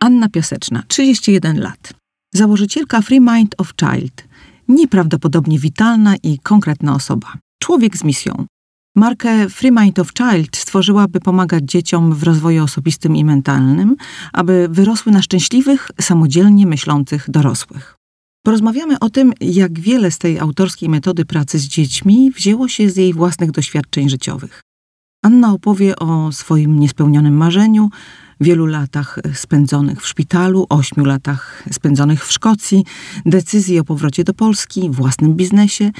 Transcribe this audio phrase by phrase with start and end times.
[0.00, 1.94] Anna Piaseczna, 31 lat.
[2.34, 4.24] Założycielka Free Mind of Child.
[4.68, 7.32] Nieprawdopodobnie witalna i konkretna osoba.
[7.58, 8.46] Człowiek z misją.
[8.96, 13.96] Markę Free Mind of Child stworzyła, by pomagać dzieciom w rozwoju osobistym i mentalnym,
[14.32, 17.96] aby wyrosły na szczęśliwych, samodzielnie myślących dorosłych.
[18.44, 22.96] Porozmawiamy o tym, jak wiele z tej autorskiej metody pracy z dziećmi wzięło się z
[22.96, 24.60] jej własnych doświadczeń życiowych.
[25.24, 27.90] Anna opowie o swoim niespełnionym marzeniu,
[28.42, 32.84] wielu latach spędzonych w szpitalu, ośmiu latach spędzonych w Szkocji,
[33.26, 35.90] decyzji o powrocie do Polski, własnym biznesie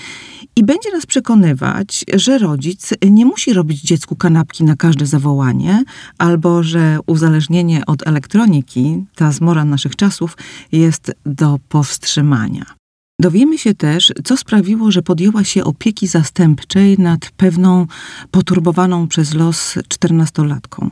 [0.57, 5.85] i będzie nas przekonywać, że rodzic nie musi robić dziecku kanapki na każde zawołanie,
[6.19, 10.37] albo że uzależnienie od elektroniki, ta zmora naszych czasów,
[10.73, 12.82] jest do powstrzymania.
[13.23, 17.87] Dowiemy się też, co sprawiło, że podjęła się opieki zastępczej nad pewną
[18.31, 20.91] poturbowaną przez los czternastolatką.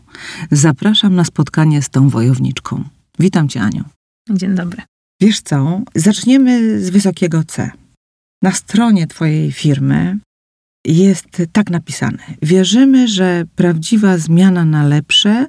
[0.51, 2.85] Zapraszam na spotkanie z tą wojowniczką.
[3.19, 3.85] Witam cię, Aniu.
[4.31, 4.83] Dzień dobry.
[5.21, 5.81] Wiesz co?
[5.95, 7.71] Zaczniemy z wysokiego C.
[8.43, 10.19] Na stronie twojej firmy
[10.85, 15.47] jest tak napisane: Wierzymy, że prawdziwa zmiana na lepsze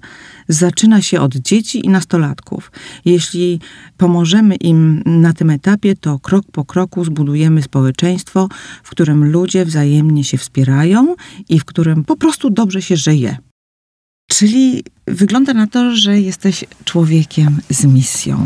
[0.48, 2.72] zaczyna się od dzieci i nastolatków.
[3.06, 3.60] Jeśli
[3.98, 8.50] pomożemy im na tym etapie, to krok po kroku zbudujemy społeczeństwo,
[8.84, 11.16] w którym ludzie wzajemnie się wspierają
[11.50, 13.38] i w którym po prostu dobrze się żyje.
[14.30, 18.44] Czyli wygląda na to, że jesteś człowiekiem z misją.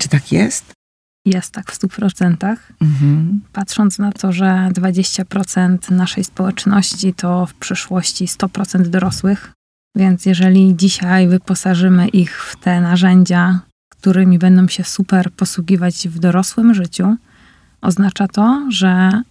[0.00, 0.79] Czy tak jest?
[1.34, 2.56] Jest tak w 100%.
[2.80, 3.40] Mhm.
[3.52, 9.52] Patrząc na to, że 20% naszej społeczności to w przyszłości 100% dorosłych,
[9.96, 16.74] więc jeżeli dzisiaj wyposażymy ich w te narzędzia, którymi będą się super posługiwać w dorosłym
[16.74, 17.16] życiu,
[17.80, 19.22] oznacza to, że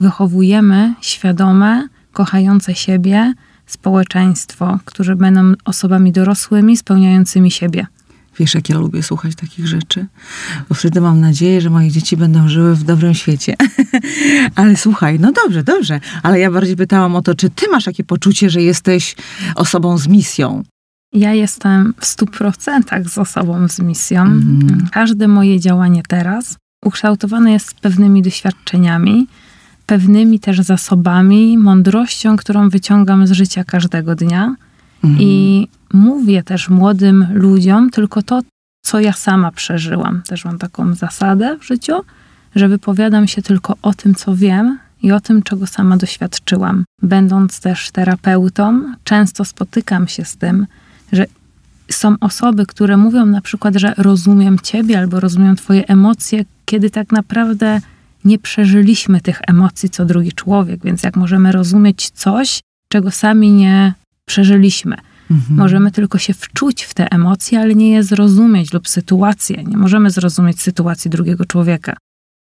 [0.00, 3.34] wychowujemy świadome, kochające siebie
[3.66, 7.86] społeczeństwo, którzy będą osobami dorosłymi, spełniającymi siebie.
[8.38, 10.06] Wiesz, jak ja lubię słuchać takich rzeczy?
[10.68, 13.54] Bo wtedy mam nadzieję, że moje dzieci będą żyły w dobrym świecie.
[14.54, 16.00] ale słuchaj, no dobrze, dobrze.
[16.22, 19.16] Ale ja bardziej pytałam o to, czy ty masz takie poczucie, że jesteś
[19.54, 20.62] osobą z misją?
[21.12, 24.22] Ja jestem w 100% z osobą z misją.
[24.22, 24.88] Mhm.
[24.92, 29.26] Każde moje działanie teraz ukształtowane jest pewnymi doświadczeniami,
[29.86, 34.54] pewnymi też zasobami, mądrością, którą wyciągam z życia każdego dnia.
[35.04, 35.22] Mhm.
[35.22, 38.40] I mówię też młodym ludziom tylko to,
[38.84, 40.22] co ja sama przeżyłam.
[40.22, 41.92] Też mam taką zasadę w życiu,
[42.56, 46.84] że wypowiadam się tylko o tym, co wiem i o tym, czego sama doświadczyłam.
[47.02, 50.66] Będąc też terapeutą, często spotykam się z tym,
[51.12, 51.26] że
[51.90, 57.12] są osoby, które mówią na przykład, że rozumiem ciebie albo rozumiem twoje emocje, kiedy tak
[57.12, 57.80] naprawdę
[58.24, 63.94] nie przeżyliśmy tych emocji co drugi człowiek, więc jak możemy rozumieć coś, czego sami nie
[64.24, 64.96] przeżyliśmy.
[65.30, 65.58] Mhm.
[65.58, 69.64] Możemy tylko się wczuć w te emocje, ale nie je zrozumieć lub sytuację.
[69.64, 71.96] Nie możemy zrozumieć sytuacji drugiego człowieka.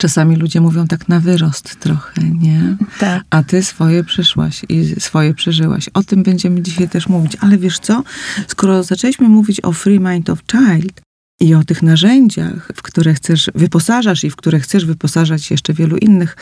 [0.00, 2.76] Czasami ludzie mówią tak na wyrost trochę, nie?
[2.98, 3.24] Tak.
[3.30, 5.88] A ty swoje przeszłaś i swoje przeżyłaś.
[5.94, 7.36] O tym będziemy dzisiaj też mówić.
[7.40, 8.02] Ale wiesz co?
[8.48, 11.00] Skoro zaczęliśmy mówić o Free Mind of Child
[11.40, 15.96] i o tych narzędziach, w które chcesz, wyposażasz i w które chcesz wyposażać jeszcze wielu
[15.96, 16.36] innych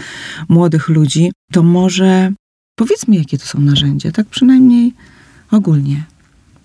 [0.48, 2.32] młodych ludzi, to może
[2.76, 4.94] powiedz mi, jakie to są narzędzia, tak przynajmniej
[5.50, 6.04] ogólnie.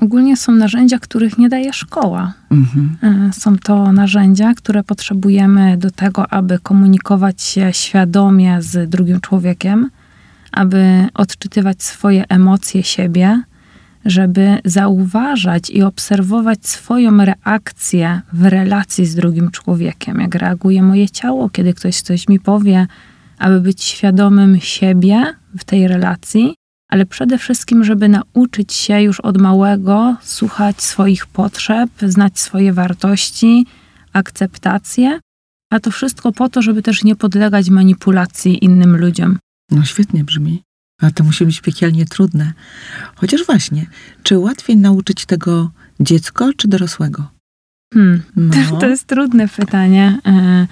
[0.02, 2.34] Ogólnie są narzędzia, których nie daje szkoła.
[2.52, 2.98] Mhm.
[3.30, 9.90] Y, Są to narzędzia, które potrzebujemy do tego, aby komunikować się świadomie z drugim człowiekiem,
[10.52, 13.44] aby odczytywać swoje emocje siebie,
[14.06, 20.20] żeby zauważać i obserwować swoją reakcję w relacji z drugim człowiekiem.
[20.20, 22.88] Jak reaguje moje ciało, kiedy ktoś coś mi powie,
[23.40, 25.26] aby być świadomym siebie
[25.58, 26.56] w tej relacji,
[26.90, 33.66] ale przede wszystkim, żeby nauczyć się już od małego słuchać swoich potrzeb, znać swoje wartości,
[34.14, 35.20] akceptację,
[35.74, 39.40] a to wszystko po to, żeby też nie podlegać manipulacji innym ludziom.
[39.72, 40.64] No świetnie brzmi.
[41.02, 42.54] Ale to musi być piekielnie trudne.
[43.16, 43.86] Chociaż właśnie,
[44.24, 47.28] czy łatwiej nauczyć tego dziecko czy dorosłego?
[47.94, 48.22] Hmm.
[48.36, 48.54] No.
[48.54, 50.20] To, to jest trudne pytanie.
[50.26, 50.68] E,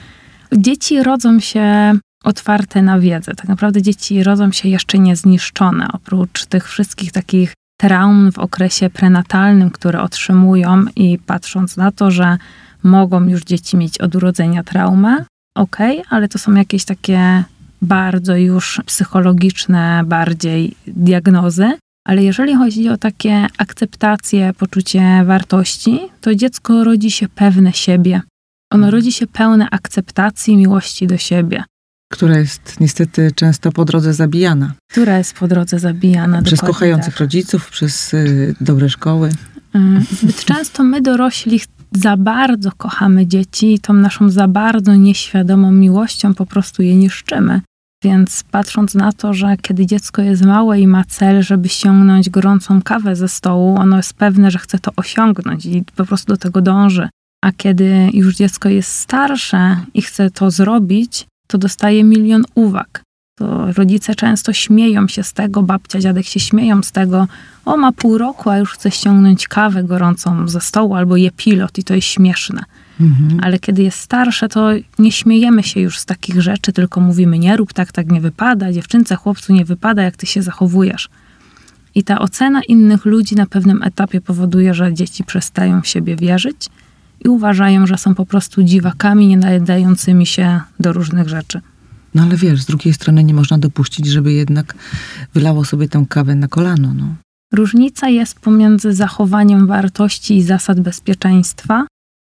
[0.56, 3.33] Dzieci rodzą się otwarte na wiedzę.
[3.35, 5.88] Tak naprawdę dzieci rodzą się jeszcze niezniszczone.
[5.94, 12.38] Oprócz tych wszystkich takich traum w okresie prenatalnym, które otrzymują i patrząc na to, że
[12.83, 15.25] mogą już dzieci mieć od urodzenia traumę,
[15.56, 17.44] okej, ale to są jakieś takie
[17.81, 21.71] bardzo już psychologiczne bardziej diagnozy,
[22.07, 28.21] Ale jeżeli chodzi o takie akceptację, poczucie wartości, to dziecko rodzi się pewne siebie.
[28.74, 31.63] Ono rodzi się pełne akceptacji, miłości do siebie,
[32.12, 34.74] Która jest niestety często po drodze zabijana.
[34.92, 36.42] która jest po drodze zabijana.
[36.42, 37.19] Przez kochających tak.
[37.19, 39.30] rodziców, przez y, dobre szkoły.
[39.75, 41.62] Y, Zbyt często my dorośli
[41.92, 47.62] za bardzo kochamy dzieci i tą naszą za bardzo nieświadomą miłością po prostu je niszczymy.
[48.04, 52.81] Więc patrząc na to, że kiedy dziecko jest małe i ma cel, żeby ściągnąć gorącą
[52.81, 56.62] kawę ze stołu, ono jest pewne, że chce to osiągnąć i po prostu do tego
[56.62, 57.10] dąży.
[57.45, 63.04] A kiedy już dziecko jest starsze i chce to zrobić, to dostaje milion uwag.
[63.38, 67.28] To rodzice często śmieją się z tego, babcia, dziadek się śmieją z tego,
[67.66, 71.78] o ma pół roku, a już chce ściągnąć kawę gorącą ze stołu albo je pilot
[71.78, 72.64] i to jest śmieszne.
[73.00, 73.40] Mhm.
[73.44, 77.58] Ale kiedy jest starsze, to nie śmiejemy się już z takich rzeczy, tylko mówimy nie
[77.58, 81.10] rób tak, tak nie wypada, dziewczynce, chłopcu nie wypada, jak ty się zachowujesz.
[81.96, 86.70] I ta ocena innych ludzi na pewnym etapie powoduje, że dzieci przestają w siebie wierzyć
[87.25, 91.62] i uważają, że są po prostu dziwakami nie nadającymi się do różnych rzeczy.
[92.16, 94.75] No ale wiesz, z drugiej strony nie można dopuścić, żeby jednak
[95.34, 96.94] wylało sobie tę kawę na kolano.
[96.94, 97.16] No.
[97.54, 101.88] Różnica jest pomiędzy zachowaniem wartości i zasad bezpieczeństwa,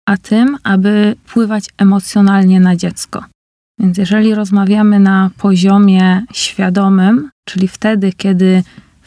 [0.09, 3.25] a tym, aby wpływać emocjonalnie na dziecko.
[3.81, 8.63] Więc jeżeli rozmawiamy na poziomie świadomym, czyli wtedy, kiedy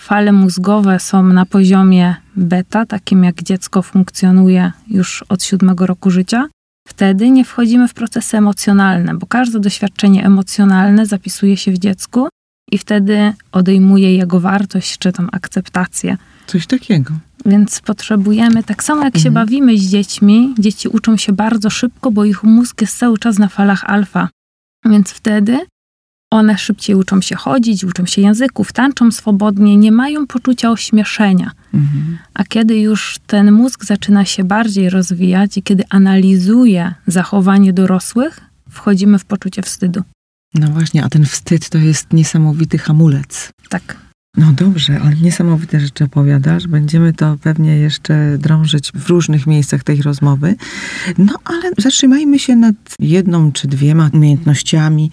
[0.07, 6.47] fale mózgowe są na poziomie beta, takim jak dziecko funkcjonuje już od siódmego roku życia,
[6.87, 12.27] wtedy nie wchodzimy w procesy emocjonalne, bo każde doświadczenie emocjonalne zapisuje się w dziecku
[12.71, 16.17] i wtedy odejmuje jego wartość czy tam akceptację.
[16.47, 17.13] Coś takiego.
[17.45, 19.33] Więc potrzebujemy, tak samo jak się Mhm.
[19.33, 23.47] bawimy z dziećmi, dzieci uczą się bardzo szybko, bo ich mózg jest cały czas na
[23.47, 24.29] falach alfa.
[24.85, 25.59] Więc wtedy
[26.31, 31.51] one szybciej uczą się chodzić, uczą się języków, tańczą swobodnie, nie mają poczucia ośmieszenia.
[31.73, 32.17] Mhm.
[32.33, 39.19] A kiedy już ten mózg zaczyna się bardziej rozwijać i kiedy analizuje zachowanie dorosłych, wchodzimy
[39.19, 40.01] w poczucie wstydu.
[40.53, 43.49] No właśnie, a ten wstyd to jest niesamowity hamulec.
[43.69, 44.06] Tak.
[44.37, 46.67] No dobrze, ale niesamowite rzeczy opowiadasz.
[46.67, 50.55] Będziemy to pewnie jeszcze drążyć w różnych miejscach tej rozmowy.
[51.17, 55.11] No ale zatrzymajmy się nad jedną czy dwiema umiejętnościami,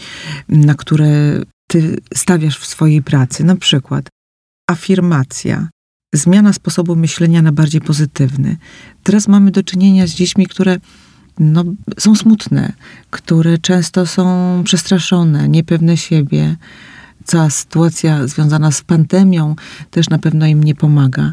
[0.48, 3.44] na które ty stawiasz w swojej pracy.
[3.44, 4.08] Na przykład
[4.70, 5.68] afirmacja,
[6.14, 8.56] zmiana sposobu myślenia na bardziej pozytywny.
[9.02, 10.76] Teraz mamy do czynienia z dziećmi, które
[11.38, 11.64] no,
[11.98, 12.72] są smutne,
[13.10, 16.56] które często są przestraszone, niepewne siebie.
[17.24, 19.56] Cała sytuacja związana z pandemią
[19.90, 21.32] też na pewno im nie pomaga.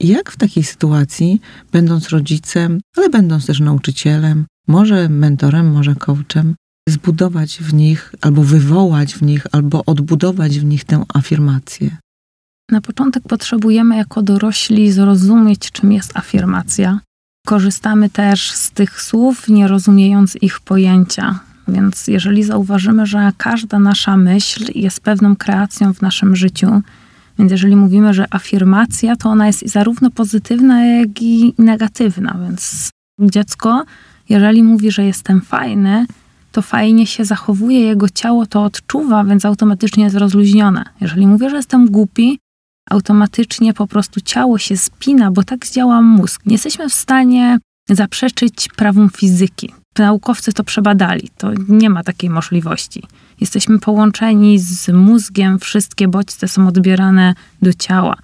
[0.00, 1.40] Jak w takiej sytuacji,
[1.72, 6.54] będąc rodzicem, ale będąc też nauczycielem, może mentorem, może coachem,
[6.88, 11.96] zbudować w nich, albo wywołać w nich, albo odbudować w nich tę afirmację?
[12.70, 17.00] Na początek potrzebujemy jako dorośli zrozumieć, czym jest afirmacja.
[17.46, 21.40] Korzystamy też z tych słów, nie rozumiejąc ich pojęcia.
[21.68, 26.82] Więc jeżeli zauważymy, że każda nasza myśl jest pewną kreacją w naszym życiu,
[27.38, 32.36] więc jeżeli mówimy, że afirmacja, to ona jest zarówno pozytywna, jak i negatywna.
[32.44, 32.90] Więc
[33.20, 33.84] dziecko,
[34.28, 36.06] jeżeli mówi, że jestem fajny,
[36.52, 40.84] to fajnie się zachowuje, jego ciało to odczuwa, więc automatycznie jest rozluźnione.
[41.00, 42.38] Jeżeli mówię, że jestem głupi,
[42.90, 46.46] automatycznie po prostu ciało się spina, bo tak działa mózg.
[46.46, 47.58] Nie jesteśmy w stanie
[47.88, 49.72] zaprzeczyć prawom fizyki.
[49.98, 53.02] Naukowcy to przebadali, to nie ma takiej możliwości.
[53.40, 58.16] Jesteśmy połączeni z mózgiem, wszystkie bodźce są odbierane do ciała.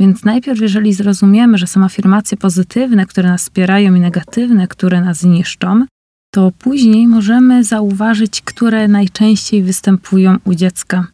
[0.00, 5.22] Więc najpierw, jeżeli zrozumiemy, że są afirmacje pozytywne, które nas wspierają i negatywne, które nas
[5.22, 5.86] niszczą,
[6.30, 11.06] to później możemy zauważyć, które najczęściej występują u dziecka.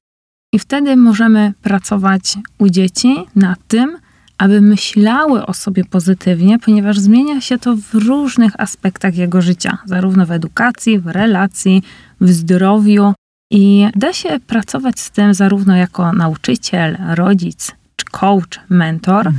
[0.53, 3.99] I wtedy możemy pracować u dzieci nad tym,
[4.41, 10.27] aby myślały o sobie pozytywnie, ponieważ zmienia się to w różnych aspektach jego życia, zarówno
[10.27, 11.83] w edukacji, w relacji,
[12.21, 13.15] w zdrowiu.
[13.51, 19.33] I da się pracować z tym zarówno jako nauczyciel, rodzic, czy coach, mentor,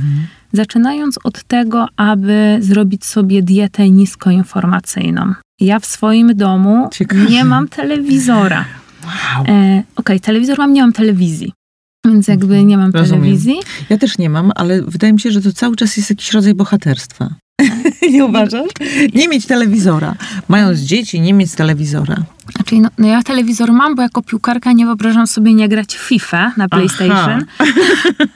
[0.52, 5.34] zaczynając od tego, aby zrobić sobie dietę niskoinformacyjną.
[5.60, 7.24] Ja w swoim domu Ciekawe.
[7.24, 8.64] nie mam telewizora.
[9.04, 9.44] Wow.
[9.48, 11.52] E, Okej, telewizor mam, nie mam telewizji.
[12.06, 13.20] Więc jakby nie mam Rozumiem.
[13.22, 13.54] telewizji.
[13.90, 16.54] Ja też nie mam, ale wydaje mi się, że to cały czas jest jakiś rodzaj
[16.54, 17.34] bohaterstwa.
[18.12, 18.68] nie uważasz?
[19.14, 20.14] Nie mieć telewizora.
[20.48, 22.16] Mając dzieci, nie mieć telewizora.
[22.56, 25.98] Znaczy, no, no ja telewizor mam, bo jako piłkarka nie wyobrażam sobie nie grać w
[25.98, 27.44] FIFA na PlayStation.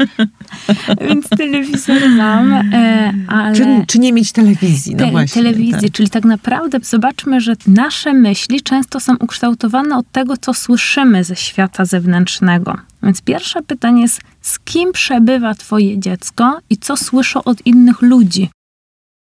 [1.09, 3.57] Więc telewizor mam, e, ale...
[3.57, 4.95] Czy, czy nie mieć telewizji?
[4.95, 5.43] No Te- właśnie.
[5.43, 5.93] telewizji, tak.
[5.93, 11.37] czyli tak naprawdę zobaczmy, że nasze myśli często są ukształtowane od tego, co słyszymy ze
[11.37, 12.77] świata zewnętrznego.
[13.03, 18.51] Więc pierwsze pytanie jest, z kim przebywa twoje dziecko i co słyszą od innych ludzi?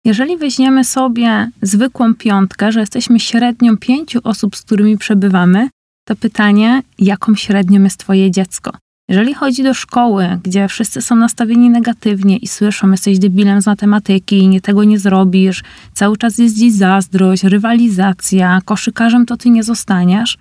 [0.04, 5.68] Jeżeli weźmiemy sobie zwykłą piątkę, że jesteśmy średnią pięciu osób, z którymi przebywamy,
[6.08, 8.72] to pytanie, jaką średnią jest twoje dziecko?
[9.08, 14.48] Jeżeli chodzi do szkoły, gdzie wszyscy są nastawieni negatywnie i słyszą, jesteś debilem z matematyki,
[14.48, 15.62] nie tego nie zrobisz,
[15.94, 20.38] cały czas jest dziś zazdrość, rywalizacja, koszykarzem to ty nie zostaniesz,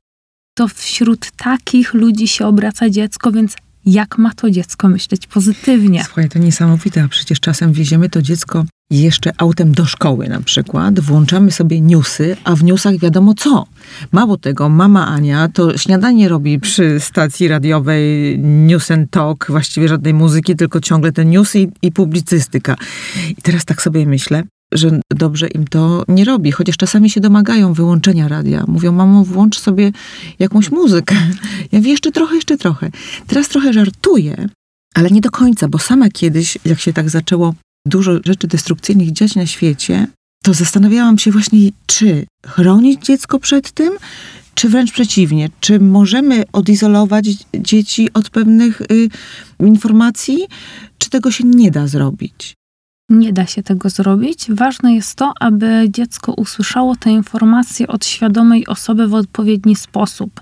[0.58, 3.55] to wśród takich ludzi się obraca dziecko, więc
[3.86, 6.03] jak ma to dziecko myśleć pozytywnie?
[6.03, 8.65] Słuchaj, to niesamowite, a przecież czasem wieziemy to dziecko
[9.01, 13.65] jeszcze autem do szkoły na przykład, włączamy sobie newsy, a w newsach wiadomo co.
[14.12, 20.13] Mało tego, mama Ania to śniadanie robi przy stacji radiowej News and Talk, właściwie żadnej
[20.13, 22.75] muzyki, tylko ciągle te newsy i, i publicystyka.
[23.29, 27.73] I teraz tak sobie myślę, że dobrze im to nie robi, chociaż czasami się domagają
[27.73, 28.63] wyłączenia radia.
[28.67, 29.91] Mówią, mamo, włącz sobie
[30.39, 31.15] jakąś muzykę.
[31.71, 32.89] Ja mówię, jeszcze trochę, jeszcze trochę.
[33.27, 34.50] Teraz trochę żartuję,
[34.95, 37.53] ale nie do końca, bo sama kiedyś, jak się tak zaczęło
[37.87, 40.07] dużo rzeczy destrukcyjnych dziać na świecie,
[40.43, 43.93] to zastanawiałam się właśnie, czy chronić dziecko przed tym,
[44.55, 47.25] czy wręcz przeciwnie, czy możemy odizolować
[47.59, 49.09] dzieci od pewnych y,
[49.59, 50.39] informacji,
[50.97, 52.53] czy tego się nie da zrobić.
[53.09, 54.45] Nie da się tego zrobić.
[54.49, 60.41] Ważne jest to, aby dziecko usłyszało te informacje od świadomej osoby w odpowiedni sposób.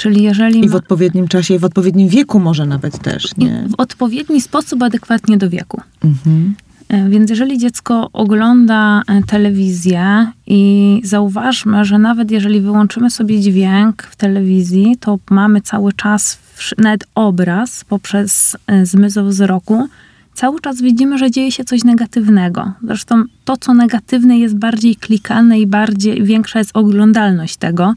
[0.00, 3.40] Czyli jeżeli I w ma- odpowiednim czasie, i w odpowiednim wieku może nawet też, i
[3.44, 3.64] nie?
[3.68, 5.80] w odpowiedni sposób, adekwatnie do wieku.
[6.04, 6.54] Mhm.
[6.88, 14.02] E, Więc jeżeli dziecko ogląda e, telewizję i zauważmy, że nawet jeżeli wyłączymy sobie dźwięk
[14.02, 16.38] w telewizji, to mamy cały czas
[16.78, 19.88] nawet obraz poprzez e, zmysł wzroku,
[20.34, 22.72] cały czas widzimy, że dzieje się coś negatywnego.
[22.82, 27.94] Zresztą to, co negatywne jest bardziej klikalne i bardziej większa jest oglądalność tego,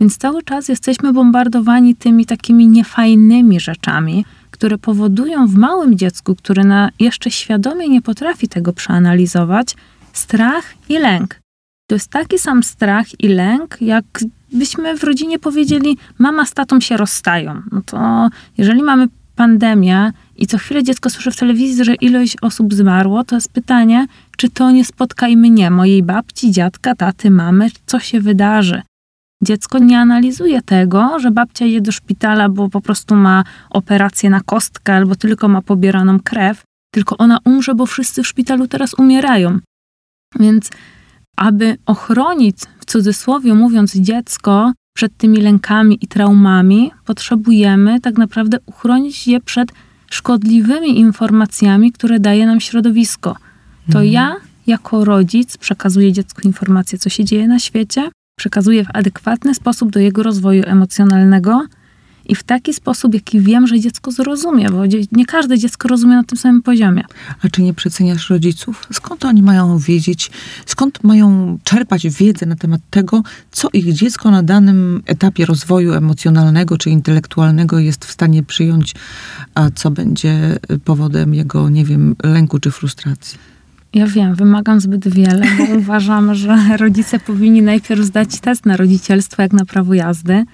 [0.00, 4.24] więc cały czas jesteśmy bombardowani tymi takimi niefajnymi rzeczami,
[4.62, 9.74] które powodują w małym dziecku, które na, jeszcze świadomie nie potrafi tego przeanalizować,
[10.12, 11.40] strach i lęk.
[11.86, 14.04] To jest taki sam strach i lęk, jak
[14.52, 17.62] byśmy w rodzinie powiedzieli, mama z tatą się rozstają.
[17.72, 18.28] No to
[18.58, 23.34] jeżeli mamy pandemię i co chwilę dziecko słyszy w telewizji, że ilość osób zmarło, to
[23.34, 28.20] jest pytanie, czy to nie spotka i mnie, mojej babci, dziadka, taty, mamy, co się
[28.20, 28.82] wydarzy.
[29.42, 34.40] Dziecko nie analizuje tego, że babcia idzie do szpitala, bo po prostu ma operację na
[34.40, 36.62] kostkę albo tylko ma pobieraną krew,
[36.94, 39.58] tylko ona umrze, bo wszyscy w szpitalu teraz umierają.
[40.40, 40.70] Więc
[41.36, 49.28] aby ochronić, w cudzysłowie mówiąc, dziecko przed tymi lękami i traumami, potrzebujemy tak naprawdę uchronić
[49.28, 49.72] je przed
[50.10, 53.36] szkodliwymi informacjami, które daje nam środowisko.
[53.92, 59.54] To ja, jako rodzic, przekazuję dziecku informacje, co się dzieje na świecie, przekazuję w adekwatny
[59.54, 61.66] sposób do jego rozwoju emocjonalnego
[62.26, 66.24] i w taki sposób, jaki wiem, że dziecko zrozumie, bo nie każde dziecko rozumie na
[66.24, 67.04] tym samym poziomie.
[67.42, 68.86] A czy nie przeceniasz rodziców?
[68.92, 70.30] Skąd oni mają wiedzieć,
[70.66, 76.78] skąd mają czerpać wiedzę na temat tego, co ich dziecko na danym etapie rozwoju emocjonalnego
[76.78, 78.94] czy intelektualnego jest w stanie przyjąć,
[79.54, 83.51] a co będzie powodem jego, nie wiem, lęku czy frustracji?
[83.94, 89.42] Ja wiem, wymagam zbyt wiele, bo uważam, że rodzice powinni najpierw zdać test na rodzicielstwo,
[89.42, 90.44] jak na prawo jazdy.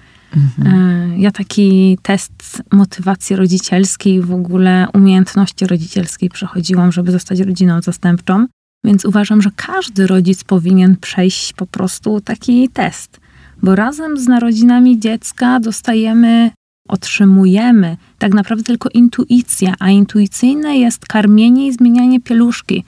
[0.65, 8.45] E, Ja taki test motywacji rodzicielskiej, w ogóle umiejętności rodzicielskiej przechodziłam, żeby zostać rodziną zastępczą.
[8.85, 13.19] Więc uważam, że każdy rodzic powinien przejść po prostu taki test,
[13.63, 16.51] bo razem z narodzinami dziecka dostajemy,
[16.87, 22.83] otrzymujemy tak naprawdę tylko intuicję, a intuicyjne jest karmienie i zmienianie pieluszki,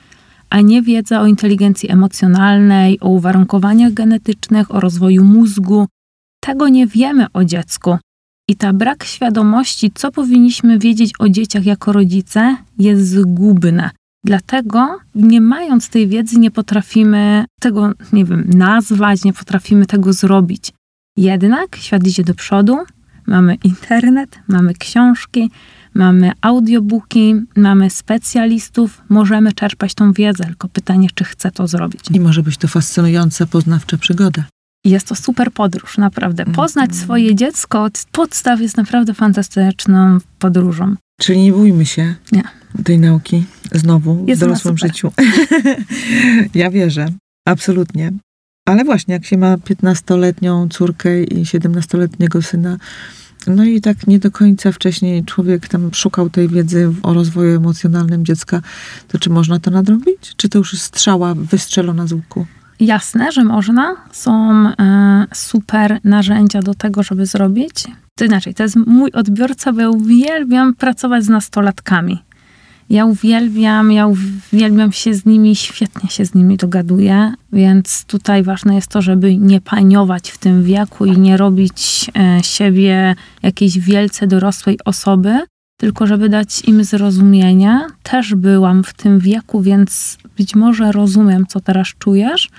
[0.51, 5.87] a nie wiedza o inteligencji emocjonalnej, o uwarunkowaniach genetycznych, o rozwoju mózgu,
[6.43, 7.97] tego nie wiemy o dziecku.
[8.49, 13.89] I ta brak świadomości, co powinniśmy wiedzieć o dzieciach jako rodzice, jest zgubne.
[14.25, 20.73] Dlatego, nie mając tej wiedzy, nie potrafimy tego, nie wiem, nazwać, nie potrafimy tego zrobić.
[21.17, 22.77] Jednak świat idzie do przodu,
[23.27, 25.51] mamy internet, mamy książki,
[25.93, 32.01] mamy audiobooki, mamy specjalistów, możemy czerpać tą wiedzę, tylko pytanie, czy chcę to zrobić.
[32.13, 34.43] I może być to fascynująca, poznawcza przygoda.
[34.85, 36.45] Jest to super podróż, naprawdę.
[36.45, 40.95] Poznać swoje dziecko od podstaw jest naprawdę fantastyczną podróżą.
[41.19, 42.43] Czyli nie bójmy się Nie.
[42.83, 45.11] tej nauki znowu Jest w dorosłym życiu.
[46.55, 47.05] ja wierzę,
[47.47, 48.11] absolutnie.
[48.65, 52.77] Ale właśnie, jak się ma 15-letnią córkę i 17-letniego syna,
[53.47, 58.25] No i tak nie do końca wcześniej człowiek tam szukał tej wiedzy o rozwoju emocjonalnym
[58.25, 58.61] dziecka,
[59.07, 60.33] to czy można to nadrobić?
[60.37, 62.45] Czy to już jest strzała wystrzelona z łuku?
[62.79, 63.95] Jasne, że można.
[64.11, 67.87] Są e, super narzędzia do tego, żeby zrobić.
[68.15, 72.23] To inaczej, to jest mój odbiorca, bo ja uwielbiam pracować z nastolatkami.
[72.91, 78.75] Ja uwielbiam, ja uwielbiam się z nimi, świetnie się z nimi dogaduję, więc tutaj ważne
[78.75, 84.27] jest to, żeby nie paniować w tym wieku i nie robić e, siebie jakiejś wielce
[84.27, 85.39] dorosłej osoby,
[85.77, 87.81] tylko żeby dać im zrozumienie.
[88.03, 92.49] Też byłam w tym wieku, więc być może rozumiem, co teraz czujesz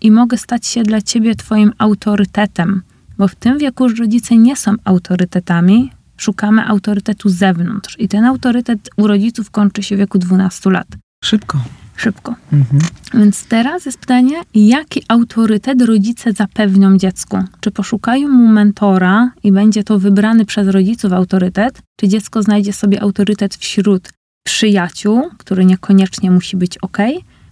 [0.00, 2.82] i mogę stać się dla ciebie twoim autorytetem,
[3.18, 7.96] bo w tym wieku już rodzice nie są autorytetami, szukamy autorytetu z zewnątrz.
[7.98, 10.86] I ten autorytet u rodziców kończy się w wieku 12 lat.
[11.24, 11.60] Szybko.
[11.96, 12.34] Szybko.
[12.52, 12.82] Mhm.
[13.14, 17.38] Więc teraz jest pytanie, jaki autorytet rodzice zapewnią dziecku?
[17.60, 23.02] Czy poszukają mu mentora i będzie to wybrany przez rodziców autorytet, czy dziecko znajdzie sobie
[23.02, 24.08] autorytet wśród
[24.46, 26.98] przyjaciół, który niekoniecznie musi być ok?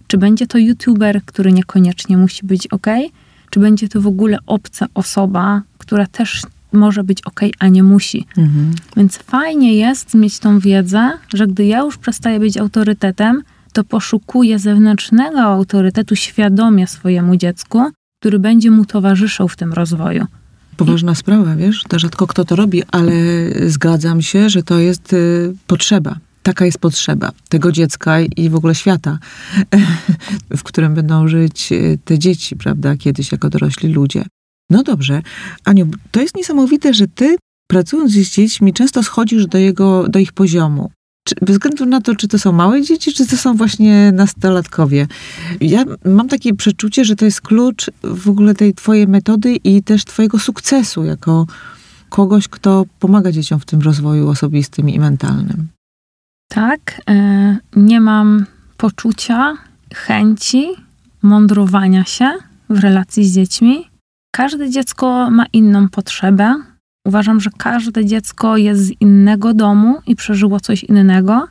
[0.07, 2.87] Czy będzie to youtuber, który niekoniecznie musi być ok?
[3.49, 6.41] Czy będzie to w ogóle obca osoba, która też
[6.73, 8.25] może być ok, a nie musi.
[8.37, 8.71] Mhm.
[8.97, 13.43] Więc fajnie jest mieć tą wiedzę, że gdy ja już przestaję być autorytetem,
[13.73, 20.25] to poszukuję zewnętrznego autorytetu świadomie swojemu dziecku, który będzie mu towarzyszył w tym rozwoju.
[20.77, 21.15] Poważna I...
[21.15, 23.13] sprawa, wiesz, to rzadko kto to robi, ale
[23.67, 26.15] zgadzam się, że to jest y, potrzeba.
[26.43, 29.19] Taka jest potrzeba tego dziecka i w ogóle świata,
[30.57, 34.25] w którym będą żyć y, te dzieci, prawda, kiedyś jako dorośli ludzie.
[34.69, 35.21] No dobrze.
[35.65, 37.35] Aniu, to jest niesamowite, że ty
[37.67, 40.91] pracując z dziećmi często schodzisz do, jego, do ich poziomu.
[41.27, 45.07] Czy, bez względu na to, czy to są małe dzieci, czy to są właśnie nastolatkowie.
[45.61, 50.05] Ja mam takie przeczucie, że to jest klucz w ogóle tej twojej metody i też
[50.05, 51.47] twojego sukcesu jako
[52.09, 55.67] kogoś, kto pomaga dzieciom w tym rozwoju osobistym i mentalnym.
[56.49, 58.45] Tak, e, nie mam
[58.77, 59.57] poczucia,
[59.93, 60.67] chęci
[61.21, 62.33] mądrowania się
[62.69, 63.96] w relacji z dziećmi.
[64.31, 66.55] Każde dziecko ma inną potrzebę.
[67.05, 71.47] Uważam, że każde dziecko jest z innego domu i przeżyło coś innego,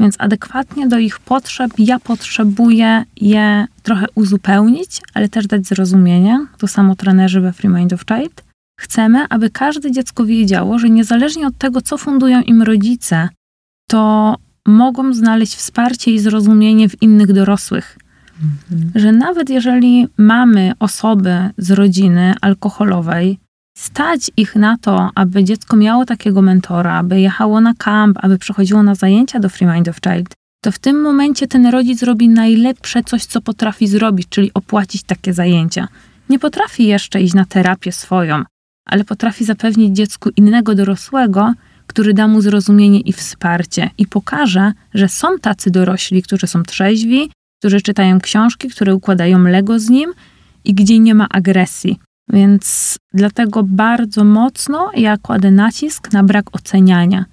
[0.00, 6.46] więc adekwatnie do ich potrzeb ja potrzebuję je trochę uzupełnić, ale też dać zrozumienie.
[6.58, 8.44] To samo trenerzy we Free Mind of Child.
[8.80, 13.28] Chcemy, aby każde dziecko wiedziało, że niezależnie od tego, co fundują im rodzice,
[13.88, 17.98] to mogą znaleźć wsparcie i zrozumienie w innych dorosłych.
[18.42, 18.92] Mhm.
[18.94, 23.38] Że nawet jeżeli mamy osoby z rodziny alkoholowej,
[23.78, 28.82] stać ich na to, aby dziecko miało takiego mentora, aby jechało na kamp, aby przechodziło
[28.82, 33.02] na zajęcia do Free Mind of Child, to w tym momencie ten rodzic robi najlepsze
[33.04, 35.88] coś, co potrafi zrobić, czyli opłacić takie zajęcia.
[36.28, 38.44] Nie potrafi jeszcze iść na terapię swoją,
[38.86, 41.52] ale potrafi zapewnić dziecku innego dorosłego,
[41.86, 47.30] który da mu zrozumienie i wsparcie i pokaże, że są tacy dorośli, którzy są trzeźwi,
[47.62, 50.12] którzy czytają książki, które układają Lego z nim
[50.64, 51.98] i gdzie nie ma agresji.
[52.28, 57.24] Więc dlatego bardzo mocno ja kładę nacisk na brak oceniania.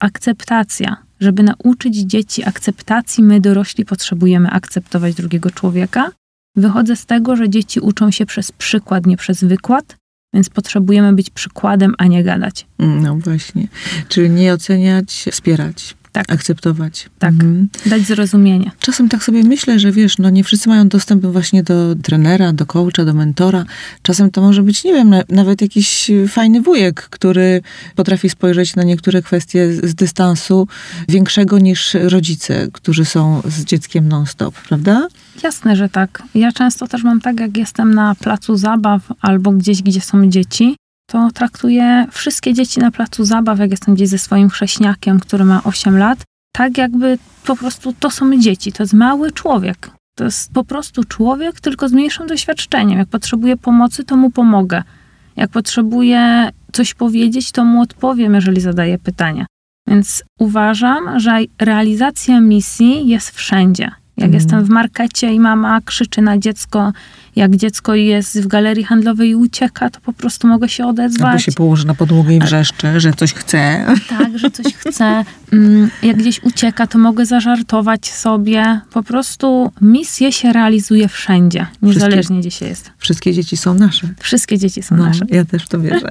[0.00, 0.96] Akceptacja.
[1.20, 6.10] Żeby nauczyć dzieci akceptacji, my dorośli potrzebujemy akceptować drugiego człowieka.
[6.56, 9.96] Wychodzę z tego, że dzieci uczą się przez przykład, nie przez wykład,
[10.34, 12.66] więc potrzebujemy być przykładem, a nie gadać.
[12.78, 13.68] No właśnie.
[14.08, 16.32] Czyli nie oceniać, wspierać tak.
[16.32, 17.10] akceptować.
[17.18, 17.68] Tak, mhm.
[17.86, 18.70] dać zrozumienie.
[18.80, 22.66] Czasem tak sobie myślę, że wiesz, no nie wszyscy mają dostęp właśnie do trenera, do
[22.66, 23.64] coacha, do mentora.
[24.02, 27.62] Czasem to może być, nie wiem, nawet jakiś fajny wujek, który
[27.94, 30.68] potrafi spojrzeć na niektóre kwestie z dystansu
[31.08, 35.08] większego niż rodzice, którzy są z dzieckiem non-stop, prawda?
[35.42, 36.22] Jasne, że tak.
[36.34, 40.76] Ja często też mam tak, jak jestem na placu zabaw albo gdzieś, gdzie są dzieci,
[41.06, 45.62] to traktuję wszystkie dzieci na placu zabaw, jak jestem gdzieś ze swoim chrześniakiem, który ma
[45.64, 46.18] 8 lat,
[46.52, 49.90] tak jakby po prostu to są dzieci, to jest mały człowiek.
[50.16, 52.98] To jest po prostu człowiek, tylko z mniejszym doświadczeniem.
[52.98, 54.82] Jak potrzebuje pomocy, to mu pomogę.
[55.36, 59.46] Jak potrzebuje coś powiedzieć, to mu odpowiem, jeżeli zadaje pytanie.
[59.88, 63.90] Więc uważam, że realizacja misji jest wszędzie.
[64.16, 64.34] Jak mm.
[64.34, 66.92] jestem w markecie i mama krzyczy na dziecko,
[67.36, 71.30] jak dziecko jest w galerii handlowej i ucieka, to po prostu mogę się odezwać.
[71.30, 73.86] Albo się położy na podłogę i wrzeszczy, że coś chce.
[74.08, 75.24] Tak, że coś chce.
[75.52, 78.80] Mm, jak gdzieś ucieka, to mogę zażartować sobie.
[78.92, 82.90] Po prostu misję się realizuje wszędzie, niezależnie wszystkie, gdzie się jest.
[82.98, 84.08] Wszystkie dzieci są nasze.
[84.18, 85.24] Wszystkie dzieci są no, nasze.
[85.28, 86.08] Ja też w to wierzę.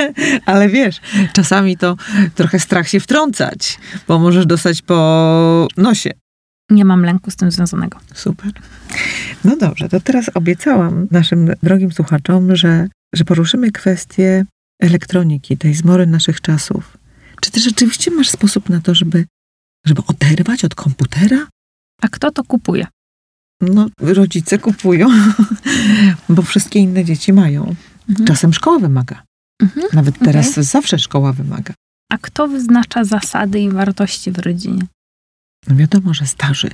[0.46, 1.00] Ale wiesz,
[1.32, 1.96] czasami to
[2.34, 6.23] trochę strach się wtrącać, bo możesz dostać po nosie
[6.70, 7.98] nie mam lęku z tym związanego.
[8.14, 8.52] Super.
[9.44, 14.44] No dobrze, to teraz obiecałam naszym drogim słuchaczom, że, że poruszymy kwestię
[14.80, 16.98] elektroniki, tej zmory naszych czasów,
[17.40, 19.24] czy ty rzeczywiście masz sposób na to, żeby,
[19.86, 21.46] żeby oderwać od komputera?
[22.02, 22.86] A kto to kupuje?
[23.60, 25.08] No, rodzice kupują,
[26.28, 27.74] bo wszystkie inne dzieci mają.
[28.08, 28.26] Mhm.
[28.26, 29.22] Czasem szkoła wymaga.
[29.62, 29.86] Mhm.
[29.92, 31.74] Nawet teraz zawsze szkoła wymaga.
[32.12, 34.82] A kto wyznacza zasady i wartości w rodzinie?
[35.68, 36.70] No wiadomo, że starzy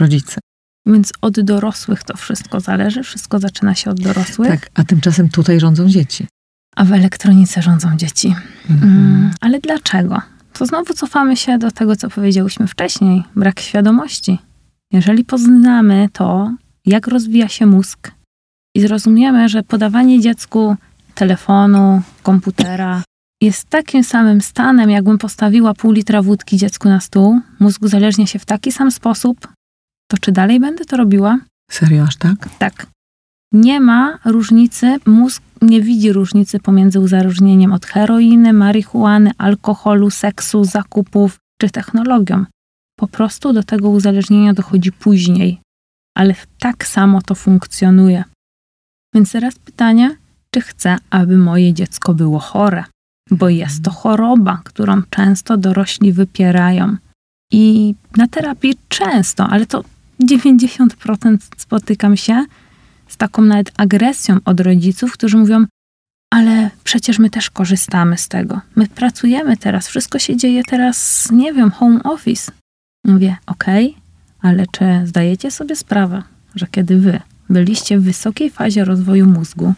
[0.00, 0.40] rodzice.
[0.86, 5.60] Więc od dorosłych to wszystko zależy, wszystko zaczyna się od dorosłych, Tak, a tymczasem tutaj
[5.60, 6.26] rządzą dzieci.
[6.76, 8.34] a w elektronice rządzą dzieci.
[8.70, 10.22] Mm, ale dlaczego?
[10.52, 14.38] To znowu cofamy się do tego, co powiedziałyśmy wcześniej: brak świadomości.
[14.92, 16.54] Jeżeli poznamy to,
[16.86, 18.10] jak rozwija się mózg
[18.74, 20.76] i zrozumiemy, że podawanie dziecku
[21.14, 23.02] telefonu, komputera
[23.42, 28.38] jest takim samym stanem, jakbym postawiła pół litra wódki dziecku na stół, mózg uzależnia się
[28.38, 29.48] w taki sam sposób,
[30.10, 31.38] to czy dalej będę to robiła?
[31.70, 32.48] Serio, aż tak?
[32.58, 32.86] Tak.
[33.52, 41.38] Nie ma różnicy, mózg nie widzi różnicy pomiędzy uzależnieniem od heroiny, marihuany, alkoholu, seksu, zakupów
[41.60, 42.44] czy technologią.
[42.98, 45.60] Po prostu do tego uzależnienia dochodzi później,
[46.16, 48.24] ale tak samo to funkcjonuje.
[49.14, 50.16] Więc teraz pytanie,
[50.50, 52.84] czy chcę, aby moje dziecko było chore?
[53.30, 56.96] Bo jest to choroba, którą często dorośli wypierają.
[57.52, 59.84] I na terapii często, ale to
[60.20, 62.44] 90% spotykam się
[63.08, 65.66] z taką nawet agresją od rodziców, którzy mówią:
[66.30, 68.60] Ale przecież my też korzystamy z tego.
[68.76, 72.52] My pracujemy teraz, wszystko się dzieje teraz, nie wiem, home office.
[73.04, 73.96] Mówię: Okej,
[74.40, 76.22] ale czy zdajecie sobie sprawę,
[76.54, 79.74] że kiedy wy byliście w wysokiej fazie rozwoju mózgu,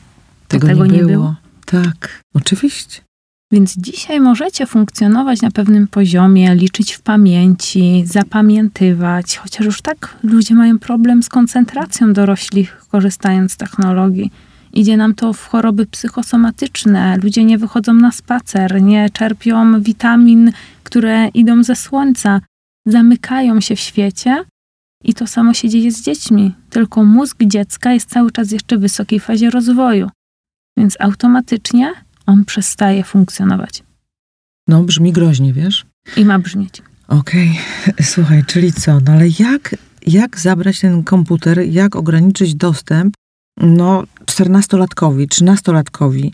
[0.48, 1.36] to tego, nie, było?
[1.66, 3.07] Tak, oczywiście.
[3.52, 10.54] Więc dzisiaj możecie funkcjonować na pewnym poziomie, liczyć w pamięci, zapamiętywać, chociaż już tak ludzie
[10.54, 14.30] mają problem z koncentracją dorośli, korzystając z technologii.
[14.72, 21.28] Idzie nam to w choroby psychosomatyczne, ludzie nie wychodzą na spacer, nie czerpią witamin, które
[21.28, 22.40] idą ze słońca,
[22.86, 24.44] zamykają się w świecie.
[25.04, 28.80] I to samo się dzieje z dziećmi, tylko mózg dziecka jest cały czas jeszcze w
[28.80, 30.10] wysokiej fazie rozwoju.
[30.78, 31.92] Więc automatycznie
[32.28, 33.82] on przestaje funkcjonować
[34.68, 35.86] No, brzmi groźnie, wiesz?
[36.16, 36.82] i ma brzmieć.
[37.08, 37.58] Okej,
[38.12, 39.00] słuchaj, czyli co?
[39.00, 39.74] No ale jak,
[40.06, 43.14] jak zabrać ten komputer, jak ograniczyć dostęp,
[43.60, 46.30] no, 14-latkowi, 13-latkowi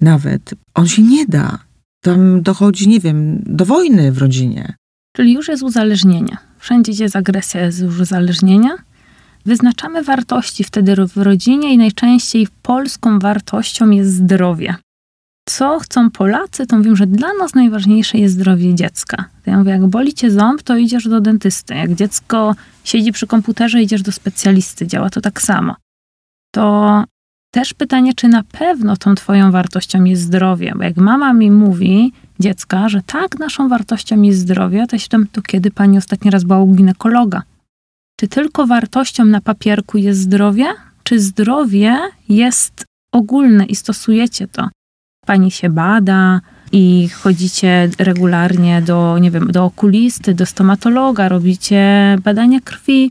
[0.00, 0.54] nawet?
[0.74, 1.58] On się nie da.
[2.02, 4.74] Tam dochodzi, nie wiem, do wojny w rodzinie.
[5.16, 6.36] Czyli już jest uzależnienie.
[6.58, 8.70] Wszędzie, gdzie jest agresja, jest już uzależnienia.
[9.46, 14.74] Wyznaczamy wartości wtedy w rodzinie i najczęściej polską wartością jest zdrowie.
[15.56, 19.24] Co chcą Polacy, to mówią, że dla nas najważniejsze jest zdrowie dziecka.
[19.46, 21.74] Ja mówię, jak boli cię ząb, to idziesz do dentysty.
[21.74, 24.86] Jak dziecko siedzi przy komputerze, idziesz do specjalisty.
[24.86, 25.76] Działa to tak samo.
[26.54, 27.04] To
[27.50, 30.72] też pytanie, czy na pewno tą twoją wartością jest zdrowie.
[30.76, 35.26] Bo jak mama mi mówi, dziecka, że tak, naszą wartością jest zdrowie, to się pytam,
[35.32, 37.42] to kiedy pani ostatni raz była u ginekologa?
[38.20, 40.66] Czy tylko wartością na papierku jest zdrowie,
[41.04, 44.68] czy zdrowie jest ogólne i stosujecie to?
[45.26, 46.40] Pani się bada
[46.72, 53.10] i chodzicie regularnie do, nie wiem, do okulisty, do stomatologa, robicie badania krwi,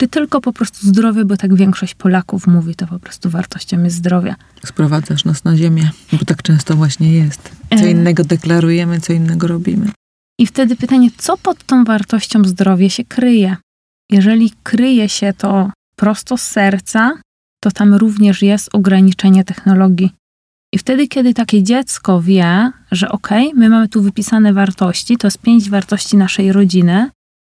[0.00, 3.96] czy tylko po prostu zdrowie, bo tak większość Polaków mówi, to po prostu wartością jest
[3.96, 4.34] zdrowie.
[4.66, 7.50] Sprowadzasz nas na ziemię, bo tak często właśnie jest.
[7.78, 7.90] Co E.
[7.90, 9.90] innego deklarujemy, co innego robimy.
[10.38, 13.56] I wtedy pytanie, co pod tą wartością zdrowie się kryje?
[14.10, 17.12] Jeżeli kryje się to prosto z serca,
[17.62, 20.10] to tam również jest ograniczenie technologii.
[20.74, 25.38] I wtedy, kiedy takie dziecko wie, że okej, my mamy tu wypisane wartości, to jest
[25.38, 27.10] pięć wartości naszej rodziny,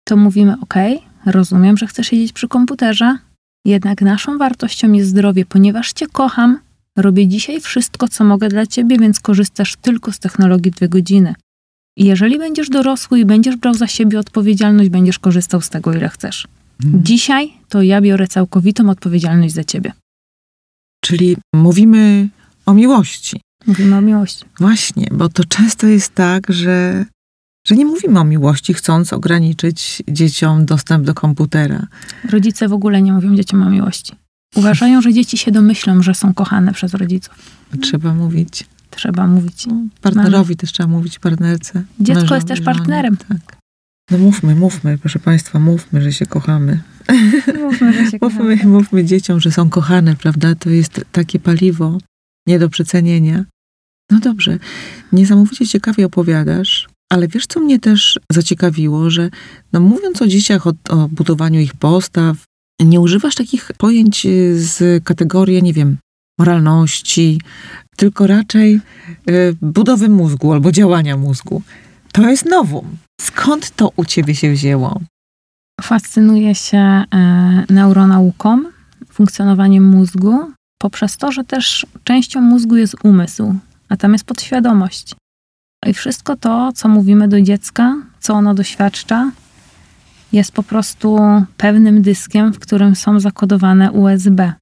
[0.08, 3.17] to mówimy okej, rozumiem, że chcesz siedzieć przy komputerze,
[3.65, 6.60] jednak naszą wartością jest zdrowie, ponieważ cię kocham,
[6.97, 11.36] robię dzisiaj wszystko, co mogę dla ciebie, więc korzystasz tylko z technologii dwie godziny.
[11.97, 16.10] I jeżeli będziesz dorosły i będziesz brał za siebie odpowiedzialność, będziesz korzystał z tego, ile
[16.10, 16.47] chcesz.
[16.86, 17.04] Mhm.
[17.04, 19.93] Dzisiaj to ja biorę całkowitą odpowiedzialność za ciebie.
[21.04, 22.30] Czyli mówimy
[22.65, 23.41] o miłości.
[23.67, 24.45] Mówimy o miłości.
[24.60, 27.06] Właśnie, bo to często jest tak, że,
[27.67, 31.88] że nie mówimy o miłości, chcąc ograniczyć dzieciom dostęp do komputera.
[32.30, 34.13] Rodzice w ogóle nie mówią dzieciom o miłości.
[34.56, 37.36] Uważają, że dzieci się domyślą, że są kochane przez rodziców.
[37.82, 38.65] Trzeba mówić.
[38.91, 39.65] Trzeba mówić.
[40.02, 41.84] Partnerowi też trzeba mówić, partnerce.
[42.00, 43.17] Dziecko mężowi, jest też żonie, partnerem.
[43.17, 43.58] Tak.
[44.12, 46.82] No mówmy, mówmy, proszę Państwa, mówmy, że się kochamy.
[47.60, 50.56] Mówmy, że się Mówmy, mówmy dzieciom, że są kochane, prawda?
[50.56, 51.97] To jest takie paliwo
[52.47, 53.45] nie do przecenienia.
[54.12, 54.58] No dobrze,
[55.12, 59.30] niesamowicie ciekawie opowiadasz, ale wiesz, co mnie też zaciekawiło, że
[59.73, 62.38] no mówiąc o dzieciach, o, o budowaniu ich postaw,
[62.82, 65.97] nie używasz takich pojęć y, z kategorii, nie wiem,
[66.39, 67.41] moralności,
[67.97, 68.80] tylko raczej
[69.30, 71.62] y, budowy mózgu albo działania mózgu.
[72.12, 72.97] To jest nowum.
[73.21, 75.01] Skąd to u ciebie się wzięło?
[75.82, 77.06] Fascynuję się e,
[77.69, 78.63] neuronauką,
[79.10, 83.55] funkcjonowaniem mózgu, poprzez to, że też częścią mózgu jest umysł,
[83.89, 85.15] a tam jest podświadomość.
[85.85, 89.31] I wszystko to, co mówimy do dziecka, co ono doświadcza,
[90.31, 91.19] jest po prostu
[91.57, 94.53] pewnym dyskiem, w którym są zakodowane USB.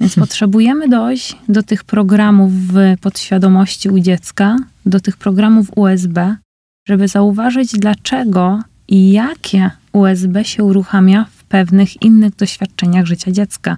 [0.00, 6.36] Więc potrzebujemy dojść do tych programów w podświadomości u dziecka, do tych programów USB,
[6.88, 13.76] żeby zauważyć, dlaczego i jakie USB się uruchamia w pewnych innych doświadczeniach życia dziecka.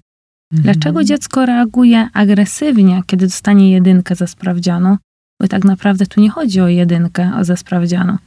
[0.53, 4.97] Dlaczego dziecko reaguje agresywnie, kiedy dostanie jedynkę ze sprawdzianu?
[5.41, 8.19] Bo tak naprawdę tu nie chodzi o jedynkę ze sprawdzianu.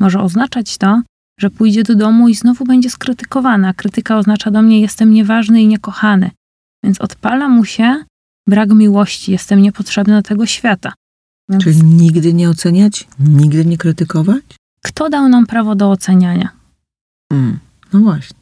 [0.00, 1.02] Może oznaczać to,
[1.40, 3.74] że pójdzie do domu i znowu będzie skrytykowana.
[3.74, 6.30] Krytyka oznacza do mnie jestem nieważny i niekochany.
[6.84, 8.04] Więc odpala mu się
[8.48, 10.92] brak miłości, jestem niepotrzebny do tego świata.
[11.48, 14.42] Więc Czyli nigdy nie oceniać, nigdy nie krytykować?
[14.84, 16.48] kto dał nam prawo do oceniania?
[17.32, 17.58] Mm.
[17.92, 18.39] No właśnie.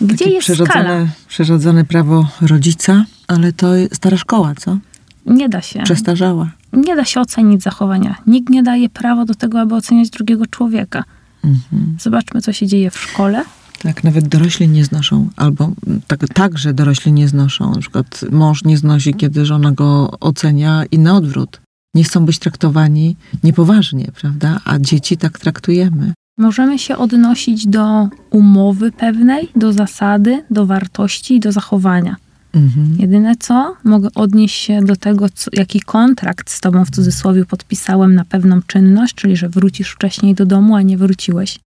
[0.00, 0.66] Gdzie Takie jest skala?
[0.66, 4.78] przerodzone, przerodzone prawo rodzica, ale to stara szkoła, co?
[5.26, 5.82] Nie da się.
[5.82, 6.50] Przestarzała.
[6.72, 8.16] Nie da się ocenić zachowania.
[8.26, 11.04] Nikt nie daje prawa do tego, aby oceniać drugiego człowieka.
[11.44, 11.96] Mhm.
[12.00, 13.44] Zobaczmy, co się dzieje w szkole.
[13.82, 15.70] Tak, nawet dorośli nie znoszą, albo
[16.06, 17.70] tak, także dorośli nie znoszą.
[17.70, 21.60] Na przykład mąż nie znosi, kiedy żona go ocenia i na odwrót.
[21.94, 24.60] Nie chcą być traktowani niepoważnie, prawda?
[24.64, 26.12] A dzieci tak traktujemy.
[26.38, 32.16] Możemy się odnosić do umowy pewnej, do zasady, do wartości i do zachowania.
[32.54, 32.96] Mhm.
[32.98, 38.14] Jedyne co, mogę odnieść się do tego, co, jaki kontrakt z tobą w cudzysłowie podpisałem
[38.14, 41.58] na pewną czynność, czyli że wrócisz wcześniej do domu, a nie wróciłeś.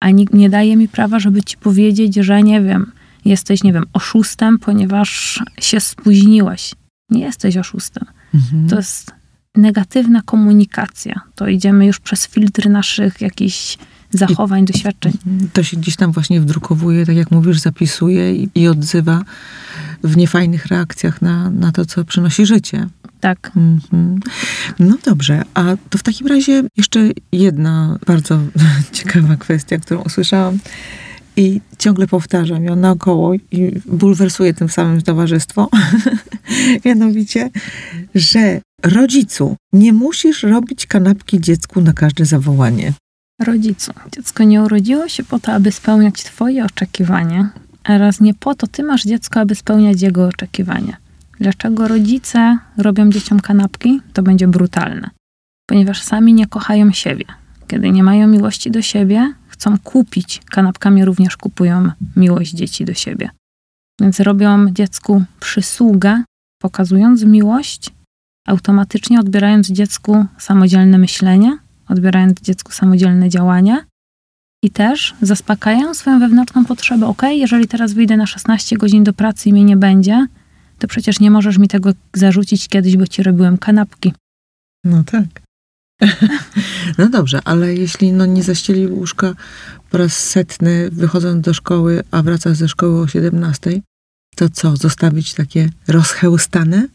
[0.00, 2.92] A nikt nie daje mi prawa, żeby ci powiedzieć, że nie wiem,
[3.24, 6.74] jesteś, nie wiem, oszustem, ponieważ się spóźniłeś.
[7.10, 8.04] Nie jesteś oszustem.
[8.34, 8.68] Mhm.
[8.68, 9.14] To jest
[9.54, 11.20] negatywna komunikacja.
[11.34, 13.78] To idziemy już przez filtry naszych jakichś
[14.12, 15.12] zachowań, doświadczeń.
[15.52, 19.22] To się gdzieś tam właśnie wdrukowuje, tak jak mówisz, zapisuje i, i odzywa
[20.04, 22.88] w niefajnych reakcjach na, na to, co przynosi życie.
[23.20, 23.50] Tak.
[23.56, 24.20] Mhm.
[24.78, 27.00] No dobrze, a to w takim razie jeszcze
[27.32, 28.38] jedna bardzo
[28.92, 30.58] ciekawa kwestia, którą usłyszałam
[31.36, 35.68] i ciągle powtarzam ją naokoło i bulwersuje tym samym towarzystwo.
[36.84, 37.50] Mianowicie,
[38.14, 42.92] że rodzicu nie musisz robić kanapki dziecku na każde zawołanie.
[43.44, 47.50] Rodzicu, dziecko nie urodziło się po to, aby spełniać Twoje oczekiwania,
[47.84, 50.96] a raz nie po to Ty masz dziecko, aby spełniać jego oczekiwania.
[51.40, 54.00] Dlaczego rodzice robią dzieciom kanapki?
[54.12, 55.10] To będzie brutalne.
[55.66, 57.24] Ponieważ sami nie kochają siebie.
[57.68, 60.40] Kiedy nie mają miłości do siebie, chcą kupić.
[60.50, 63.30] Kanapkami również kupują miłość dzieci do siebie.
[64.00, 66.22] Więc robią dziecku przysługę,
[66.58, 67.90] pokazując miłość,
[68.46, 71.58] automatycznie odbierając dziecku samodzielne myślenie,
[71.92, 73.84] odbierając dziecku samodzielne działania
[74.62, 77.06] i też zaspokajają swoją wewnętrzną potrzebę.
[77.06, 80.26] Ok, jeżeli teraz wyjdę na 16 godzin do pracy i mnie nie będzie,
[80.78, 84.12] to przecież nie możesz mi tego zarzucić kiedyś, bo ci robiłem kanapki.
[84.84, 85.26] No tak.
[86.98, 89.34] No dobrze, ale jeśli no nie zaścieli łóżka
[89.90, 93.80] po raz setny, wychodząc do szkoły, a wracasz ze szkoły o 17,
[94.36, 96.88] to co, zostawić takie rozchełstane?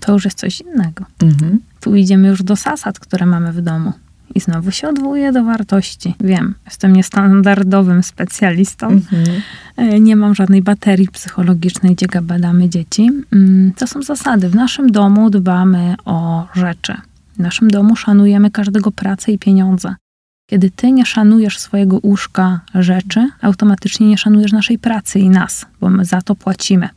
[0.00, 1.04] To już jest coś innego.
[1.22, 1.60] Mhm.
[1.80, 3.92] Tu idziemy już do zasad, które mamy w domu.
[4.34, 6.14] I znowu się odwołuję do wartości.
[6.20, 8.88] Wiem, jestem niestandardowym specjalistą.
[8.88, 9.24] Mhm.
[9.76, 13.10] E, Nie mam żadnej baterii psychologicznej, gdzie badamy dzieci.
[13.32, 14.48] Mm, To są zasady.
[14.48, 16.94] W naszym domu dbamy o rzeczy.
[17.36, 19.94] W naszym domu szanujemy każdego pracę i pieniądze.
[20.50, 25.90] Kiedy ty nie szanujesz swojego łóżka rzeczy, automatycznie nie szanujesz naszej pracy i nas, bo
[25.90, 26.88] my za to płacimy.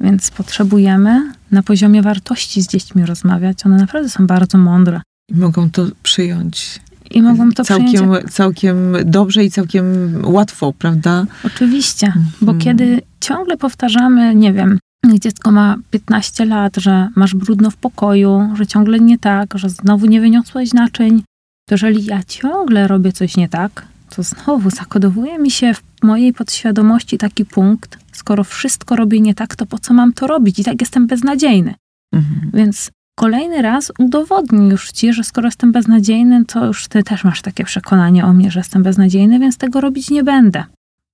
[0.00, 3.66] Więc potrzebujemy na poziomie wartości z dziećmi rozmawiać.
[3.66, 5.00] One naprawdę są bardzo mądre.
[5.28, 6.80] I mogą to przyjąć
[7.10, 9.86] I mogą to całkiem, przyjąć całkiem dobrze i całkiem
[10.24, 11.26] łatwo, prawda?
[11.44, 12.58] Oczywiście, bo Mhm.
[12.58, 14.78] kiedy ciągle powtarzamy, nie wiem,
[15.18, 20.06] dziecko ma 15 lat, że masz brudno w pokoju, że ciągle nie tak, że znowu
[20.06, 21.22] nie wyniosłeś naczyń,
[21.68, 26.32] to jeżeli ja ciągle robię coś nie tak, to znowu zakodowuje mi się w mojej
[26.32, 30.58] podświadomości taki punkt, skoro wszystko robię nie tak, to po co mam to robić?
[30.58, 31.74] I tak jestem beznadziejny.
[32.12, 32.50] Mhm.
[32.54, 32.90] Więc
[33.22, 37.64] kolejny raz udowodnij już ci, że skoro jestem beznadziejny, to już ty też masz takie
[37.64, 40.64] przekonanie o mnie, że jestem beznadziejny, więc tego robić nie będę.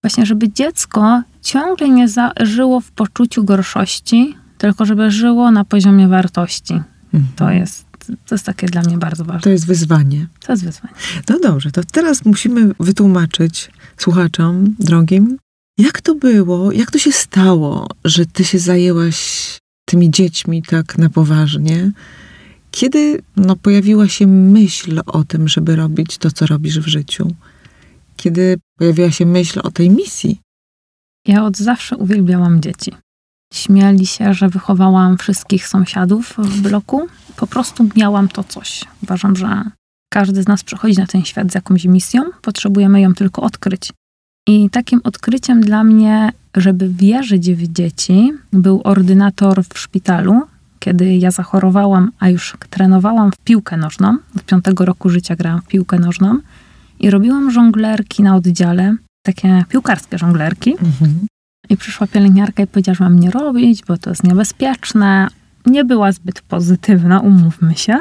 [0.03, 2.07] Właśnie, żeby dziecko ciągle nie
[2.41, 6.75] żyło w poczuciu gorszości, tylko żeby żyło na poziomie wartości.
[7.15, 7.33] Mhm.
[7.37, 7.87] To jest,
[8.27, 9.51] to jest takie dla mnie bardzo To ważne.
[9.51, 10.27] jest wyzwanie.
[10.47, 10.95] To jest wyzwanie.
[11.29, 15.39] No dobrze, to teraz musimy wytłumaczyć słuchaczom drogim,
[15.79, 19.49] jak to było, jak to się stało, że ty się zajęłaś
[19.89, 21.91] tymi dziećmi tak na poważnie
[22.71, 27.35] Kiedy no, pojawiła się myśl o tym, żeby robić to, co robisz w życiu?
[28.17, 30.41] Kiedy pojawiła się myśl o tej misji?
[31.27, 32.93] Ja od zawsze uwielbiałam dzieci.
[33.55, 37.09] Śmiali się, że wychowałam wszystkich sąsiadów w bloku.
[37.37, 38.85] Po prostu miałam to coś.
[39.03, 39.65] Uważam, że
[40.13, 43.93] każdy z nas przychodzi na ten świat z jakąś misją, potrzebujemy ją tylko odkryć.
[44.49, 50.43] I takim odkryciem dla mnie, żeby wierzyć w dzieci, był ordynator w szpitalu,
[50.79, 54.17] kiedy ja zachorowałam, a już trenowałam w piłkę nożną.
[54.37, 56.39] Od piątego roku życia grałam w piłkę nożną
[57.01, 60.73] i robiłam żonglerki na oddziale, takie piłkarskie żonglerki.
[60.73, 61.27] Mhm.
[61.71, 65.29] I przyszła pielęgniarka i powiedziała, że mam nie robić, bo to jest niebezpieczne.
[65.67, 67.99] Nie była zbyt pozytywna, umówmy się.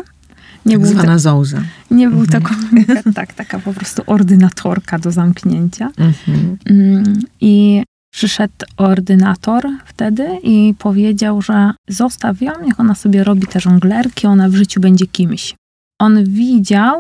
[0.66, 1.62] Nie Tak był, zwana Zouza.
[1.92, 5.92] nie był to komunikat, tak, taka po prostu ordynatorka do zamknięcia.
[5.98, 6.58] Mhm.
[6.66, 13.60] Mm, I przyszedł ordynator wtedy i powiedział, że zostaw ją, niech ona sobie robi te
[13.60, 15.56] żonglerki, ona w życiu będzie kimś.
[16.02, 16.96] On widział,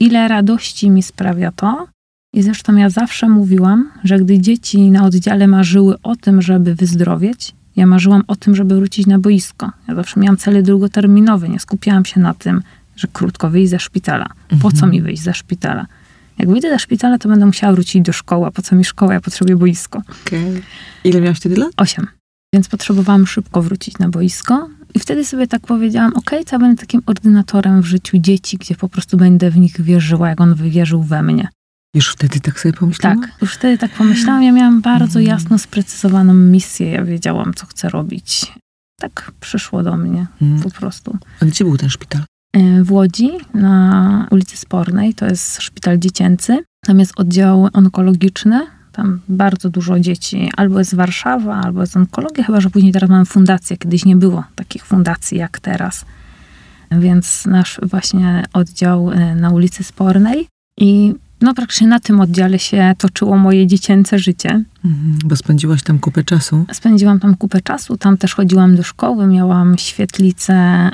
[0.00, 1.86] ile radości mi sprawia to.
[2.34, 7.54] I zresztą ja zawsze mówiłam, że gdy dzieci na oddziale marzyły o tym, żeby wyzdrowieć,
[7.76, 9.70] ja marzyłam o tym, żeby wrócić na boisko.
[9.88, 12.62] Ja zawsze miałam cele długoterminowe, nie skupiałam się na tym,
[12.96, 14.26] że krótko wyjść ze szpitala.
[14.62, 15.86] Po co mi wyjść ze szpitala?
[16.38, 18.46] Jak wyjdę ze szpitala, to będę musiała wrócić do szkoły.
[18.46, 19.12] A po co mi szkoła?
[19.14, 20.02] Ja potrzebuję boisko.
[20.26, 20.62] Okej.
[21.04, 21.70] Ile miałaś wtedy lat?
[21.76, 22.06] Osiem.
[22.54, 24.68] Więc potrzebowałam szybko wrócić na boisko.
[24.94, 28.74] I wtedy sobie tak powiedziałam, okej, to ja będę takim ordynatorem w życiu dzieci, gdzie
[28.74, 31.48] po prostu będę w nich wierzyła, jak on wierzył we mnie.
[31.94, 33.20] Już wtedy tak sobie pomyślałam?
[33.20, 34.42] Tak, już wtedy tak pomyślałam.
[34.42, 35.26] Ja miałam bardzo Mhm.
[35.38, 36.90] jasno sprecyzowaną misję.
[36.90, 38.52] Ja wiedziałam, co chcę robić.
[39.00, 40.62] Tak przyszło do mnie Mhm.
[40.62, 41.18] po prostu.
[41.40, 42.22] A gdzie był ten szpital?
[42.52, 46.64] E, w Łodzi na ulicy Spornej, to jest szpital dziecięcy.
[46.86, 48.66] Tam jest oddział onkologiczny.
[48.92, 53.24] Tam bardzo dużo dzieci, albo jest Warszawa, albo jest onkologia, chyba że później teraz mamy
[53.24, 53.76] fundację.
[53.76, 56.04] Kiedyś nie było takich fundacji jak teraz.
[56.90, 60.48] Więc nasz właśnie oddział e, na ulicy Spornej.
[60.78, 64.64] I no praktycznie na tym oddziale się toczyło moje dziecięce życie.
[64.84, 65.18] Mhm.
[65.24, 66.64] Bo spędziłaś tam kupę czasu.
[66.72, 70.90] Spędziłam tam kupę czasu, tam też chodziłam do szkoły, miałam świetlicę,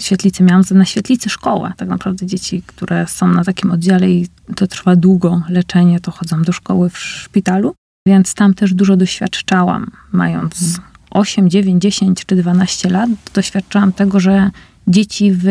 [0.00, 1.72] świetlicę miałam na świetlicy szkołę.
[1.76, 6.42] Tak naprawdę dzieci, które są na takim oddziale i to trwa długo leczenie, to chodzą
[6.42, 7.74] do szkoły w szpitalu.
[8.08, 10.80] Więc tam też dużo doświadczałam, mając
[11.10, 14.50] 8, 9, 10 czy 12 lat, doświadczałam tego, że
[14.88, 15.46] dzieci w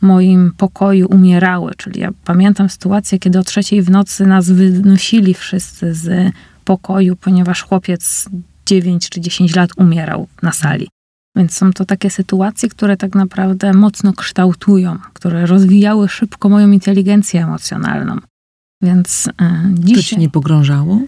[0.00, 1.72] moim pokoju umierały.
[1.76, 6.32] Czyli ja pamiętam sytuację, kiedy o trzeciej w nocy nas wynosili wszyscy z
[6.64, 8.28] pokoju, ponieważ chłopiec
[8.66, 10.88] 9 czy 10 lat umierał na sali.
[11.36, 17.42] Więc są to takie sytuacje, które tak naprawdę mocno kształtują, które rozwijały szybko moją inteligencję
[17.42, 18.16] emocjonalną.
[18.82, 19.32] Więc e,
[19.76, 20.02] To dzisiaj...
[20.02, 21.00] ci nie pogrążało?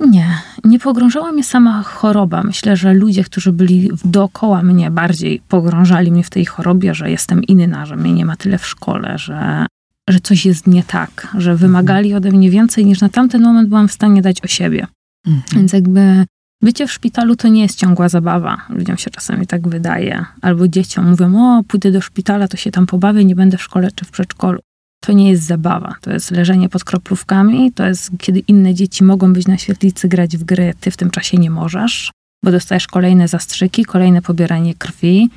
[0.00, 2.42] Nie, nie pogrążała mnie sama choroba.
[2.42, 7.44] Myślę, że ludzie, którzy byli dookoła mnie, bardziej pogrążali mnie w tej chorobie, że jestem
[7.44, 9.66] inna, że mnie nie ma tyle w szkole, że,
[10.08, 13.88] że coś jest nie tak, że wymagali ode mnie więcej niż na tamten moment byłam
[13.88, 14.86] w stanie dać o siebie.
[15.26, 15.44] Mhm.
[15.52, 16.24] Więc jakby
[16.62, 18.56] bycie w szpitalu to nie jest ciągła zabawa.
[18.68, 20.24] Ludziom się czasami tak wydaje.
[20.40, 23.88] Albo dzieciom mówią, o, pójdę do szpitala, to się tam pobawię, nie będę w szkole
[23.94, 24.60] czy w przedszkolu.
[25.00, 25.94] To nie jest zabawa.
[26.00, 27.72] To jest leżenie pod kroplówkami.
[27.72, 31.10] To jest, kiedy inne dzieci mogą być na świetlicy, grać w gry, ty w tym
[31.10, 32.12] czasie nie możesz,
[32.44, 35.30] bo dostajesz kolejne zastrzyki, kolejne pobieranie krwi,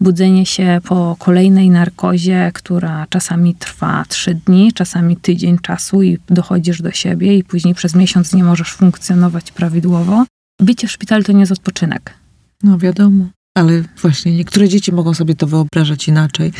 [0.00, 6.82] budzenie się po kolejnej narkozie, która czasami trwa trzy dni, czasami tydzień czasu i dochodzisz
[6.82, 10.24] do siebie i później przez miesiąc nie możesz funkcjonować prawidłowo.
[10.60, 12.14] Bycie w szpitalu to nie jest odpoczynek.
[12.62, 13.24] No wiadomo.
[13.56, 16.52] Ale właśnie niektóre dzieci mogą sobie to wyobrażać inaczej.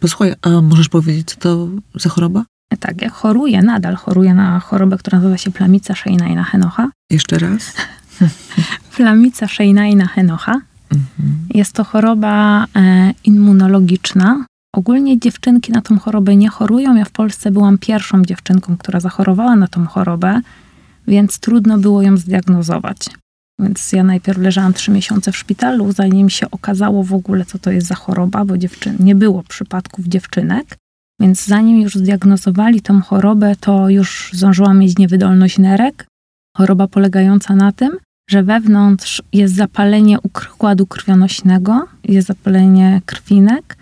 [0.00, 2.44] Posłuchaj, a możesz powiedzieć, co to za choroba?
[2.80, 6.90] Tak, ja choruję, nadal choruję na chorobę, która nazywa się plamica Sheinina Henocha.
[7.10, 7.72] Jeszcze raz?
[8.96, 10.60] Plamica Sheinina Henocha
[10.92, 11.46] Mhm.
[11.54, 14.44] jest to choroba e, immunologiczna.
[14.74, 16.94] Ogólnie dziewczynki na tą chorobę nie chorują.
[16.96, 20.40] Ja w Polsce byłam pierwszą dziewczynką, która zachorowała na tą chorobę,
[21.06, 22.98] więc trudno było ją zdiagnozować.
[23.62, 27.70] Więc ja najpierw leżałam trzy miesiące w szpitalu, zanim się okazało w ogóle, co to
[27.70, 30.76] jest za choroba, bo dziewczyn, nie było przypadków dziewczynek.
[31.20, 36.06] Więc zanim już zdiagnozowali tą chorobę, to już zdążyłam mieć niewydolność nerek.
[36.56, 37.90] Choroba polegająca na tym,
[38.30, 43.76] że wewnątrz jest zapalenie układu krwionośnego, jest zapalenie krwinek.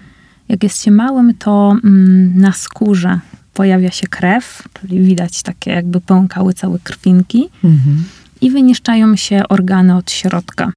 [0.49, 3.21] Jak jest się małym, to mm, na skórze
[3.55, 8.05] pojawia się krew, czyli widać takie jakby pękały całe krwinki Mhm.
[8.41, 10.73] I wyniszczają się organy od środka.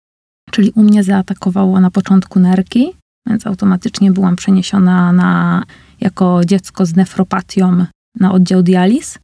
[0.51, 2.93] Czyli u mnie zaatakowało na początku nerki,
[3.27, 5.63] więc automatycznie byłam przeniesiona na,
[6.01, 7.85] jako dziecko z nefropatią
[8.19, 9.19] na oddział dializ.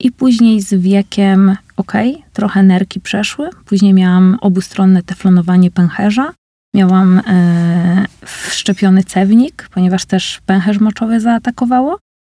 [0.00, 3.50] I później z wiekiem, okej, trochę nerki przeszły.
[3.64, 6.34] Później miałam obustronne teflonowanie pęcherza.
[6.74, 11.98] Miałam e, wszczepiony cewnik, ponieważ też pęcherz moczowy zaatakowało.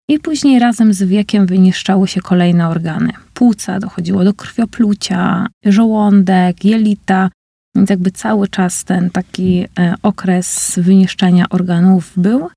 [0.09, 3.13] I później razem z wiekiem wyniszczały się kolejne organy.
[3.35, 7.29] Płuca, dochodziło do krwioplucia, żołądek, jelita.
[7.75, 12.49] Więc jakby cały czas ten taki e, okres wyniszczenia organów był.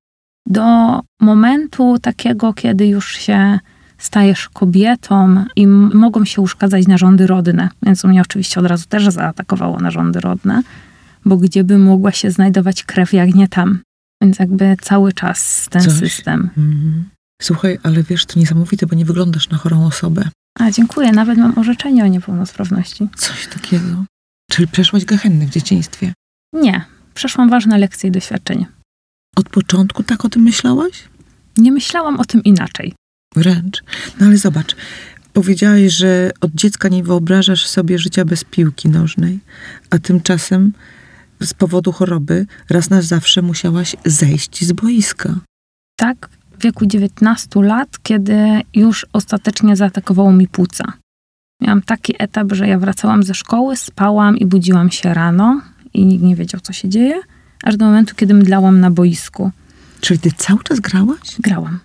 [0.47, 3.59] Do momentu takiego, kiedy już się
[3.99, 7.69] stajesz kobietą i mogą się uszkadzać narządy rodne.
[7.83, 10.63] Więc u mnie oczywiście od razu też zaatakowało narządy rodne,
[11.25, 13.79] bo gdzie by mogła się znajdować krew, jak nie tam.
[14.23, 15.93] Więc jakby cały czas ten Coś.
[15.93, 16.51] system.
[16.57, 17.05] Mhm.
[17.43, 20.29] Słuchaj, ale wiesz, to niesamowite, bo nie wyglądasz na chorą osobę.
[20.59, 21.13] A, dziękuję.
[21.13, 23.09] Nawet mam orzeczenie o niepełnosprawności.
[23.17, 24.05] Coś takiego.
[24.51, 26.13] Czyli przeszłaś gehennę w dzieciństwie.
[26.53, 26.85] Nie.
[27.15, 28.67] Przeszłam ważne lekcje i doświadczenia.
[29.37, 31.05] Od początku tak o tym myślałaś?
[31.57, 32.95] Nie myślałam o tym inaczej.
[33.37, 33.85] Wręcz.
[34.21, 34.77] No ale zobacz,
[35.33, 39.39] powiedziałaś, że od dziecka nie wyobrażasz sobie życia bez piłki nożnej,
[39.91, 40.73] a tymczasem
[41.41, 45.35] z powodu choroby raz na zawsze musiałaś zejść z boiska.
[45.97, 46.29] Tak,
[46.59, 50.85] w wieku 19 lat, kiedy już ostatecznie zaatakowało mi płuca.
[51.63, 55.61] Miałam taki etap, że ja wracałam ze szkoły, spałam i budziłam się rano
[55.95, 57.15] i nikt nie wiedział, co się dzieje,
[57.63, 59.51] aż do momentu, kiedy mdlałam na boisku.
[60.01, 61.37] Czyli ty cały czas grałaś?
[61.39, 61.79] Grałam.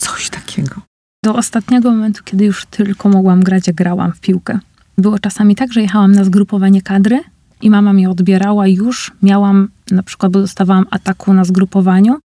[0.00, 0.80] Coś takiego.
[1.24, 4.58] Do ostatniego momentu, kiedy już tylko mogłam grać, jak grałam w piłkę.
[4.98, 7.20] Było czasami tak, że jechałam na zgrupowanie kadry
[7.62, 12.18] i mama mnie odbierała już miałam, na przykład, bo dostawałam ataku na zgrupowaniu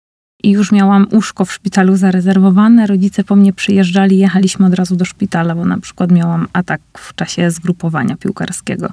[0.42, 2.86] i już miałam łóżko w szpitalu zarezerwowane.
[2.86, 7.14] Rodzice po mnie przyjeżdżali, jechaliśmy od razu do szpitala, bo na przykład miałam atak w
[7.14, 8.90] czasie zgrupowania piłkarskiego.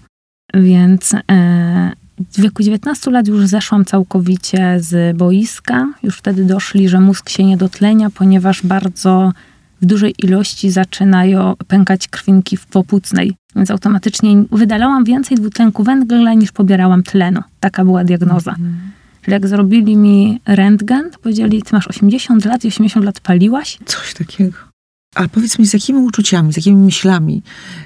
[0.53, 5.93] Więc e, w wieku 19 lat już zeszłam całkowicie z boiska.
[6.03, 9.33] Już wtedy doszli, że mózg się nie dotlenia, ponieważ bardzo
[9.81, 13.33] w dużej ilości zaczynają pękać krwinki w popłucnej.
[13.55, 17.41] Więc automatycznie wydalałam więcej dwutlenku węgla niż pobierałam tlenu.
[17.59, 18.55] Taka była diagnoza.
[18.55, 18.96] Czyli
[19.27, 23.77] jak zrobili mi rentgen, to powiedzieli, ty masz 80 lat i 80 lat paliłaś?
[23.85, 24.57] Coś takiego.
[25.15, 27.43] A powiedz mi, z jakimi uczuciami, z jakimi myślami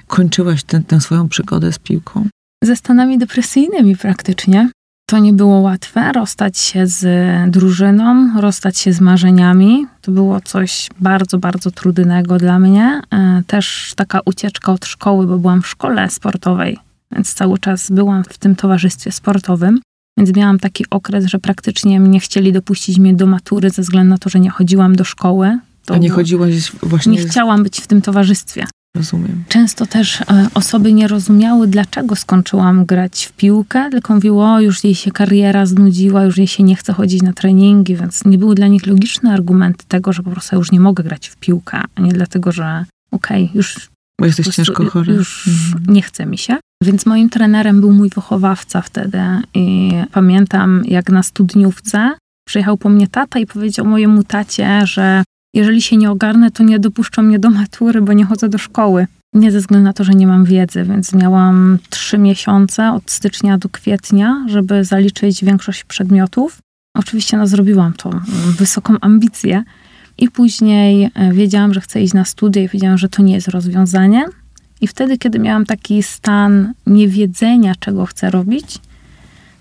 [0.07, 2.27] kończyłaś tę- tę swoją przygodę z piłką?
[2.63, 4.69] ze stanami depresyjnymi praktycznie.
[5.09, 7.05] To nie było łatwe, rozstać się z
[7.51, 9.87] drużyną, rozstać się z marzeniami.
[10.01, 13.01] To było coś bardzo, bardzo trudnego dla mnie.
[13.11, 16.77] E, Też taka ucieczka od szkoły, bo byłam w szkole sportowej,
[17.11, 19.79] więc cały czas byłam w tym towarzystwie sportowym.
[20.17, 24.17] Więc miałam taki okres, że praktycznie nie chcieli dopuścić mnie do matury ze względu na
[24.17, 25.59] to, że nie chodziłam do szkoły.
[25.85, 27.11] To A nie było- chodziłaś właśnie...
[27.11, 28.65] Nie chciałam być w tym towarzystwie.
[28.97, 29.43] Rozumiem.
[29.49, 34.83] Często też e, osoby nie rozumiały, dlaczego skończyłam grać w piłkę, tylko mówiło, o, już
[34.83, 38.55] jej się kariera znudziła, już jej się nie chce chodzić na treningi, więc nie były
[38.55, 42.01] dla nich logiczne argumenty tego, że po prostu już nie mogę grać w piłkę, a
[42.01, 43.89] nie dlatego, że okej, już
[44.19, 45.13] Bo jesteś ciężko chory.
[45.13, 45.93] Już Mhm.
[45.95, 46.57] nie chce mi się.
[46.81, 49.19] Więc moim trenerem był mój wychowawca wtedy
[49.53, 52.13] i pamiętam, jak na studniówce
[52.47, 55.23] przyjechał po mnie tata i powiedział mojemu tacie, że
[55.53, 59.07] jeżeli się nie ogarnę, to nie dopuszczą mnie do matury, bo nie chodzę do szkoły.
[59.33, 63.57] Nie ze względu na to, że nie mam wiedzy, więc miałam trzy miesiące od stycznia
[63.57, 66.57] do kwietnia, żeby zaliczyć większość przedmiotów.
[66.97, 68.21] Oczywiście no, zrobiłam mm,
[68.57, 69.63] wysoką ambicję.
[70.17, 73.47] I później e, wiedziałam, że chcę iść na studia i wiedziałam, że to nie jest
[73.47, 74.25] rozwiązanie.
[74.81, 78.77] I wtedy, kiedy miałam taki stan niewiedzenia, czego chcę robić,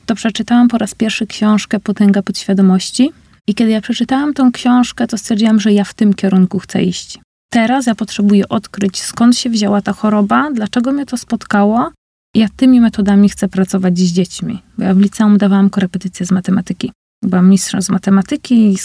[0.06, 3.12] to przeczytałam po raz pierwszy książkę Potęga podświadomości.
[3.46, 7.18] I kiedy ja przeczytałam tą książkę, to stwierdziłam, że ja w tym kierunku chcę iść.
[7.52, 11.90] Teraz ja potrzebuję odkryć, skąd się wzięła ta choroba, dlaczego mnie to spotkało.
[12.34, 14.62] Ja tymi metodami chcę pracować z dziećmi.
[14.78, 16.92] Bo ja w liceum dawałam korepetycje z matematyki.
[17.22, 18.76] Byłam mistrzem z matematyki i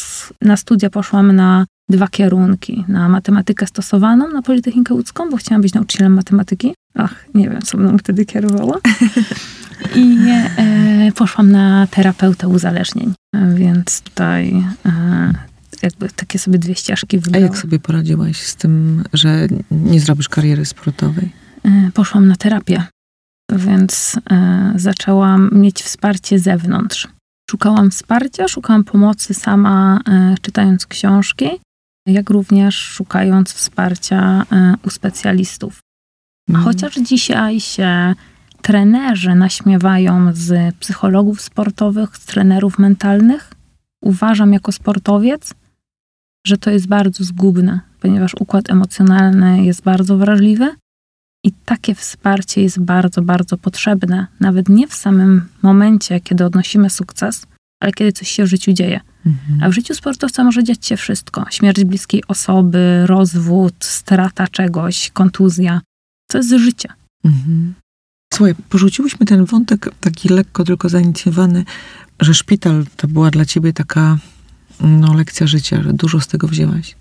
[0.41, 2.86] na studia poszłam na dwa kierunki.
[2.88, 6.73] Na matematykę stosowaną na Politechnikę Łódzką, bo chciałam być nauczycielem matematyki.
[6.95, 8.79] Ach, nie wiem, co mną wtedy kierowało.
[9.95, 10.17] I
[10.57, 13.13] e, poszłam na terapeutę uzależnień.
[13.36, 15.33] E, Więc tutaj e,
[15.81, 17.47] jakby takie sobie dwie ścieżki A wybrałam.
[17.49, 21.31] jak sobie poradziłaś z tym, że nie zrobisz kariery sportowej?
[21.65, 22.83] E, poszłam na terapię,
[23.51, 27.07] więc e, zaczęłam mieć wsparcie zewnątrz.
[27.51, 31.45] Szukałam wsparcia, szukałam pomocy sama, e, czytając książki,
[32.06, 35.80] jak również szukając wsparcia e, u specjalistów.
[36.53, 38.14] A chociaż dzisiaj się
[38.62, 43.53] trenerzy naśmiewają z psychologów sportowych, z trenerów mentalnych,
[44.01, 45.53] uważam jako sportowiec,
[46.47, 50.76] że to jest bardzo zgubne, ponieważ układ emocjonalny jest bardzo wrażliwy
[51.43, 54.28] i takie wsparcie jest bardzo, bardzo potrzebne.
[54.39, 57.47] Nawet nie w samym momencie, kiedy odnosimy sukces,
[57.80, 59.01] ale kiedy coś się w życiu dzieje.
[59.26, 59.63] Mhm.
[59.63, 61.45] A w życiu sportowca może dziać się wszystko.
[61.49, 65.82] Śmierć bliskiej osoby, rozwód, strata czegoś, kontuzja.
[66.28, 66.89] To jest życie.
[67.23, 67.73] Mhm.
[68.34, 71.65] Słuchaj, porzuciłyśmy ten wątek taki lekko tylko zainicjowany,
[72.19, 74.17] że szpital to była dla ciebie taka
[74.80, 76.95] no, lekcja życia, że dużo z tego wzięłaś.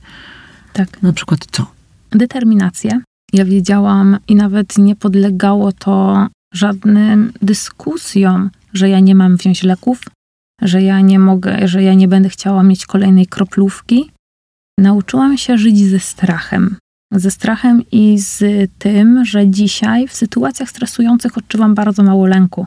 [0.72, 1.02] Tak.
[1.02, 1.66] Na przykład co?
[2.10, 3.00] Determinację.
[3.32, 10.00] Ja wiedziałam i nawet nie podlegało to żadnym dyskusjom, że ja nie mam wziąć leków,
[10.64, 14.10] że ja nie mogę, że ja nie będę chciała mieć kolejnej kroplówki.
[14.78, 16.76] Nauczyłam się żyć ze strachem.
[17.12, 18.44] Ze strachem i z
[18.78, 22.66] tym, że dzisiaj w sytuacjach stresujących odczuwam bardzo mało lęku.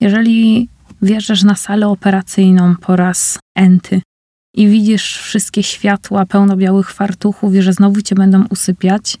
[0.00, 0.68] Jeżeli
[1.02, 4.02] wjeżdżasz na salę operacyjną po raz enty
[4.54, 9.18] i widzisz wszystkie światła pełno białych fartuchów i że znowu cię będą usypiać,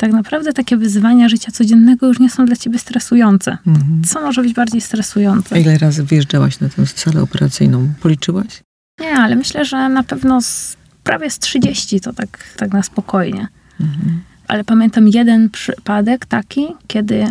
[0.00, 3.58] tak naprawdę takie wyzwania życia codziennego już nie są dla ciebie stresujące.
[3.66, 4.02] Mhm.
[4.04, 5.60] Co może być bardziej A stresujące?
[5.60, 7.92] ile razy wyjeżdżałaś na tę salę operacyjną?
[8.00, 8.62] Policzyłaś?
[9.00, 13.48] Nie, ale myślę, że na pewno z, prawie z 30 to tak, tak na spokojnie.
[13.80, 14.22] Mhm.
[14.48, 17.26] Ale pamiętam jeden przypadek taki, kiedy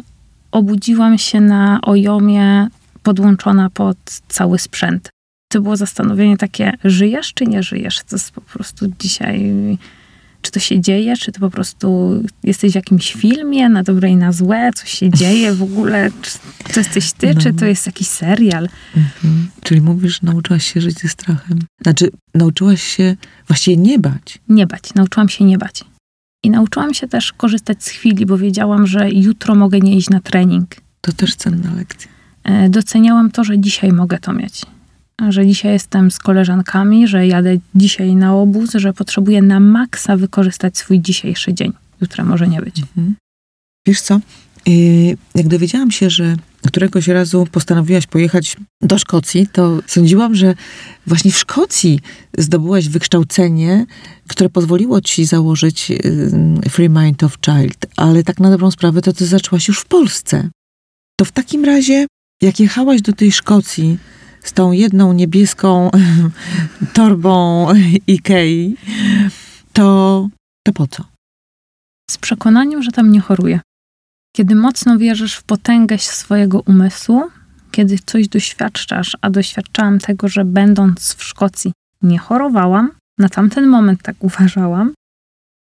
[0.52, 2.68] obudziłam się na ojomie
[3.04, 3.98] podłączona pod
[4.28, 5.10] cały sprzęt.
[5.52, 8.04] To było zastanowienie takie, żyjesz czy nie żyjesz?
[8.04, 9.54] To jest po prostu dzisiaj,
[10.42, 14.16] czy to się dzieje, czy to po prostu jesteś w jakimś filmie, na dobre i
[14.16, 16.40] na złe, coś się dzieje w ogóle, czy
[16.74, 17.42] to jesteś ty, No.
[17.42, 18.70] czy to jest jakiś serial?
[18.98, 19.48] Mhm.
[19.64, 21.60] Czyli mówisz, że nauczyłaś się żyć ze strachem.
[21.82, 23.16] Znaczy, nauczyłaś się
[23.48, 24.40] właściwie nie bać.
[24.50, 25.84] Nie bać, nauczyłam się nie bać.
[26.44, 30.20] I nauczyłam się też korzystać z chwili, bo wiedziałam, że jutro mogę nie iść na
[30.20, 30.76] trening.
[31.02, 32.12] To też cenna lekcja.
[32.44, 34.62] E, doceniałam to, że dzisiaj mogę to mieć.
[35.30, 40.78] Że dzisiaj jestem z koleżankami, że jadę dzisiaj na obóz, że potrzebuję na maksa wykorzystać
[40.78, 41.74] swój dzisiejszy dzień.
[42.02, 42.80] Jutra może nie być.
[42.80, 43.16] Mhm.
[43.88, 44.20] Wiesz co?
[44.66, 46.36] Yy, Jak dowiedziałam się, że
[46.68, 50.56] któregoś razu postanowiłaś pojechać do Szkocji, to sądziłam, że
[51.08, 52.00] właśnie w Szkocji
[52.38, 53.86] zdobyłaś wykształcenie,
[54.28, 56.00] które pozwoliło ci założyć yy,
[56.70, 60.50] Free Mind of Child, ale tak na dobrą sprawę to ty zaczęłaś już w Polsce.
[61.20, 62.08] To w takim razie,
[62.42, 63.98] jak jechałaś do tej Szkocji
[64.44, 65.92] z tą jedną niebieską
[66.94, 67.68] torbą
[68.08, 68.76] Ikei,
[69.74, 70.28] to,
[70.64, 71.04] to po co?
[72.12, 73.60] Z przekonaniem, że tam nie choruję.
[74.36, 77.24] Kiedy mocno wierzysz w potęgę swojego umysłu,
[77.72, 81.72] kiedy coś doświadczasz, a doświadczałam tego, że będąc w Szkocji
[82.02, 84.94] nie chorowałam, na tamten moment tak uważałam,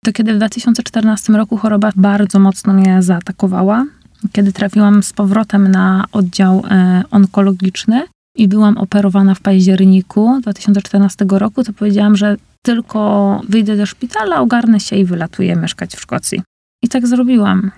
[0.06, 3.86] to kiedy w 2014 roku choroba bardzo mocno mnie zaatakowała,
[4.32, 8.04] kiedy trafiłam z powrotem na oddział e, onkologiczny
[8.36, 14.80] i byłam operowana w październiku 2014 roku, to powiedziałam, że tylko wyjdę do szpitala, ogarnę
[14.80, 16.42] się i wylatuję mieszkać w Szkocji.
[16.84, 17.72] I tak zrobiłam.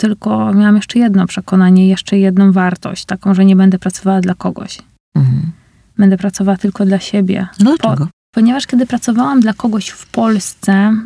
[0.00, 4.78] Tylko miałam jeszcze jedno przekonanie, jeszcze jedną wartość, taką, że nie będę pracowała dla kogoś.
[5.16, 5.52] Mhm.
[5.98, 7.48] Będę pracowała tylko dla siebie.
[7.60, 8.08] No Dlaczego?
[8.34, 10.96] Ponieważ kiedy pracowałam dla kogoś w Polsce,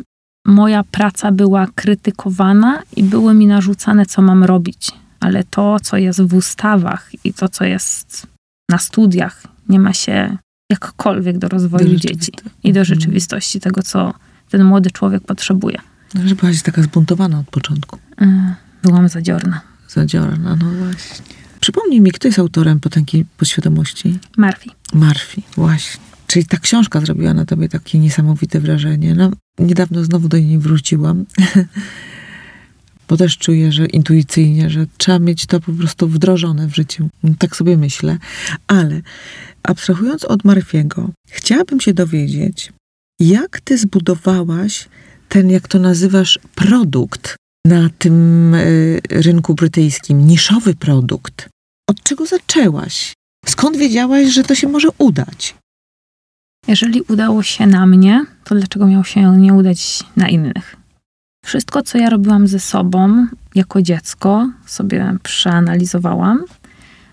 [0.45, 4.91] moja praca była krytykowana i było mi narzucane, co mam robić.
[5.19, 8.27] Ale to, co jest w ustawach i to, co jest
[8.69, 10.37] na studiach, nie ma się
[10.71, 12.31] jakkolwiek do rozwoju Do dzieci
[12.63, 12.85] i do Mhm.
[12.85, 14.13] rzeczywistości tego, co
[14.49, 15.77] ten młody człowiek potrzebuje.
[16.25, 17.99] Że byłaś taka zbuntowana od początku.
[18.17, 18.53] Mm,
[18.83, 19.61] Byłam zadziorna.
[19.87, 21.25] Zadziorna, no właśnie.
[21.59, 24.19] Przypomnij mi, kto jest autorem Potęgi Podświadomości?
[24.37, 24.71] Marfi.
[24.93, 26.01] Marfi, właśnie.
[26.27, 29.15] Czyli ta książka zrobiła na tobie takie niesamowite wrażenie.
[29.15, 31.25] No, niedawno znowu do niej wróciłam.
[33.07, 37.09] Bo też czuję, że intuicyjnie, że trzeba mieć to po prostu wdrożone w życiu.
[37.39, 38.17] Tak sobie myślę.
[38.67, 39.01] Ale
[39.63, 42.73] abstrahując od Marfiego, chciałabym się dowiedzieć,
[43.19, 44.89] jak ty zbudowałaś
[45.29, 47.35] ten, jak to nazywasz, produkt
[47.65, 51.49] na tym y, rynku brytyjskim, niszowy produkt.
[51.89, 53.13] Od czego zaczęłaś?
[53.45, 55.55] Skąd wiedziałaś, że to się może udać?
[56.67, 60.75] Jeżeli udało się na mnie, to dlaczego miało się nie udać na innych?
[61.47, 66.43] Wszystko, co ja robiłam ze sobą jako dziecko, sobie przeanalizowałam.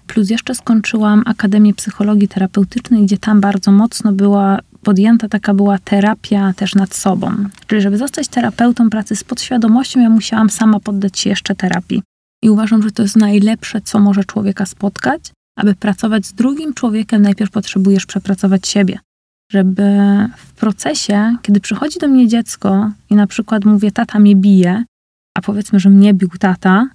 [0.06, 6.52] Plus jeszcze skończyłam Akademię Psychologii Terapeutycznej, gdzie tam bardzo mocno była podjęta taka była terapia
[6.56, 7.34] też nad sobą.
[7.66, 12.02] Czyli żeby zostać terapeutą pracy z podświadomością, ja musiałam sama poddać się jeszcze terapii.
[12.42, 15.32] I uważam, że to jest najlepsze, co może człowieka spotkać.
[15.58, 18.98] Aby pracować z drugim człowiekiem, najpierw potrzebujesz przepracować siebie
[19.54, 19.82] żeby
[20.36, 24.84] w procesie, kiedy przychodzi do mnie dziecko i na przykład mówię, tata mnie bije,
[25.38, 26.88] a powiedzmy, że mnie bił tata,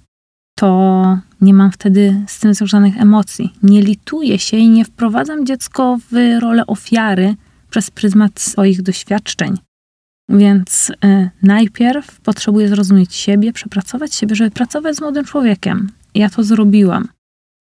[0.58, 3.52] to nie mam wtedy z tym związanych emocji.
[3.62, 7.34] Nie lituję się i nie wprowadzam dziecko w rolę ofiary
[7.70, 9.58] przez pryzmat swoich doświadczeń.
[10.28, 15.88] Więc y, najpierw potrzebuję zrozumieć siebie, przepracować siebie, żeby pracować z młodym człowiekiem.
[16.14, 17.08] Ja to zrobiłam.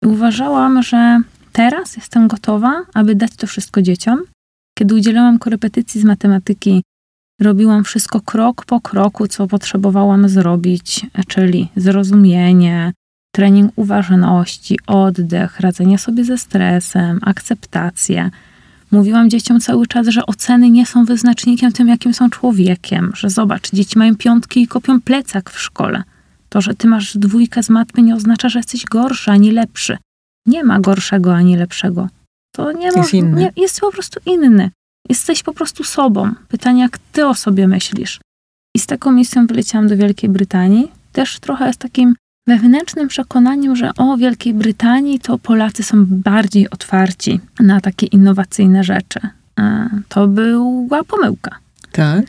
[0.05, 1.21] I uważałam, że
[1.53, 4.19] teraz jestem gotowa, aby dać to wszystko dzieciom,
[4.79, 6.83] kiedy udzielałam korepetycji z matematyki,
[7.41, 12.93] robiłam wszystko krok po kroku, co potrzebowałam zrobić, czyli zrozumienie,
[13.33, 18.31] trening uważności, oddech, radzenie sobie ze stresem, akceptację.
[18.91, 23.71] Mówiłam dzieciom cały czas, że oceny nie są wyznacznikiem tym, jakim są człowiekiem, że zobacz,
[23.73, 26.03] dzieci mają piątki i kopią plecak w szkole.
[26.49, 29.99] To, że ty masz dwójkę z matmy, nie oznacza, że jesteś gorszy ani lepszy.
[30.47, 32.09] Nie ma gorszego ani lepszego.
[32.59, 33.41] To nie Jest inny.
[33.41, 34.71] Nie, jest po prostu inny.
[35.09, 36.33] Jesteś po prostu sobą.
[36.49, 38.21] Pytanie, jak ty o sobie myślisz.
[38.77, 40.93] I z taką misją wyleciałam do Wielkiej Brytanii.
[41.13, 42.15] Też trochę z takim
[42.49, 49.21] wewnętrznym przekonaniem, że o Wielkiej Brytanii to Polacy są bardziej otwarci na takie innowacyjne rzeczy.
[49.61, 51.59] E, To była pomyłka,
[51.93, 52.25] Tak?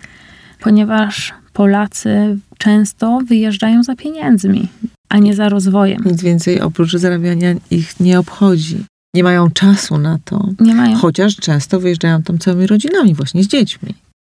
[0.59, 4.67] ponieważ Polacy często wyjeżdżają za pieniędzmi,
[5.09, 6.01] a nie za rozwojem.
[6.05, 8.85] Nic więcej oprócz zarabiania ich nie obchodzi.
[9.15, 10.49] Nie mają czasu na to.
[10.59, 13.93] Nie mają Chociaż często wyjeżdżają tam całymi rodzinami, właśnie z dziećmi.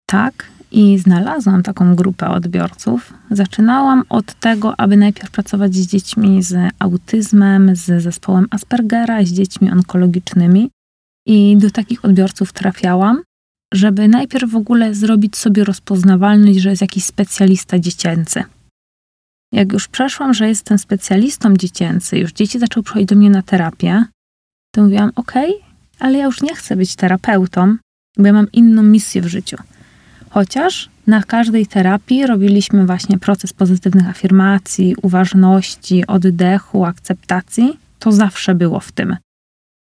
[0.06, 3.14] tak i znalazłam taką grupę odbiorców.
[3.32, 9.72] Zaczynałam od tego, aby najpierw pracować z dziećmi z autyzmem, z zespołem Aspergera, z dziećmi
[9.72, 10.70] onkologicznymi.
[11.28, 13.22] I do takich odbiorców trafiałam,
[13.74, 18.44] żeby najpierw w ogóle zrobić sobie rozpoznawalność, że jest jakiś specjalista dziecięcy.
[19.54, 24.06] Jak już przeszłam, że jestem specjalistą dziecięcy, już dzieci zaczęły przychodzić do mnie na terapię,
[24.72, 25.54] to mówiłam, okej,
[26.00, 27.78] ale ja już nie chcę być terapeutą,
[28.18, 29.58] bo ja mam inną misję w życiu.
[30.30, 37.80] Chociaż na każdej terapii robiliśmy właśnie proces pozytywnych afirmacji, uważności, oddechu, akceptacji.
[38.00, 39.18] To zawsze było w tym.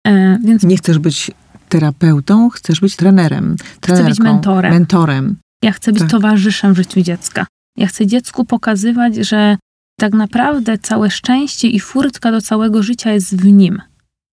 [0.07, 1.31] E, więc Nie chcesz być
[1.69, 3.55] terapeutą, chcesz być trenerem.
[3.79, 4.73] trenerką, być mentorem.
[4.73, 5.35] Mentorem.
[5.63, 6.11] ja chcę być Tak.
[6.11, 7.45] towarzyszem w życiu dziecka.
[7.77, 9.57] Ja chcę dziecku pokazywać, że
[9.99, 13.81] tak naprawdę całe szczęście i furtka do całego życia jest w nim.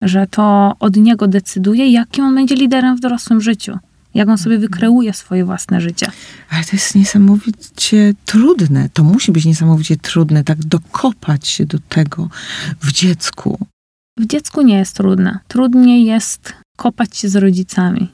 [0.01, 3.77] Że to od niego decyduje, jakim on będzie liderem w dorosłym życiu.
[4.13, 6.11] Jak on sobie wykreuje swoje własne życie.
[6.49, 8.89] Ale to jest niesamowicie trudne.
[8.93, 12.29] To musi być niesamowicie trudne, tak dokopać się do tego
[12.81, 13.59] w dziecku.
[14.19, 15.39] W dziecku nie jest trudne.
[15.47, 18.07] Trudniej jest kopać się z rodzicami.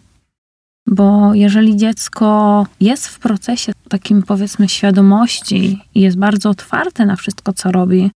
[0.87, 7.53] Bo jeżeli dziecko jest w procesie takim powiedzmy świadomości i jest bardzo otwarte na wszystko,
[7.53, 8.11] co robi,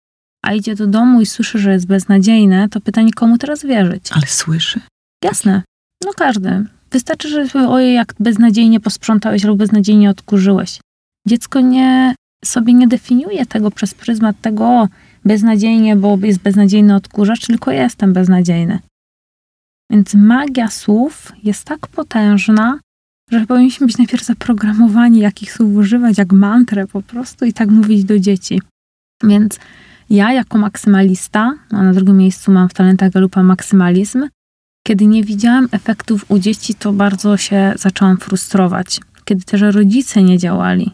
[0.45, 4.11] a idzie do domu i słyszy, że jest beznadziejne, to pytanie, komu teraz wierzyć?
[4.11, 4.79] Ale słyszy.
[5.23, 5.61] Jasne.
[6.05, 6.65] No każdy.
[6.91, 10.79] Wystarczy, że ojej, jak beznadziejnie posprzątałeś lub beznadziejnie odkurzyłeś.
[11.27, 12.15] Dziecko nie,
[12.45, 14.87] sobie nie definiuje tego przez pryzmat tego, o,
[15.25, 18.79] beznadziejnie, bo jest beznadziejny odkurzacz, tylko jestem beznadziejny.
[19.91, 22.79] Więc magia słów jest tak potężna,
[23.31, 28.03] że powinniśmy być najpierw zaprogramowani, jakich słów używać, jak mantrę po prostu i tak mówić
[28.03, 28.61] do dzieci.
[29.23, 29.59] Więc
[30.09, 34.27] ja jako maksymalista, a na drugim miejscu mam w talentach Galupa maksymalizm,
[34.87, 38.99] kiedy nie widziałam efektów u dzieci, to bardzo się zaczęłam frustrować.
[39.25, 40.91] Kiedy też rodzice nie działali.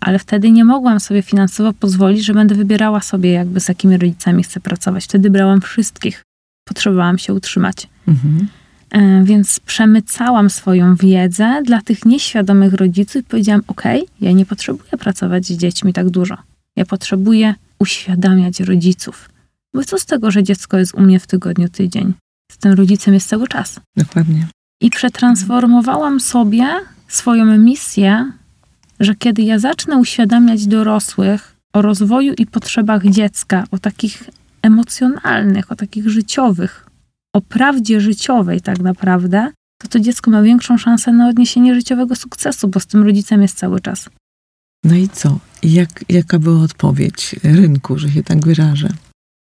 [0.00, 4.42] Ale wtedy nie mogłam sobie finansowo pozwolić, że będę wybierała sobie, jakby z jakimi rodzicami
[4.42, 5.04] chcę pracować.
[5.04, 6.22] Wtedy brałam wszystkich.
[6.68, 7.88] Potrzebowałam się utrzymać.
[8.08, 8.48] Mhm.
[8.90, 13.82] E, Więc przemycałam swoją wiedzę dla tych nieświadomych rodziców i powiedziałam: OK,
[14.20, 16.36] ja nie potrzebuję pracować z dziećmi tak dużo.
[16.76, 19.30] Ja potrzebuję uświadamiać rodziców.
[19.74, 22.14] Bo co z tego, że dziecko jest u mnie w tygodniu tydzień?
[22.52, 23.80] Z tym rodzicem jest cały czas.
[23.96, 24.46] Dokładnie.
[24.80, 26.68] I przetransformowałam sobie
[27.08, 28.32] swoją misję,
[29.00, 34.30] że kiedy ja zacznę uświadamiać dorosłych o rozwoju i potrzebach dziecka, o takich
[34.62, 36.86] emocjonalnych, o takich życiowych,
[37.34, 39.52] o prawdzie życiowej tak naprawdę,
[39.82, 43.58] to to dziecko ma większą szansę na odniesienie życiowego sukcesu, bo z tym rodzicem jest
[43.58, 44.10] cały czas.
[44.84, 45.38] No i co?
[45.62, 48.88] Jak, jaka była odpowiedź rynku, że się tak wyrażę?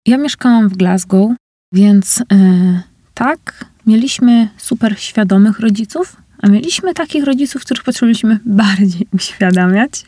[0.06, 1.30] Ja mieszkałam w Glasgow,
[1.72, 2.82] więc e,
[3.14, 10.04] tak, mieliśmy super świadomych rodziców, a mieliśmy takich rodziców, których potrzebowaliśmy bardziej uświadamiać.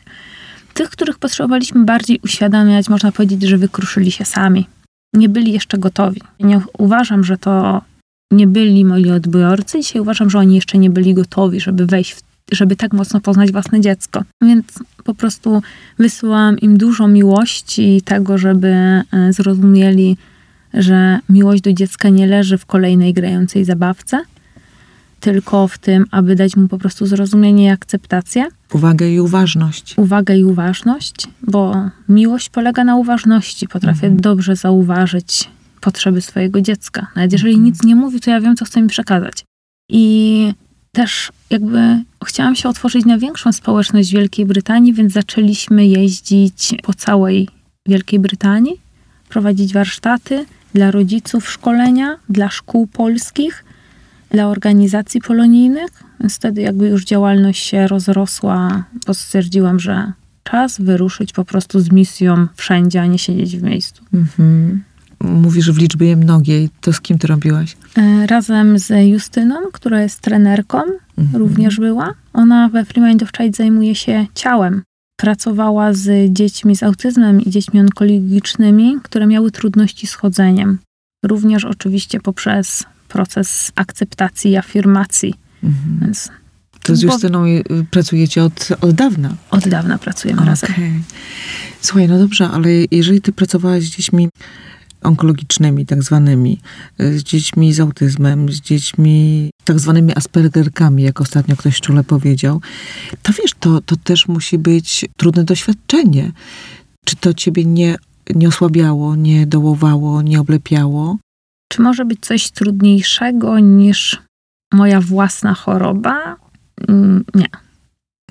[0.73, 4.67] Tych, których potrzebowaliśmy bardziej uświadamiać, można powiedzieć, że wykruszyli się sami.
[5.13, 6.21] Nie byli jeszcze gotowi.
[6.39, 7.81] Nie uważam, że to
[8.31, 9.79] nie byli moi odbiorcy.
[9.79, 12.21] Dzisiaj uważam, że oni jeszcze nie byli gotowi, żeby wejść w
[12.51, 14.23] żeby tak mocno poznać własne dziecko.
[14.41, 14.65] Więc
[15.03, 15.61] po prostu
[15.99, 20.17] wysyłałam im dużo miłości i tego, żeby e, zrozumieli,
[20.73, 24.21] że miłość do dziecka nie leży w kolejnej grającej zabawce,
[25.19, 29.93] tylko w tym, aby dać mu po prostu zrozumienie i akceptację, Uwagę i uważność.
[29.97, 33.67] uwagę i uważność, bo miłość polega na uważności.
[33.67, 35.49] Potrafię dobrze zauważyć
[35.81, 37.07] potrzeby swojego dziecka.
[37.15, 39.45] Nawet jeżeli nic nie mówi, to ja wiem, co chce mi przekazać.
[39.89, 40.53] I
[40.97, 47.47] też jakby chciałam się otworzyć na większą społeczność Wielkiej Brytanii, więc zaczęliśmy jeździć po całej
[47.85, 48.81] Wielkiej Brytanii,
[49.29, 53.65] prowadzić warsztaty dla rodziców, szkolenia, dla szkół polskich,
[54.29, 55.89] dla organizacji polonijnych.
[56.19, 60.11] Więc wtedy jakby już działalność się rozrosła, bo stwierdziłam, że
[60.43, 64.03] czas wyruszyć po prostu z misją wszędzie, a nie siedzieć w miejscu.
[64.13, 64.83] Mhm.
[65.23, 67.77] Mówisz w liczbie mnogiej, to z kim ty robiłaś?
[67.97, 70.81] E, Razem z Justyną, która jest trenerką,
[71.17, 71.35] Mhm.
[71.43, 72.13] również była.
[72.33, 74.81] Ona we Free Mind of Child zajmuje się ciałem.
[75.19, 80.77] Pracowała z dziećmi z autyzmem i dziećmi onkologicznymi, które miały trudności z chodzeniem.
[81.25, 85.33] Również oczywiście poprzez proces akceptacji i afirmacji.
[85.63, 85.99] Mhm.
[86.01, 86.29] Więc
[86.83, 89.35] To z Bo- Justyną y, pracujecie od, od dawna.
[89.51, 90.71] od dawna pracujemy razem.
[90.71, 90.91] Okej.
[91.81, 94.29] Słuchaj, no dobrze, ale jeżeli ty pracowałaś z dziećmi
[95.07, 96.59] onkologicznymi, tak zwanymi,
[96.99, 102.61] z dziećmi z autyzmem, z dziećmi tak zwanymi aspergerkami, jak ostatnio ktoś czule powiedział,
[103.21, 106.31] to wiesz, to, to też musi być trudne doświadczenie.
[107.05, 107.95] Czy to ciebie nie,
[108.35, 111.17] nie osłabiało, nie dołowało, nie oblepiało?
[111.71, 114.21] Czy może być coś trudniejszego niż
[114.73, 116.35] moja własna choroba?
[116.87, 117.49] Mm, Nie.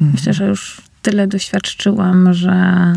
[0.01, 0.13] Mhm.
[0.13, 2.93] Myślę, że już tyle doświadczyłam, że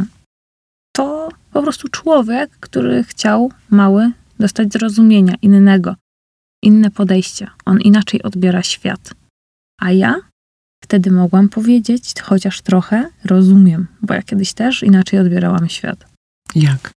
[0.91, 5.95] to po prostu człowiek, który chciał mały dostać zrozumienia innego,
[6.63, 7.47] inne podejście.
[7.65, 9.13] On inaczej odbiera świat.
[9.81, 10.15] A ja
[10.83, 16.05] wtedy mogłam powiedzieć, chociaż trochę rozumiem, bo ja kiedyś też inaczej odbierałam świat.
[16.55, 16.91] Jak?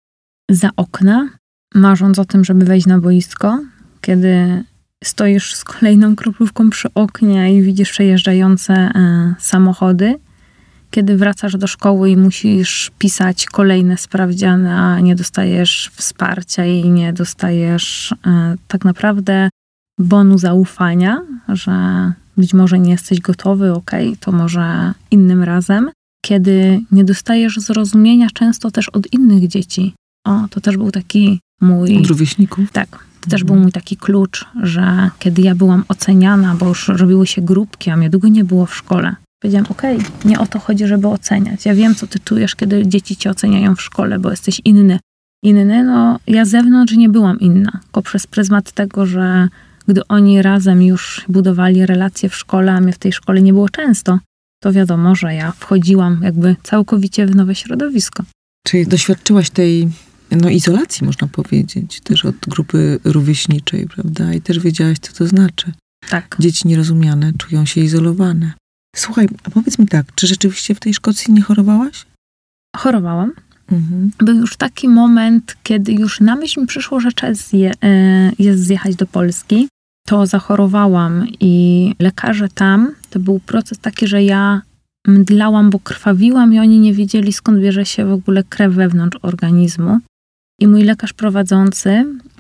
[0.52, 1.30] Za okna,
[1.76, 3.60] marząc o tym, żeby wejść na boisko,
[4.02, 4.64] kiedy
[5.04, 10.20] stoisz z kolejną kroplówką przy oknie i widzisz przejeżdżające e, samochody,
[10.92, 17.14] kiedy wracasz do szkoły i musisz pisać kolejne sprawdziany, a nie dostajesz wsparcia i nie
[17.14, 19.50] dostajesz e, tak naprawdę
[20.00, 21.72] bonu zaufania, że
[22.38, 25.90] być może nie jesteś gotowy, okej, to może innym razem.
[26.26, 29.94] Kiedy nie dostajesz zrozumienia często też od innych dzieci.
[30.28, 31.98] O, to też był taki mój...
[31.98, 32.72] Od rówieśników?
[32.72, 33.06] Tak.
[33.22, 37.42] To też był mój taki klucz, że kiedy ja byłam oceniana, bo już robiły się
[37.42, 41.08] grupki, a mnie długo nie było w szkole, powiedziałam, okej, nie o to chodzi, żeby
[41.08, 41.66] oceniać.
[41.66, 45.00] Ja wiem, co ty czujesz, kiedy dzieci cię oceniają w szkole, bo jesteś inny.
[45.44, 49.48] Inny, no ja z zewnątrz nie byłam inna, tylko przez pryzmat tego, że
[49.88, 53.70] gdy oni razem już budowali relacje w szkole, a mnie w tej szkole nie było
[53.70, 54.20] często,
[54.64, 58.24] to wiadomo, że ja wchodziłam jakby całkowicie w nowe środowisko.
[58.68, 59.90] Czyli doświadczyłaś tej
[60.32, 64.34] no, izolacji, można powiedzieć, też od grupy rówieśniczej, prawda?
[64.34, 65.72] I też wiedziałaś, co to znaczy.
[66.10, 66.36] Tak.
[66.40, 68.54] Dzieci nierozumiane czują się izolowane.
[68.96, 72.06] Słuchaj, a powiedz mi tak, czy rzeczywiście w tej Szkocji nie chorowałaś?
[72.76, 73.32] Chorowałam.
[73.72, 74.12] Mhm.
[74.18, 78.64] był już taki moment, kiedy już na myśl mi przyszło, że czas zje, e, jest
[78.64, 79.68] zjechać do Polski.
[80.08, 84.62] To zachorowałam i lekarze tam, to był proces taki, że ja
[85.08, 90.00] mdlałam, bo krwawiłam i oni nie wiedzieli skąd bierze się w ogóle krew wewnątrz organizmu.
[90.60, 91.90] I mój lekarz prowadzący,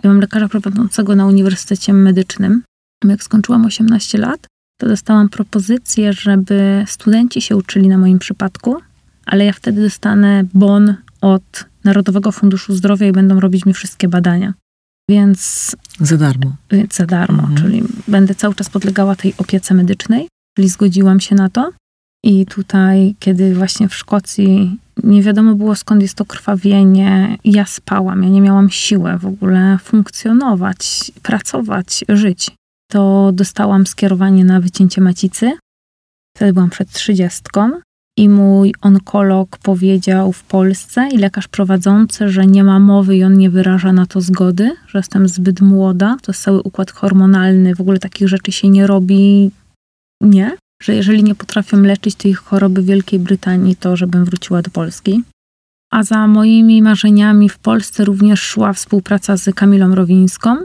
[0.03, 2.63] ja mam lekarza prowadzącego na Uniwersytecie Medycznym,
[3.03, 4.47] jak skończyłam 18 lat,
[4.79, 8.75] to dostałam propozycję, żeby studenci się uczyli na moim przypadku,
[9.25, 14.53] ale ja wtedy dostanę bon od Narodowego Funduszu Zdrowia i będą robić mi wszystkie badania.
[15.09, 16.55] Więc, Za darmo.
[16.71, 17.57] więc za darmo, Mhm.
[17.57, 20.27] czyli będę cały czas podlegała tej opiece medycznej,
[20.57, 21.71] czyli zgodziłam się na to.
[22.23, 28.23] I tutaj, kiedy właśnie w Szkocji nie wiadomo było skąd jest to krwawienie, ja spałam,
[28.23, 32.51] ja nie miałam siły w ogóle funkcjonować, pracować, żyć.
[32.91, 35.57] To dostałam skierowanie na wycięcie macicy.
[36.35, 37.71] Wtedy byłam przed trzydziestką
[38.17, 43.37] i mój onkolog powiedział w Polsce i lekarz prowadzący, że nie ma mowy i on
[43.37, 47.81] nie wyraża na to zgody, że jestem zbyt młoda, to jest cały układ hormonalny, w
[47.81, 49.51] ogóle takich rzeczy się nie robi,
[50.21, 54.69] nie, że jeżeli nie potrafią leczyć tej choroby w Wielkiej Brytanii, to żebym wróciła do
[54.69, 55.23] Polski.
[55.91, 60.55] A za moimi marzeniami w Polsce również szła współpraca z Kamilą Rowińską,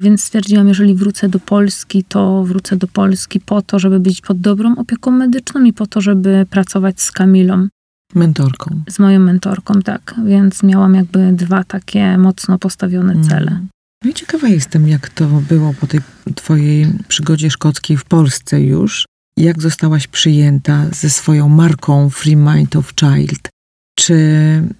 [0.00, 4.40] więc stwierdziłam, jeżeli wrócę do Polski, to wrócę do Polski po to, żeby być pod
[4.40, 7.68] dobrą opieką medyczną i po to, żeby pracować z Kamilą,
[8.14, 8.82] Mentorką.
[8.88, 10.14] z moją mentorką, tak.
[10.26, 13.50] Więc miałam jakby dwa takie mocno postawione cele.
[13.50, 13.68] Mm.
[14.04, 16.00] No i ciekawa jestem, jak to było po tej
[16.34, 19.06] twojej przygodzie szkockiej w Polsce już.
[19.36, 23.48] Jak zostałaś przyjęta ze swoją marką Free Mind of Child?
[23.98, 24.16] Czy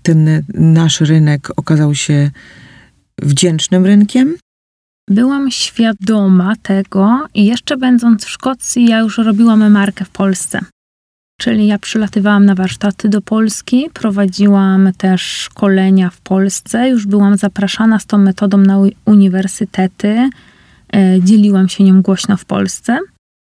[0.03, 2.31] ten nasz rynek okazał się
[3.23, 4.37] wdzięcznym rynkiem?
[5.11, 10.61] Byłam świadoma tego i jeszcze będąc w Szkocji, ja już robiłam markę w Polsce.
[11.41, 17.99] Czyli ja przylatywałam na warsztaty do Polski, prowadziłam też szkolenia w Polsce, już byłam zapraszana
[17.99, 20.31] z tą metodą na uniwersytety,
[20.95, 22.99] e, dzieliłam się nią głośno w Polsce.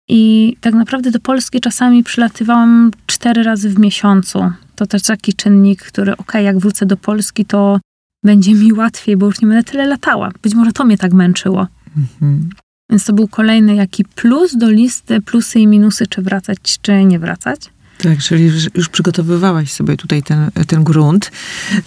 [0.09, 4.51] I tak naprawdę do Polski czasami przylatywałam cztery razy w miesiącu.
[4.75, 7.79] To też taki czynnik, który, okej, jak wrócę do Polski, to
[8.27, 10.31] będzie mi łatwiej, bo już nie będę tyle latała.
[10.41, 11.67] Być może to mnie tak męczyło.
[11.97, 12.49] Mhm.
[12.89, 17.19] Więc to był kolejny jaki plus do listy, plusy i minusy, czy wracać, czy nie
[17.19, 17.59] wracać.
[18.03, 18.43] Tak, czyli
[18.75, 21.31] już- przygotowywałaś sobie tutaj ten, ten grunt.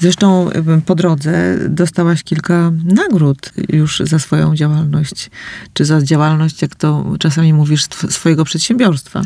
[0.01, 0.51] Zresztą
[0.87, 5.31] po drodze dostałaś kilka nagród już za swoją działalność,
[5.73, 9.23] czy za działalność, jak to czasami mówisz, swojego przedsiębiorstwa.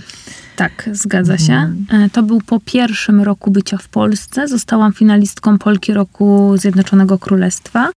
[0.56, 1.52] Tak, zgadza się.
[1.52, 2.02] Mhm.
[2.02, 4.48] E, To był po pierwszym roku bycia w Polsce.
[4.48, 7.90] Zostałam finalistką Polki Roku Zjednoczonego Królestwa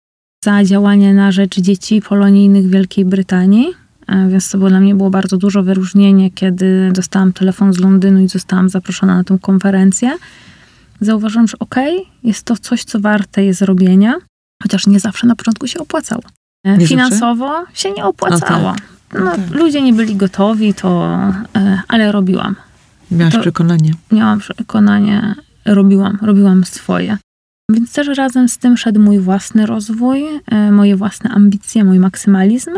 [0.45, 3.67] za działanie na rzecz dzieci polonijnych w Wielkiej Brytanii.
[4.07, 8.21] E, Więc to było dla mnie było bardzo dużo wyróżnienie, kiedy dostałam telefon z Londynu
[8.21, 10.11] i zostałam zaproszona na tę konferencję.
[11.01, 14.15] Zauważyłam, że okej, jest to coś, co warte jest zrobienia,
[14.63, 16.23] chociaż nie zawsze na początku się opłacało.
[16.67, 16.87] E, zawsze?
[16.87, 18.73] Finansowo się nie opłacało.
[18.73, 19.21] tak.
[19.25, 19.51] No, tak.
[19.51, 21.19] Ludzie nie byli gotowi, to,
[21.57, 22.57] e, ale robiłam
[23.11, 23.93] Miałaś To- przekonanie.
[24.13, 25.35] miałam przekonanie,
[25.65, 27.19] robiłam, robiłam swoje.
[27.71, 30.25] Więc też razem z tym szedł mój własny rozwój,
[30.73, 32.71] moje własne ambicje, mój maksymalizm.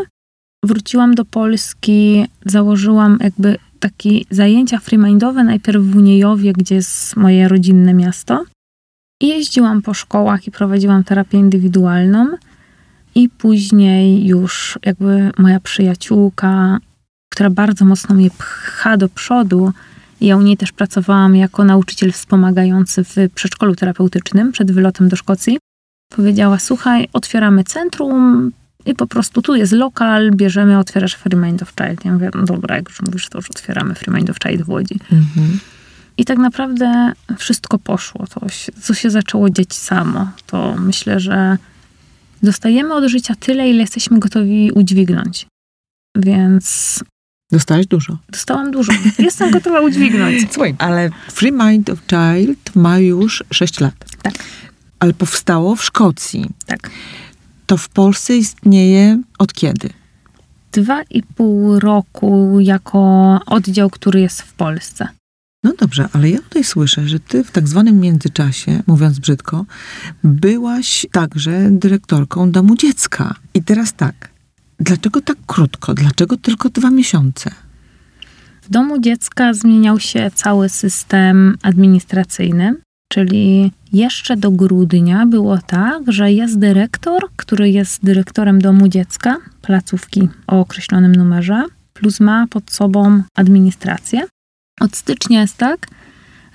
[0.63, 7.93] Wróciłam do Polski, założyłam jakby takie zajęcia freemindowe, najpierw w Uniejowie, gdzie jest moje rodzinne
[7.93, 8.43] miasto.
[9.21, 12.27] I jeździłam po szkołach i prowadziłam terapię indywidualną.
[13.15, 16.77] I później już jakby moja przyjaciółka,
[17.31, 19.73] która bardzo mocno mnie pcha do przodu,
[20.21, 25.57] ja u niej też pracowałam jako nauczyciel wspomagający w przedszkolu terapeutycznym przed wylotem do Szkocji.
[26.15, 28.51] Powiedziała: Słuchaj, otwieramy centrum
[28.87, 32.05] i po prostu tu jest lokal, bierzemy, otwierasz Free Mind of Child.
[32.05, 34.69] Ja mówię: No dobra, jak już mówisz, to już otwieramy Free Mind of Child w
[34.69, 34.99] Łodzi.
[35.11, 35.59] Mhm.
[36.17, 38.27] I tak naprawdę wszystko poszło.
[38.27, 40.31] To się, co się zaczęło dziać samo.
[40.47, 41.57] To myślę, że
[42.43, 45.47] dostajemy od życia tyle, ile jesteśmy gotowi udźwignąć.
[46.17, 46.99] Więc
[47.51, 48.17] Dostałaś dużo.
[48.29, 48.93] dostałam dużo.
[49.19, 50.35] Jestem gotowa udźwignąć.
[50.53, 53.93] Słuchaj, ale Free Mind of Child ma już 6 lat.
[54.21, 54.33] Tak.
[54.99, 56.45] Ale powstało w Szkocji.
[56.65, 56.89] Tak.
[57.67, 59.89] To w Polsce istnieje od kiedy?
[60.71, 62.99] Dwa i pół roku jako
[63.45, 65.07] oddział, który jest w Polsce.
[65.63, 69.65] No dobrze, ale ja tutaj słyszę, że ty w tak zwanym międzyczasie, mówiąc brzydko,
[70.23, 73.35] byłaś także dyrektorką domu dziecka.
[73.53, 74.29] I teraz tak,
[74.79, 75.93] dlaczego tak krótko?
[75.93, 77.51] Dlaczego tylko dwa miesiące?
[78.61, 82.75] W domu dziecka zmieniał się cały system administracyjny,
[83.11, 90.29] czyli jeszcze do grudnia było tak, że jest dyrektor, który jest dyrektorem domu dziecka, placówki
[90.47, 91.63] o określonym numerze,
[91.93, 94.27] plus ma pod sobą administrację.
[94.81, 95.87] Od stycznia jest tak,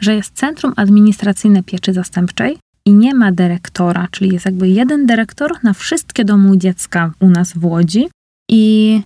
[0.01, 5.53] że jest Centrum Administracyjne Pieczy Zastępczej i nie ma dyrektora, czyli jest jakby jeden dyrektor
[5.63, 8.09] na wszystkie domu dziecka u nas w Łodzi
[8.51, 9.03] i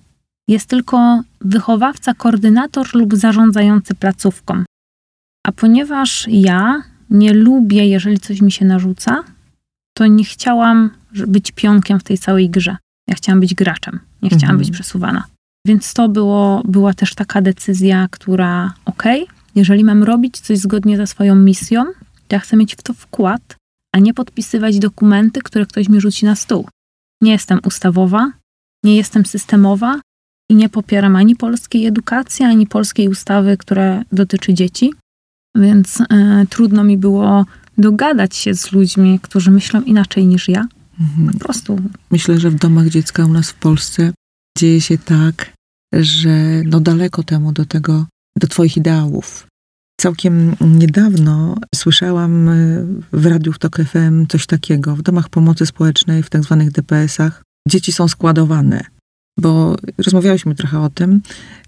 [0.48, 4.64] jest tylko wychowawca, koordynator lub zarządzający placówką.
[5.46, 9.24] A ponieważ ja nie lubię, jeżeli coś mi się narzuca,
[9.96, 10.90] to nie chciałam
[11.26, 12.76] być pionkiem w tej całej grze.
[13.08, 14.58] Ja chciałam być graczem, nie chciałam Mhm.
[14.58, 15.24] być przesuwana.
[15.66, 21.06] Więc to było, była też taka decyzja, która, okej, jeżeli mam robić coś zgodnie ze
[21.06, 21.84] swoją misją,
[22.28, 23.56] to ja chcę mieć w to wkład,
[23.94, 26.68] a nie podpisywać dokumenty, które ktoś mi rzuci na stół.
[27.22, 28.32] Nie jestem ustawowa,
[28.84, 30.00] nie jestem systemowa
[30.50, 34.92] i nie popieram ani polskiej edukacji, ani polskiej ustawy, która dotyczy dzieci.
[35.56, 37.44] Więc e, trudno mi było
[37.78, 40.66] dogadać się z ludźmi, którzy myślą inaczej niż ja.
[41.00, 41.32] Mhm.
[41.32, 41.80] Po prostu
[42.10, 44.12] Myślę, że w domach dziecka u nas w Polsce
[44.58, 45.52] dzieje się tak,
[45.92, 48.06] że no daleko temu do tego,
[48.38, 49.46] do twoich ideałów.
[50.00, 54.96] Całkiem niedawno słyszałam y, w Radiu w Tok FM coś takiego.
[54.96, 58.84] W domach pomocy społecznej, w tak zwanych DPS-ach, dzieci są składowane.
[59.38, 61.20] Bo rozmawiałyśmy trochę o tym.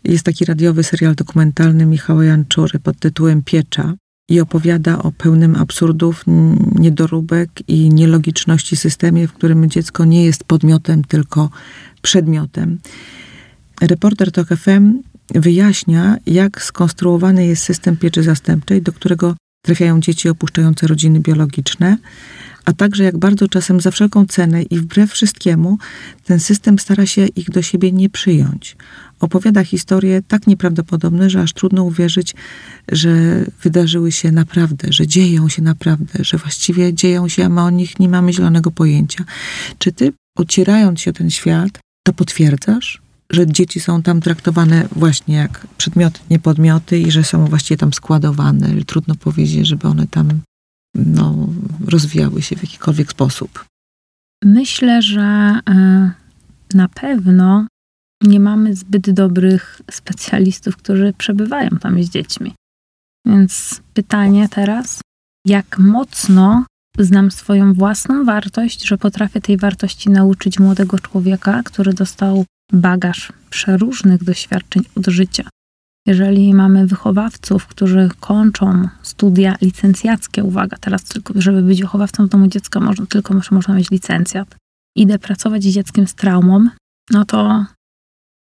[0.05, 3.95] Jest taki radiowy serial dokumentalny Michała Janczury pod tytułem Piecza
[4.31, 6.25] i opowiada o pełnym absurdów,
[6.75, 11.51] niedoróbek i nielogiczności systemie, w którym dziecko nie jest podmiotem, tylko
[12.03, 12.79] przedmiotem.
[13.81, 15.03] Reporter TOK FM
[15.35, 21.97] wyjaśnia, jak skonstruowany jest system pieczy zastępczej, do którego trafiają dzieci opuszczające rodziny biologiczne,
[22.69, 25.79] a także jak bardzo czasem za wszelką cenę i wbrew wszystkiemu
[26.25, 28.77] ten system stara się ich do siebie nie przyjąć.
[29.21, 32.35] Opowiada historie tak nieprawdopodobne, że aż trudno uwierzyć,
[32.93, 37.71] że wydarzyły się naprawdę, że dzieją się naprawdę, że właściwie dzieją się, a my o
[37.71, 39.25] nich nie mamy zielonego pojęcia.
[39.79, 43.01] Czy ty, ocierając się o ten świat, to potwierdzasz?
[43.31, 47.93] że dzieci są tam traktowane właśnie jak przedmioty, nie podmioty i że są właściwie tam
[47.93, 48.85] składowane.
[48.87, 50.41] Trudno powiedzieć, żeby one tam
[50.95, 51.49] no,
[51.89, 53.65] rozwijały się w jakikolwiek sposób.
[54.45, 55.21] myślę, że
[55.71, 56.11] e,
[56.75, 57.67] na pewno
[58.23, 62.55] nie mamy zbyt dobrych specjalistów, którzy przebywają tam z dziećmi.
[63.27, 65.01] Więc pytanie teraz,
[65.47, 66.65] jak mocno
[66.99, 74.25] znam swoją własną wartość, że potrafię tej wartości nauczyć młodego człowieka, który dostał bagaż przeróżnych
[74.25, 75.49] doświadczeń od życia.
[76.09, 82.47] Jeżeli mamy wychowawców, którzy kończą studia licencjackie, uwaga, teraz tylko, żeby być wychowawcą w domu
[82.47, 84.57] dziecka, można, tylko można mieć licencjat,
[84.97, 86.69] idę pracować z dzieckiem z traumą,
[87.11, 87.65] no to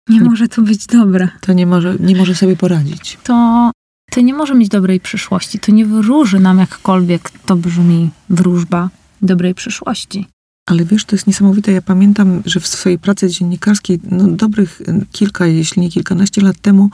[0.09, 1.29] nie może to być dobre.
[1.41, 3.17] To nie może, nie może sobie poradzić.
[3.23, 3.71] To,
[4.11, 5.59] to nie może mieć dobrej przyszłości.
[5.59, 8.89] To nie wyróży nam jakkolwiek to brzmi wróżba
[9.21, 10.27] dobrej przyszłości.
[10.65, 11.71] Ale wiesz, to jest niesamowite.
[11.71, 16.89] Ja pamiętam, że w swojej pracy dziennikarskiej, no dobrych kilka, jeśli nie kilkanaście lat temu,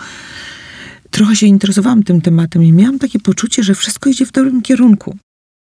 [1.12, 5.18] trochę się interesowałam tym tematem i miałam takie poczucie, że wszystko idzie w dobrym kierunku.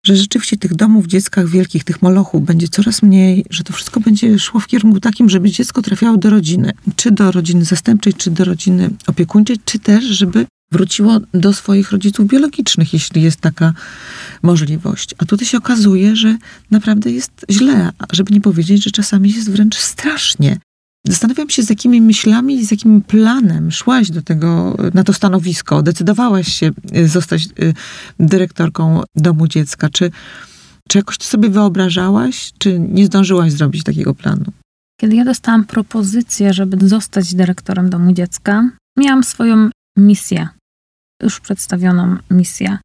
[0.06, 4.39] Że rzeczywiście tych domów dzieckach wielkich, tych molochów będzie coraz mniej, że to wszystko będzie
[4.39, 6.74] szło w kierunku takim, żeby dziecko trafiało do rodziny.
[6.95, 12.28] Czy do rodziny zastępczej, czy do rodziny opiekuńczej, czy też, żeby wróciło do swoich rodziców
[12.28, 13.74] biologicznych, jeśli jest taka
[14.41, 15.16] możliwość.
[15.18, 16.38] A tutaj się okazuje, że
[16.72, 20.60] naprawdę jest źle, żeby nie powiedzieć, że czasami jest wręcz strasznie.
[21.08, 25.82] Zastanawiam się, z jakimi myślami i z jakim planem szłaś do tego, na to stanowisko,
[25.82, 27.74] decydowałaś się y, zostać y,
[28.20, 29.89] dyrektorką domu dziecka.
[29.89, 30.12] Czy,
[30.88, 34.45] czy jakoś to sobie wyobrażałaś, czy nie zdążyłaś zrobić takiego planu?
[35.01, 40.47] Kiedy ja dostałam propozycję, żeby zostać dyrektorem domu dziecka, miałam swoją misję,
[41.24, 42.78] już przedstawioną misję.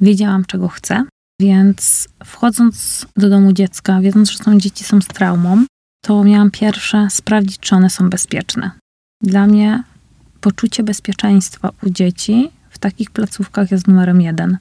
[0.00, 1.04] Wiedziałam, czego chcę,
[1.40, 5.64] więc wchodząc do domu dziecka, wiedząc, że są dzieci są z traumą,
[6.06, 8.70] to miałam pierwsze sprawdzić, czy one są bezpieczne.
[9.22, 9.82] Dla mnie
[10.40, 14.58] poczucie bezpieczeństwa u dzieci w takich placówkach jest numerem jeden.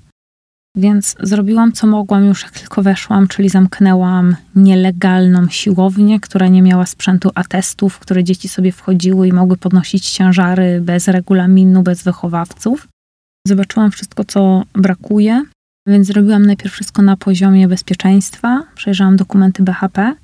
[0.77, 6.85] Więc zrobiłam co mogłam już jak tylko weszłam, czyli zamknęłam nielegalną siłownię, która nie miała
[6.85, 12.87] sprzętu atestów, w które dzieci sobie wchodziły i mogły podnosić ciężary bez regulaminu, bez wychowawców.
[13.47, 15.43] Zobaczyłam wszystko, co brakuje,
[15.87, 20.15] więc zrobiłam najpierw wszystko na poziomie bezpieczeństwa, przejrzałam dokumenty BHP.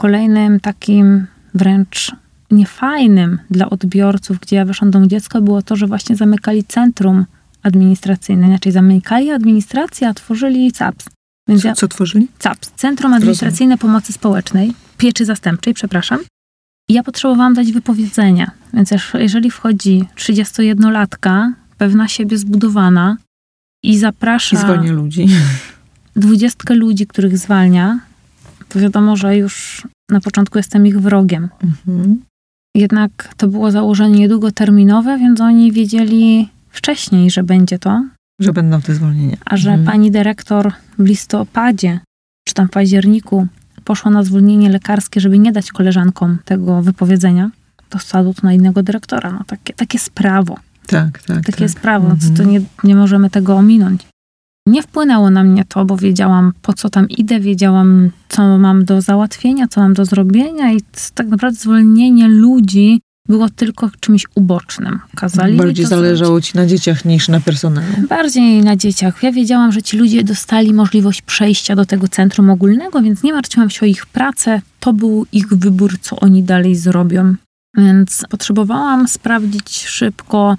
[0.00, 2.12] Kolejnym takim wręcz
[2.50, 7.24] niefajnym dla odbiorców, gdzie ja domu dziecka, było to, że właśnie zamykali centrum
[7.62, 11.06] administracyjne, inaczej zamykali administrację, a tworzyli CAPS.
[11.48, 12.28] Więc co, ja, co tworzyli?
[12.38, 13.78] CAPS, Centrum Administracyjne Rozumiem.
[13.78, 16.18] Pomocy Społecznej, Pieczy Zastępczej, przepraszam.
[16.88, 23.16] I ja potrzebowałam dać wypowiedzenie, więc jeżeli wchodzi 31-latka, pewna siebie zbudowana
[23.82, 24.56] i zaprasza...
[24.56, 25.26] I zwalnia ludzi.
[26.16, 28.00] Dwudziestkę ludzi, których zwalnia,
[28.68, 31.48] to wiadomo, że już na początku jestem ich wrogiem.
[31.64, 32.22] Mhm.
[32.74, 38.04] Jednak to było założenie niedługoterminowe, więc oni wiedzieli, wcześniej, że będzie to.
[38.40, 39.36] Że będą te zwolnienia.
[39.44, 39.86] A że mhm.
[39.86, 42.00] pani dyrektor w listopadzie,
[42.48, 43.46] czy tam w październiku,
[43.84, 47.50] poszła na zwolnienie lekarskie, żeby nie dać koleżankom tego wypowiedzenia,
[47.88, 49.32] to statut na innego dyrektora.
[49.32, 50.58] No, takie, takie jest prawo.
[50.86, 51.36] Tak, tak.
[51.36, 51.60] Takie tak.
[51.60, 52.34] jest prawo, mhm.
[52.34, 54.06] to nie, nie możemy tego ominąć.
[54.68, 59.00] Nie wpłynęło na mnie to, bo wiedziałam, po co tam idę, wiedziałam, co mam do
[59.00, 60.80] załatwienia, co mam do zrobienia, i
[61.14, 64.98] tak naprawdę zwolnienie ludzi było tylko czymś ubocznym.
[65.16, 66.48] Kazali Bardziej zależało zrobić.
[66.48, 67.86] ci na dzieciach niż na personelu.
[68.08, 69.22] Bardziej na dzieciach.
[69.22, 73.70] Ja wiedziałam, że ci ludzie dostali możliwość przejścia do tego centrum ogólnego, więc nie martwiłam
[73.70, 74.60] się o ich pracę.
[74.80, 77.34] To był ich wybór, co oni dalej zrobią.
[77.76, 80.56] Więc potrzebowałam sprawdzić szybko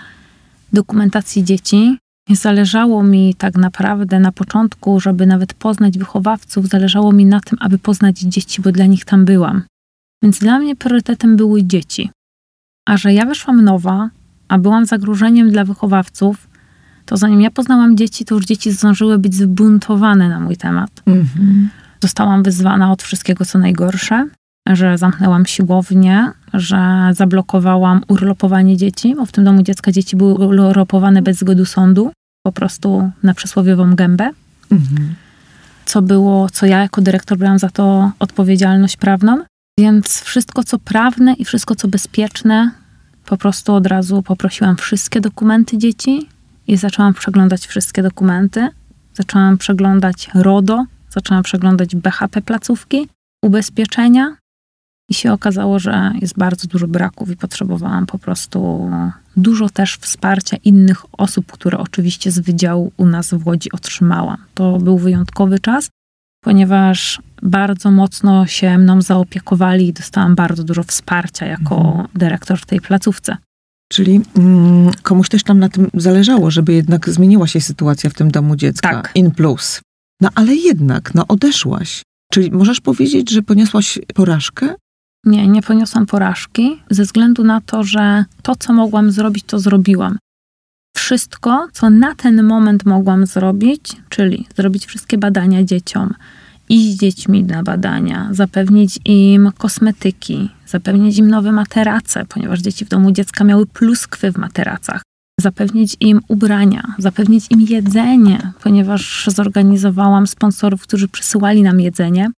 [0.74, 1.98] dokumentację dzieci.
[2.30, 7.78] Zależało mi tak naprawdę na początku, żeby nawet poznać wychowawców, zależało mi na tym, aby
[7.78, 9.64] poznać dzieci, bo dla nich tam byłam.
[10.24, 12.10] Więc dla mnie priorytetem były dzieci.
[12.88, 14.10] A że ja weszłam nowa,
[14.48, 16.48] a byłam zagrożeniem dla wychowawców,
[17.06, 20.90] to zanim ja poznałam dzieci, to już dzieci zdążyły być zbuntowane na mój temat.
[21.06, 21.70] Mhm.
[22.02, 24.28] Zostałam wyzwana od wszystkiego, co najgorsze,
[24.68, 31.22] że zamknęłam siłownię, że zablokowałam urlopowanie dzieci, bo w tym domu dziecka dzieci były urlopowane
[31.22, 32.12] bez zgody sądu,
[32.44, 34.30] po prostu na przysłowiową gębę.
[34.72, 35.16] Mhm.
[35.86, 39.44] Co było, co ja jako dyrektor brałam za to odpowiedzialność prawną.
[39.80, 42.72] Więc wszystko, co prawne i wszystko, co bezpieczne,
[43.26, 46.30] po prostu od razu poprosiłam wszystkie dokumenty dzieci
[46.68, 48.70] i zaczęłam przeglądać wszystkie dokumenty.
[49.14, 53.08] Zaczęłam przeglądać RODO, zaczęłam przeglądać BHP placówki,
[53.46, 54.36] ubezpieczenia
[55.10, 58.90] i się okazało, że jest bardzo dużo braków i potrzebowałam po prostu
[59.38, 64.38] dużo też wsparcia innych osób, które oczywiście z wydziału u nas w Łodzi otrzymałam.
[64.54, 65.90] To był wyjątkowy czas,
[66.44, 72.08] ponieważ bardzo mocno się mną zaopiekowali i dostałam bardzo dużo wsparcia jako mhm.
[72.16, 73.38] dyrektor w tej placówce.
[73.92, 78.32] Czyli mm, komuś też tam na tym zależało, żeby jednak zmieniła się sytuacja w tym
[78.32, 78.90] domu dziecka.
[78.90, 79.12] Tak.
[79.16, 79.82] In plus.
[80.22, 82.02] No ale jednak, no odeszłaś.
[82.34, 84.76] Czyli możesz powiedzieć, że poniosłaś porażkę?
[85.26, 90.18] Nie, nie poniosłam porażki, ze względu na to, że to, co mogłam zrobić, to zrobiłam.
[90.98, 96.14] Wszystko, co na ten moment mogłam zrobić, czyli zrobić wszystkie badania dzieciom,
[96.70, 102.90] iść z dziećmi na badania, zapewnić im kosmetyki, zapewnić im nowe materace, ponieważ dzieci w
[102.90, 105.02] domu dziecka miały pluskwy w materacach.
[105.42, 112.32] zapewnić im ubrania, zapewnić im jedzenie, ponieważ zorganizowałam sponsorów, którzy przysyłali nam jedzenie.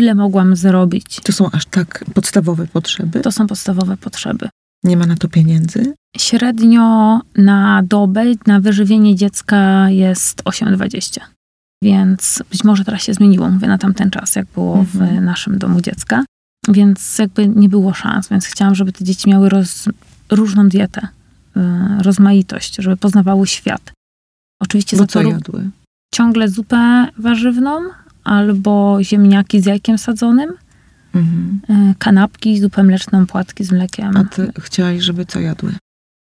[0.00, 1.20] Tyle mogłam zrobić.
[1.24, 3.20] To są aż tak podstawowe potrzeby?
[3.20, 4.48] To są podstawowe potrzeby.
[4.84, 5.94] Nie ma na to pieniędzy?
[6.16, 11.20] Średnio na dobę na wyżywienie dziecka jest 8,20.
[11.82, 15.16] Więc być może teraz się zmieniło, mówię na tamten czas, jak było Mhm.
[15.18, 16.24] w naszym domu dziecka.
[16.68, 19.84] Więc jakby nie było szans, więc chciałam, żeby te dzieci miały roz,
[20.30, 21.08] różną dietę,
[21.56, 21.60] y,
[22.02, 23.92] rozmaitość, żeby poznawały świat.
[24.62, 25.70] Oczywiście Bo za to jadły?
[26.14, 27.80] ciągle zupę warzywną
[28.24, 30.50] albo ziemniaki z jajkiem sadzonym,
[31.14, 31.60] Mhm.
[31.90, 34.16] y, kanapki, zupę mleczną, płatki z mlekiem.
[34.16, 35.72] A ty chciałaś, żeby co jadły?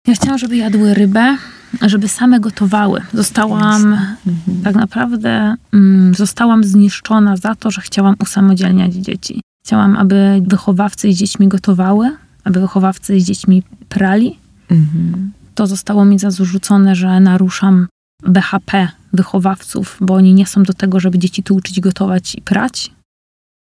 [0.07, 1.37] Ja chciałam, żeby jadły rybę,
[1.81, 3.01] żeby same gotowały.
[3.13, 3.83] Zostałam
[4.25, 4.61] Mhm.
[4.63, 9.41] tak naprawdę mm, zostałam zniszczona za to, że chciałam usamodzielniać dzieci.
[9.65, 12.11] Chciałam, aby wychowawcy z dziećmi gotowały,
[12.43, 14.37] aby wychowawcy z dziećmi prali.
[14.71, 15.31] Mhm.
[15.55, 17.87] To zostało mi zarzucone, że naruszam
[18.27, 22.91] BHP wychowawców, bo oni nie są do tego, żeby dzieci tu uczyć gotować i prać.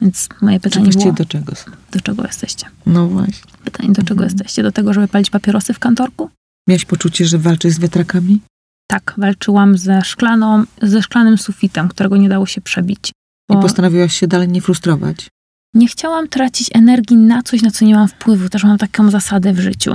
[0.02, 1.72] Więc moje Czy pytanie właściwie było, do czego są?
[1.92, 2.66] do czego jesteście?
[2.86, 3.52] No właśnie.
[3.64, 4.30] Pytanie, do czego Mhm.
[4.30, 4.64] jesteście?
[4.64, 6.30] Do tego, żeby palić papierosy w kantorku?
[6.68, 8.40] Miałaś poczucie, że walczysz z wiatrakami?
[8.88, 13.10] Tak, walczyłam ze, szklaną, ze szklanym sufitem, którego nie dało się przebić.
[13.50, 15.28] I Bo postanowiłaś się dalej nie frustrować?
[15.74, 18.50] nie chciałam tracić energii na coś, na co nie mam wpływu.
[18.50, 19.94] Też mam taką zasadę w życiu,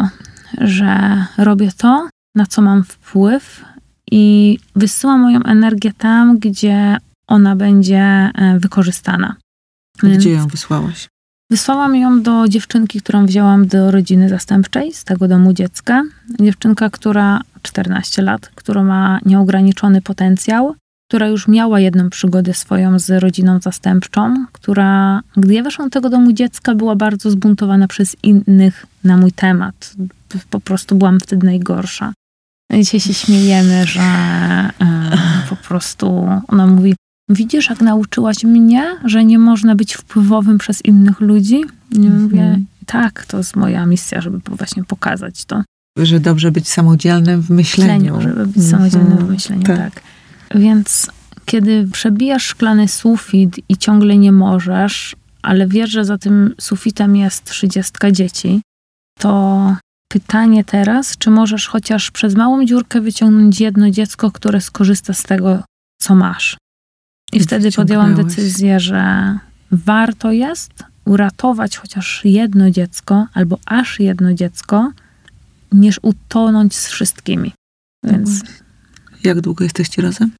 [0.60, 3.64] że robię to, na co mam wpływ
[4.10, 6.96] i wysyłam moją energię tam, gdzie
[7.26, 9.36] ona będzie e, wykorzystana.
[10.02, 11.08] Więc Gdzie ją wysłałaś?
[11.50, 16.02] Wysłałam ją do dziewczynki, którą wzięłam do rodziny zastępczej z tego domu dziecka.
[16.40, 20.74] Dziewczynka, która 14 lat, która ma nieograniczony potencjał,
[21.08, 26.10] która już miała jedną przygodę swoją z rodziną zastępczą, która, gdy ja weszłam do tego
[26.10, 29.94] domu dziecka, była bardzo zbuntowana przez innych na mój temat.
[30.50, 32.12] Po prostu byłam wtedy najgorsza.
[32.74, 34.00] Dzisiaj się śmiejemy, że
[35.50, 36.94] po prostu ona mówi,
[37.28, 41.60] Widzisz, jak nauczyłaś mnie, że nie można być wpływowym przez innych ludzi?
[41.92, 42.22] I Mhm.
[42.22, 45.62] mówię, tak, to jest moja misja, żeby właśnie pokazać to.
[45.98, 47.92] Że dobrze być samodzielnym w myśleniu.
[48.16, 49.30] Myśleniu, żeby być samodzielnym w Mhm.
[49.30, 49.76] myśleniu, Tak.
[49.94, 50.02] tak.
[50.54, 51.10] Więc
[51.44, 57.44] kiedy przebijasz szklany sufit i ciągle nie możesz, ale wiesz, że za tym sufitem jest
[57.44, 58.60] trzydziestka dzieci,
[59.18, 59.76] to
[60.08, 65.62] pytanie teraz, czy możesz chociaż przez małą dziurkę wyciągnąć jedno dziecko, które skorzysta z tego,
[66.00, 66.56] co masz.
[67.32, 69.38] I I wtedy podjęłam decyzję, że
[69.70, 70.72] warto jest
[71.04, 74.92] uratować chociaż jedno dziecko, albo aż jedno dziecko,
[75.72, 77.52] niż utonąć z wszystkimi.
[78.04, 78.42] Więc
[79.24, 80.30] Jak długo jesteście razem?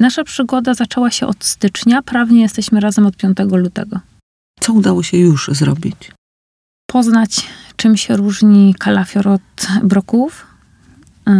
[0.00, 4.00] nasza przygoda zaczęła się od stycznia, prawnie jesteśmy razem od 5 lutego.
[4.60, 6.12] Co udało się już zrobić?
[6.90, 7.46] Poznać,
[7.78, 10.46] czym się różni kalafior od brokułów,
[11.26, 11.34] yy,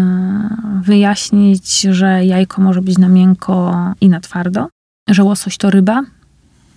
[0.82, 4.68] wyjaśnić, że jajko może być na miękko i na twardo,
[5.08, 6.02] że łosoś to ryba,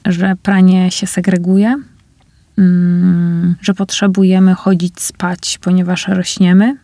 [0.05, 1.75] że pranie się segreguje,
[2.57, 6.77] mm, że potrzebujemy chodzić spać, ponieważ rośniemy,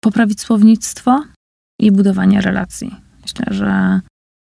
[0.00, 1.24] poprawić słownictwo
[1.80, 2.96] i budowanie relacji.
[3.22, 4.00] Myślę, że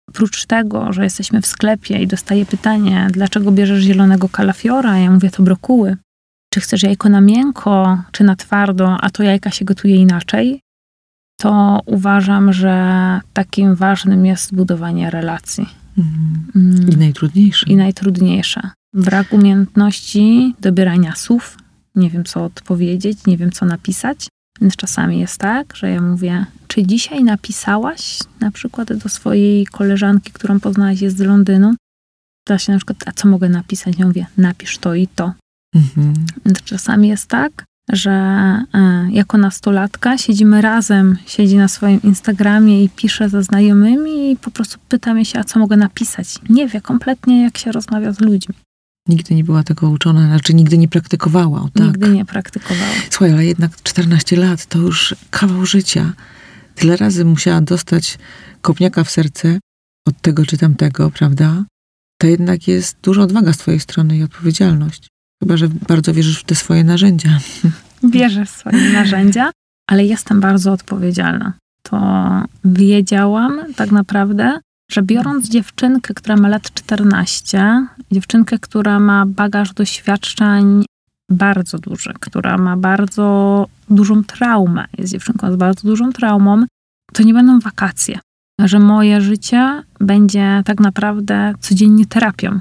[0.09, 5.31] oprócz tego, że jesteśmy w sklepie i dostaję pytanie, dlaczego bierzesz zielonego kalafiora, ja mówię
[5.31, 5.97] to brokuły.
[6.53, 10.61] Czy chcesz jajko na miękko, czy na twardo, a to jajka się gotuje inaczej,
[11.41, 15.67] to uważam, że takim ważnym jest budowanie relacji.
[16.55, 16.91] Mm.
[16.93, 17.67] I najtrudniejsze.
[17.67, 18.71] I najtrudniejsze.
[18.95, 21.59] Brak umiejętności dobierania słów.
[21.95, 24.29] Nie wiem, co odpowiedzieć, nie wiem, co napisać.
[24.61, 30.33] Więc czasami jest tak, że ja mówię, czy dzisiaj napisałaś na przykład do swojej koleżanki,
[30.33, 31.75] którą poznałaś jest z Londynu?
[32.45, 33.99] To się na przykład, a co mogę napisać?
[33.99, 35.33] Ja mówię, napisz to i to.
[35.75, 36.15] Mhm.
[36.47, 38.11] Więc czasami jest tak, że
[38.75, 44.51] e, jako nastolatka siedzimy razem, siedzi na swoim Instagramie i pisze ze znajomymi i po
[44.51, 46.35] prostu pyta mnie się, a co mogę napisać.
[46.49, 48.55] Nie wie kompletnie, jak się rozmawia z ludźmi.
[49.09, 51.69] Nigdy nie była tego uczona, znaczy nigdy nie praktykowała.
[51.75, 51.87] Tak.
[51.87, 52.91] Nigdy nie praktykowała.
[53.11, 56.13] Słuchaj, ale jednak 14 lat to już kawał życia.
[56.75, 58.19] Tyle razy musiała dostać
[58.61, 59.59] kopniaka w serce
[60.07, 61.65] od tego czy tamtego, prawda?
[62.21, 65.10] To jednak jest duża odwaga z twojej strony i odpowiedzialność.
[65.43, 67.31] Chyba, że bardzo wierzysz w te swoje narzędzia.
[68.03, 69.51] Wierzę w swoje narzędzia,
[69.91, 71.53] ale jestem bardzo odpowiedzialna.
[71.83, 71.99] To
[72.65, 74.61] wiedziałam tak naprawdę,
[74.91, 80.85] że biorąc dziewczynkę, która ma lat 14, dziewczynkę, która ma bagaż doświadczeń
[81.31, 86.65] bardzo duży, która ma bardzo dużą traumę, jest dziewczynką z bardzo dużą traumą,
[87.13, 88.19] to nie będą wakacje.
[88.61, 92.61] Że moje życie będzie tak naprawdę codziennie terapią.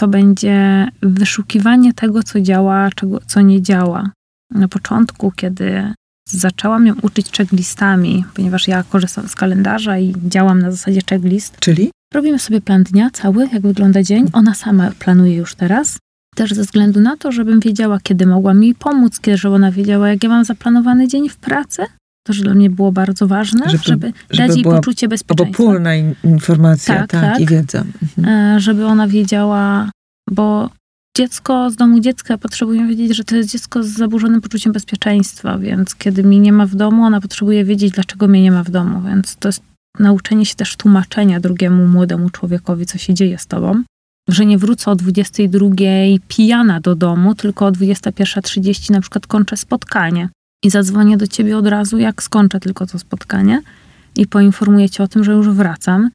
[0.00, 4.10] To będzie wyszukiwanie tego, co działa, czego, co nie działa.
[4.50, 5.92] Na początku, kiedy
[6.28, 11.56] zaczęłam ją uczyć checklistami, ponieważ ja korzystam z kalendarza i działam na zasadzie checklist.
[11.60, 11.90] Czyli?
[12.14, 14.28] Robimy sobie plan dnia cały, jak wygląda dzień.
[14.32, 15.98] Ona sama planuje już teraz.
[16.34, 20.08] Też ze względu na to, żebym wiedziała, kiedy mogła mi pomóc, kiedy żeby ona wiedziała,
[20.08, 21.82] jak ja mam zaplanowany dzień w pracy.
[22.30, 25.62] To, że dla mnie było bardzo ważne, Żeby- żeby, żeby dać jej poczucie bezpieczeństwa.
[25.62, 27.40] Obopólna in- informacja, tak, Tak, tak.
[27.40, 27.84] i wiedza.
[28.18, 28.56] Mhm.
[28.56, 29.90] E, żeby ona wiedziała,
[30.30, 30.70] bo
[31.16, 35.94] dziecko z domu dziecka potrzebuje wiedzieć, że to jest dziecko z zaburzonym poczuciem bezpieczeństwa, więc
[35.94, 39.02] kiedy mnie nie ma w domu, ona potrzebuje wiedzieć, dlaczego mnie nie ma w domu,
[39.08, 39.62] więc to jest
[39.98, 43.82] nauczenie się też tłumaczenia drugiemu młodemu człowiekowi, co się dzieje z tobą.
[44.28, 45.68] Że nie wrócę o 22
[46.28, 50.28] pijana do domu, tylko o 21.30 na przykład kończę spotkanie
[50.62, 53.62] i zadzwonię do ciebie od razu, jak skończę tylko to spotkanie
[54.16, 56.10] i poinformuję cię o tym, że już wracam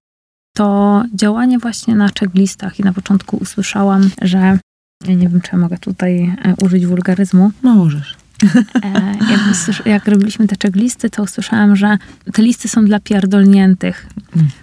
[0.56, 4.38] to działanie właśnie na checklistach i na początku usłyszałam, że
[5.08, 7.52] ja nie wiem, czy ja mogę tutaj e, użyć wulgaryzmu.
[7.62, 8.16] Możesz.
[8.84, 11.98] E, jak, jak robiliśmy te checklisty, to usłyszałam, że
[12.34, 14.08] te listy są dla pierdolniętych.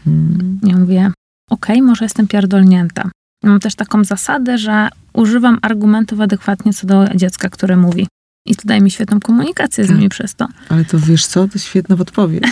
[0.06, 0.60] Mhm.
[0.62, 1.12] Ja mówię,
[1.50, 3.10] okej, może jestem pierdolnięta.
[3.44, 8.06] Mam też taką zasadę, że używam argumentów adekwatnie co do dziecka, które mówi.
[8.46, 9.96] I to daje mi świetną komunikację z Tak.
[9.96, 10.48] nimi przez to.
[10.68, 12.44] Ale to wiesz co, to świetna odpowiedź.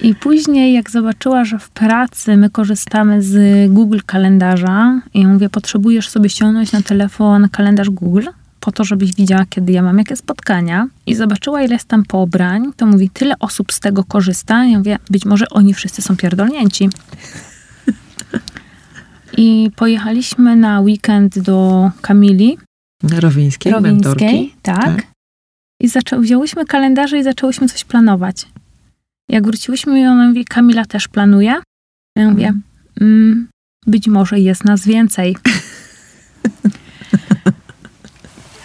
[0.00, 3.36] I później, jak zobaczyła, że w pracy my korzystamy z
[3.72, 8.26] Google kalendarza, i ja mówię, potrzebujesz sobie ściągnąć na telefon kalendarz Google,
[8.60, 10.86] po to, żebyś widziała, kiedy ja mam jakie spotkania.
[11.06, 14.64] I zobaczyła, ile jest tam pobrań, to mówi, tyle osób z tego korzysta.
[14.64, 16.88] Ja mówię, być może oni wszyscy są pierdolnięci.
[19.36, 22.58] I pojechaliśmy na weekend do Kamili
[23.02, 24.24] Rowińskiej, mentorki.
[24.24, 24.84] Rowińskiej, tak.
[24.84, 25.06] Tak.
[25.82, 28.46] I zaczą, wzięłyśmy kalendarze i zaczęłyśmy coś planować.
[29.28, 31.54] Jak wróciłyśmy i ona mówi, Kamila też planuje.
[32.16, 32.62] Ja mówię, Mhm.
[33.00, 33.48] mm,
[33.86, 35.36] być może jest nas więcej.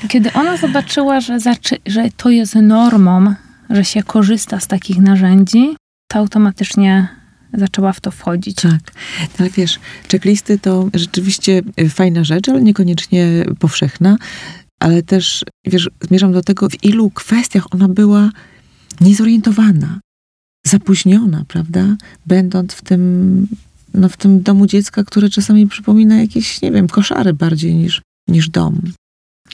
[0.09, 3.35] Kiedy ona zobaczyła, że, zaczy, że to jest normą,
[3.69, 5.75] że się korzysta z takich narzędzi,
[6.11, 7.07] to automatycznie
[7.53, 8.55] zaczęła w to wchodzić.
[8.55, 8.91] Tak.
[9.39, 9.79] Ale wiesz,
[10.11, 14.17] checklisty to rzeczywiście y, fajna rzecz, ale niekoniecznie powszechna.
[14.79, 18.29] Ale też, wiesz, zmierzam do tego, w ilu kwestiach ona była
[19.01, 19.99] niezorientowana,
[20.65, 21.95] zapóźniona, prawda?
[22.25, 23.47] Będąc w tym,
[23.93, 28.49] no, w tym domu dziecka, które czasami przypomina jakieś, nie wiem, koszary bardziej niż, niż
[28.49, 28.81] dom.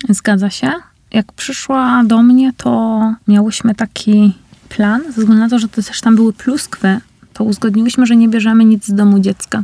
[0.09, 0.71] Zgadza się.
[1.11, 4.33] Jak przyszła do mnie, to miałyśmy taki
[4.69, 7.01] plan, ze względu na to, że to też tam były pluskwy,
[7.39, 9.63] to uzgodniłyśmy, że nie bierzemy nic z domu dziecka.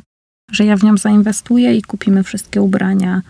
[0.51, 3.21] Że ja w nią zainwestuję i kupimy wszystkie ubrania.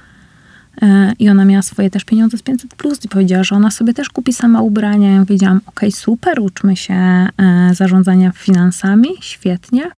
[0.82, 3.94] E, I ona miała swoje też pieniądze z 500 plus i powiedziała, że ona sobie
[3.94, 5.12] też kupi sama ubrania.
[5.12, 7.30] Ja powiedziałam, okej, super, uczmy się e,
[7.74, 9.92] zarządzania finansami, świetnie.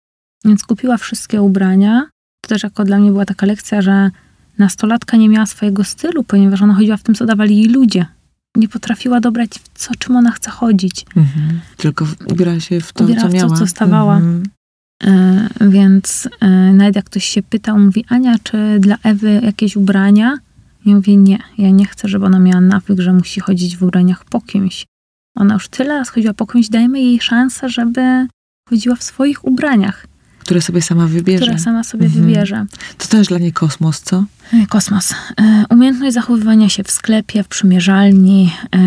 [0.46, 2.10] Więc kupiła wszystkie ubrania.
[2.42, 4.12] To też jako dla mnie była taka lekcja, że
[4.58, 8.06] nastolatka nie miała swojego stylu, ponieważ ona chodziła w tym, co dawali jej ludzie.
[8.58, 11.06] Nie potrafiła dobrać, w co, czym ona chce chodzić.
[11.16, 11.60] Mhm.
[11.78, 13.58] Tylko ubierała się w to, Ubierała co w to, miała.
[13.58, 14.16] co stawała.
[14.18, 14.44] Mhm.
[15.04, 20.38] E, więc e, nawet jak ktoś się pytał, mówi, Ania, czy dla Ewy jakieś ubrania?
[20.86, 24.26] Ja mówię, nie, ja nie chcę, żeby ona miała nawyk, że musi chodzić w ubraniach
[24.26, 24.86] po kimś.
[25.36, 28.28] Ona już tyle raz chodziła po kimś, dajmy jej szansę, żeby
[28.70, 30.07] chodziła w swoich ubraniach,
[30.48, 31.46] Które sobie sama wybierze.
[31.46, 32.26] które sama sobie Mhm.
[32.26, 32.66] wybierze.
[32.98, 34.24] To też dla niej kosmos, co?
[34.54, 35.14] E, Kosmos.
[35.42, 38.54] E, Umiejętność zachowywania się w sklepie, w przymierzalni.
[38.76, 38.80] e,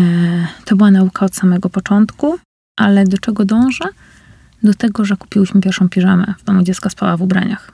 [0.65, 2.37] To była nauka od samego początku,
[2.77, 3.85] ale do czego dążę?
[4.63, 6.33] Do tego, że kupiłyśmy pierwszą piżamę.
[6.39, 7.71] W domu dziecka spała w ubraniach.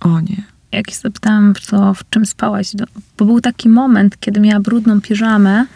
[0.00, 0.42] O nie.
[0.72, 2.72] Jak się zapytałam, to w czym spałaś,
[3.18, 5.66] bo był taki moment, kiedy miała brudną piżamę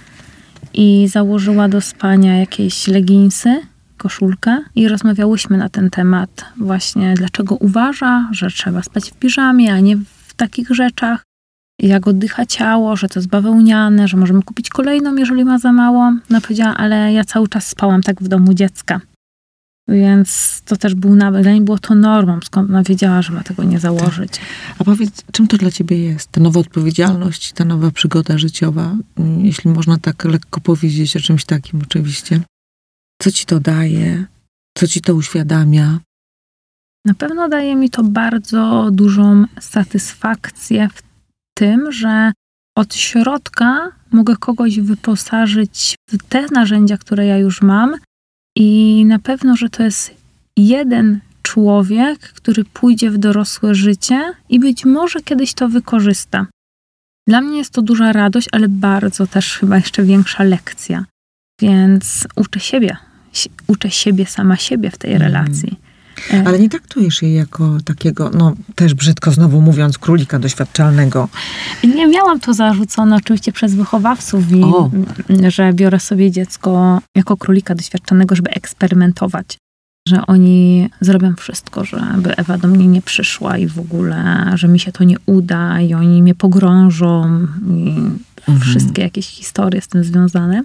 [0.74, 3.60] i założyła do spania jakieś leginsy,
[4.02, 9.80] koszulkę i rozmawiałyśmy na ten temat właśnie, dlaczego uważa, że trzeba spać w piżamie, a
[9.80, 11.22] nie w takich rzeczach.
[11.78, 16.12] Jak oddycha ciało, że to jest bawełniane, że możemy kupić kolejną, jeżeli ma za mało.
[16.30, 19.00] No powiedziała, ale ja cały czas spałam tak w domu dziecka.
[19.88, 21.42] Więc to też był nawyk.
[21.42, 24.32] Dla niej było to normą, skąd ona wiedziała, że ma tego nie założyć.
[24.78, 26.32] A powiedz, czym to dla ciebie jest?
[26.32, 28.96] Ta nowa odpowiedzialność, ta nowa przygoda życiowa,
[29.38, 32.40] jeśli można tak lekko powiedzieć o czymś takim oczywiście.
[33.22, 34.26] Co ci to daje?
[34.78, 35.98] Co ci to uświadamia?
[37.04, 41.02] Na pewno daje mi to bardzo dużą satysfakcję w
[41.58, 42.32] tym, że
[42.76, 47.96] od środka mogę kogoś wyposażyć w te narzędzia, które ja już mam,
[48.56, 50.14] i na pewno, że to jest
[50.56, 56.46] jeden człowiek, który pójdzie w dorosłe życie i być może kiedyś to wykorzysta.
[57.28, 61.04] Dla mnie jest to duża radość, ale bardzo też chyba jeszcze większa lekcja.
[61.60, 63.11] Więc uczę siebie, si-
[63.66, 65.32] uczę siebie, sama siebie w tej Mhm.
[65.32, 65.78] relacji.
[66.34, 71.28] E, Ale nie traktujesz jej jako takiego, no też brzydko znowu mówiąc, królika doświadczalnego.
[71.96, 74.62] Nie miałam to zarzucone oczywiście przez wychowawców, i,
[75.50, 79.58] że biorę sobie dziecko jako królika doświadczonego, żeby eksperymentować.
[80.08, 84.78] Że oni zrobią wszystko, żeby Ewa do mnie nie przyszła i w ogóle, że mi
[84.80, 87.94] się to nie uda i oni mnie pogrążą i
[88.60, 90.62] wszystkie jakieś historie z tym związane.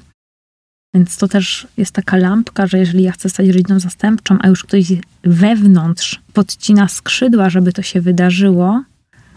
[0.97, 4.63] Więc to też jest taka lampka, że jeżeli ja chcę stać rodziną zastępczą, a już
[4.63, 4.83] ktoś
[5.23, 8.83] wewnątrz podcina skrzydła, żeby to się wydarzyło,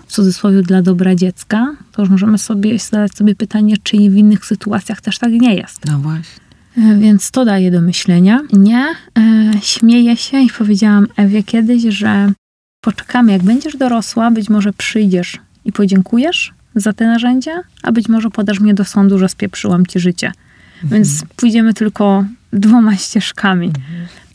[0.07, 4.47] w cudzysłowie dla dobra dziecka, to już możemy sobie zadać sobie pytanie, czy w innych
[4.47, 5.85] sytuacjach też tak nie jest.
[5.85, 6.43] No właśnie.
[6.77, 8.41] E, Więc to daje do myślenia.
[8.53, 8.87] Nie,
[9.19, 12.33] e, śmieję się i powiedziałam Ewie kiedyś, że
[12.81, 18.31] poczekamy, jak będziesz dorosła, być może przyjdziesz i podziękujesz za te narzędzia, a być może
[18.31, 20.33] podasz mnie do sądu, że spieprzyłam ci życie.
[20.85, 23.73] Więc pójdziemy tylko dwoma ścieżkami.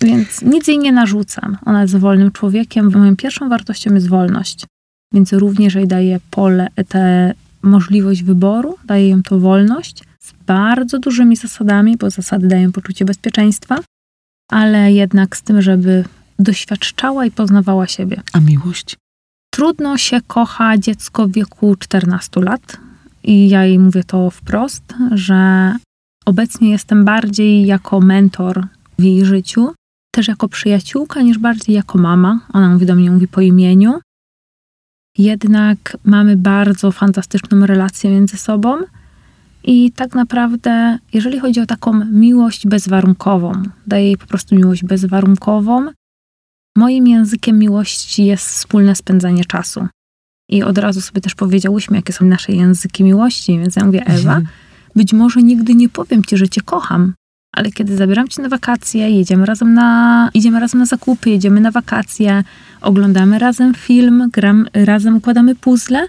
[0.01, 1.57] Więc nic jej nie narzucam.
[1.65, 2.91] Ona jest wolnym człowiekiem.
[2.99, 4.65] Moją pierwszą wartością jest wolność.
[5.13, 11.35] Więc również jej daję pole, tę możliwość wyboru, daję ją to wolność z bardzo dużymi
[11.35, 13.77] zasadami, bo zasady dają poczucie bezpieczeństwa,
[14.51, 16.03] ale jednak z tym, żeby
[16.39, 18.21] doświadczała i poznawała siebie.
[18.33, 18.95] A miłość?
[19.53, 22.77] Trudno się kocha dziecko w wieku 14 lat.
[23.23, 25.75] I ja jej mówię to wprost, że
[26.25, 28.67] obecnie jestem bardziej jako mentor
[28.99, 29.73] w jej życiu,
[30.11, 32.39] też jako przyjaciółka, niż bardziej jako mama.
[32.53, 33.99] Ona mówi do mnie, mówi po imieniu.
[35.17, 38.77] Jednak mamy bardzo fantastyczną relację między sobą.
[39.63, 45.87] I tak naprawdę, jeżeli chodzi o taką miłość bezwarunkową, daję jej po prostu miłość bezwarunkową,
[46.77, 49.87] Moim językiem miłości jest wspólne spędzanie czasu.
[50.49, 54.35] I od razu sobie też powiedziałyśmy, jakie są nasze języki miłości, więc ja mówię, Ewa,
[54.35, 54.47] Mhm.
[54.95, 57.13] Być może nigdy nie powiem ci, że cię kocham,
[57.55, 61.71] ale kiedy zabieram cię na wakacje, jedziemy razem na, idziemy razem na zakupy, jedziemy na
[61.71, 62.43] wakacje,
[62.81, 66.07] oglądamy razem film, gram, razem układamy puzzle,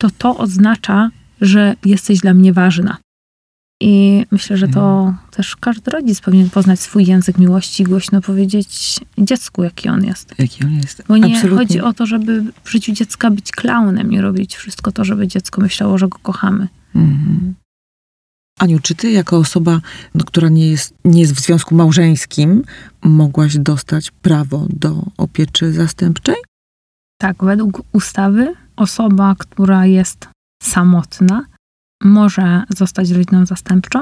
[0.00, 1.10] to to oznacza,
[1.40, 2.96] że jesteś dla mnie ważna.
[3.84, 9.00] I myślę, że to też każdy rodzic powinien poznać swój język miłości i głośno powiedzieć
[9.18, 10.34] dziecku, jaki on jest.
[10.38, 11.02] Jaki on jest?
[11.08, 11.58] Bo nie Absolutnie.
[11.58, 15.60] chodzi o to, żeby w życiu dziecka być klaunem i robić wszystko to, żeby dziecko
[15.60, 16.68] myślało, że go kochamy.
[16.94, 17.54] Mhm.
[18.58, 19.80] Aniu, czy ty jako osoba,
[20.14, 22.62] no, która nie jest, nie jest w związku małżeńskim,
[23.02, 26.36] mogłaś dostać prawo do opieczy zastępczej?
[27.20, 30.28] Tak, według ustawy osoba, która jest
[30.62, 31.44] samotna,
[32.02, 34.00] może zostać rodziną zastępczą.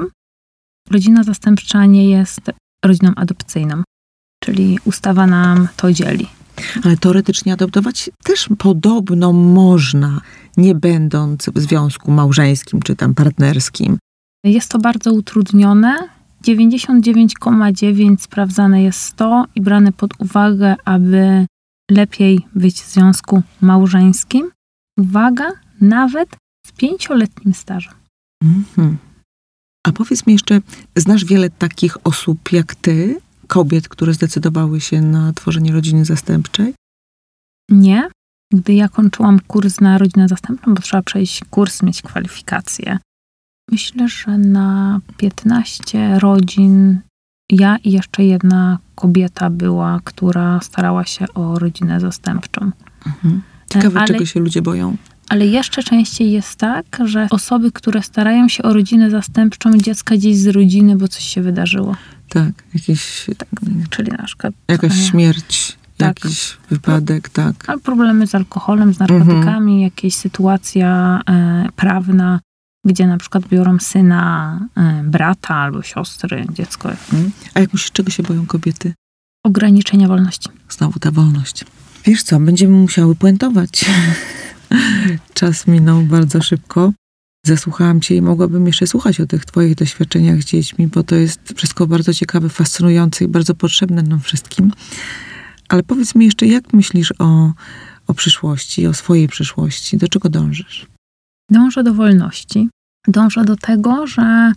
[0.91, 2.41] Rodzina zastępcza nie jest
[2.85, 3.83] rodziną adopcyjną,
[4.45, 6.27] czyli ustawa nam to dzieli.
[6.85, 10.21] Ale teoretycznie adoptować też podobno można,
[10.57, 13.99] nie będąc w związku małżeńskim czy tam partnerskim.
[14.45, 16.09] Jest to bardzo utrudnione.
[16.45, 21.47] 99,9 sprawdzane jest to i brane pod uwagę, aby
[21.91, 24.51] lepiej być w związku małżeńskim.
[24.99, 26.37] Uwaga, nawet
[26.67, 27.95] z pięcioletnim stażem.
[28.45, 28.99] Mhm.
[29.87, 30.61] A powiedz mi jeszcze,
[30.97, 36.75] znasz wiele takich osób jak ty, kobiet, które zdecydowały się na tworzenie rodziny zastępczej?
[37.71, 38.09] Nie.
[38.53, 42.99] Gdy ja kończyłam kurs na rodzinę zastępczą, bo trzeba przejść kurs, mieć kwalifikacje.
[43.71, 47.01] Myślę, że na 15 rodzin
[47.51, 52.71] ja i jeszcze jedna kobieta była, która starała się o rodzinę zastępczą.
[53.07, 53.43] Mhm.
[53.73, 54.97] Ciekawe, Ale- czego się ludzie boją.
[55.29, 60.37] Ale jeszcze częściej jest tak, że osoby, które starają się o rodzinę zastępczą, dziecka gdzieś
[60.37, 61.97] z rodziny, bo coś się wydarzyło.
[62.29, 63.27] Tak, jakiś,
[63.91, 66.25] Czyli na przykład jakaś e, śmierć, tak.
[66.25, 67.69] jakiś wypadek, tak.
[67.69, 72.41] albo problemy z alkoholem, z narkotykami, jakieś sytuacja e, prawna,
[72.85, 76.91] gdzie na przykład biorą syna e, brata albo siostry, dziecko.
[77.55, 78.95] A jak myślisz, czego się boją kobiety?
[79.45, 80.49] Ograniczenia wolności.
[80.69, 81.65] Znowu ta wolność.
[82.05, 83.85] Wiesz co, będziemy musiały puentować.
[85.35, 86.93] Czas minął bardzo szybko.
[87.47, 91.41] Zasłuchałam cię i mogłabym jeszcze słuchać o tych twoich doświadczeniach z dziećmi, bo to jest
[91.57, 94.73] wszystko bardzo ciekawe, fascynujące i bardzo potrzebne nam wszystkim.
[95.69, 97.53] Ale powiedz mi jeszcze, jak myślisz o,
[98.07, 99.97] o przyszłości, o swojej przyszłości?
[99.97, 100.87] Do czego dążysz?
[101.51, 102.69] Dążę do wolności.
[103.09, 104.53] Dążę do tego, że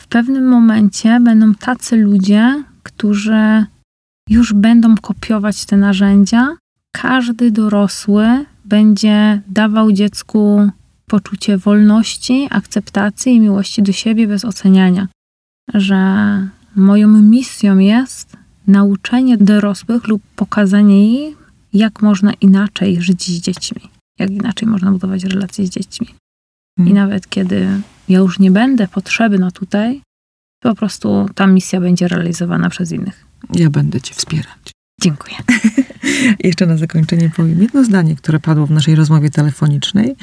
[0.00, 3.66] w pewnym momencie będą tacy ludzie, którzy
[4.28, 6.48] już będą kopiować te narzędzia.
[6.92, 10.70] Każdy dorosły będzie dawał dziecku
[11.06, 15.08] poczucie wolności, akceptacji i miłości do siebie bez oceniania.
[15.74, 15.98] Że
[16.76, 18.36] moją misją jest
[18.66, 21.36] nauczenie dorosłych lub pokazanie im,
[21.72, 23.82] jak można inaczej żyć z dziećmi,
[24.18, 26.14] jak inaczej można budować relacje z dziećmi.
[26.78, 26.96] I Mhm.
[26.96, 27.66] nawet kiedy
[28.08, 30.02] ja już nie będę potrzebna tutaj,
[30.62, 33.26] po prostu ta misja będzie realizowana przez innych.
[33.54, 34.72] Ja będę cię wspierać.
[35.00, 35.36] Dziękuję.
[36.44, 40.16] Jeszcze na zakończenie powiem jedno zdanie, które padło w naszej rozmowie telefonicznej,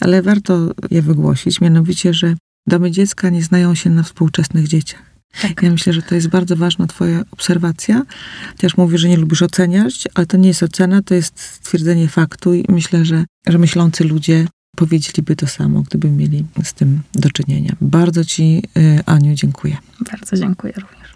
[0.00, 2.34] ale warto je wygłosić, mianowicie, że
[2.66, 5.02] domy dziecka nie znają się na współczesnych dzieciach.
[5.42, 5.62] Tak.
[5.62, 8.02] Ja myślę, że to jest bardzo ważna twoja obserwacja.
[8.52, 12.54] Chociaż mówisz, że nie lubisz oceniać, ale to nie jest ocena, to jest stwierdzenie faktu
[12.54, 14.46] i myślę, że, że myślący ludzie
[14.78, 17.76] powiedzieliby to samo, gdyby mieli z tym do czynienia.
[17.80, 19.76] Bardzo ci, y, Aniu, dziękuję.
[20.12, 21.07] Bardzo dziękuję również.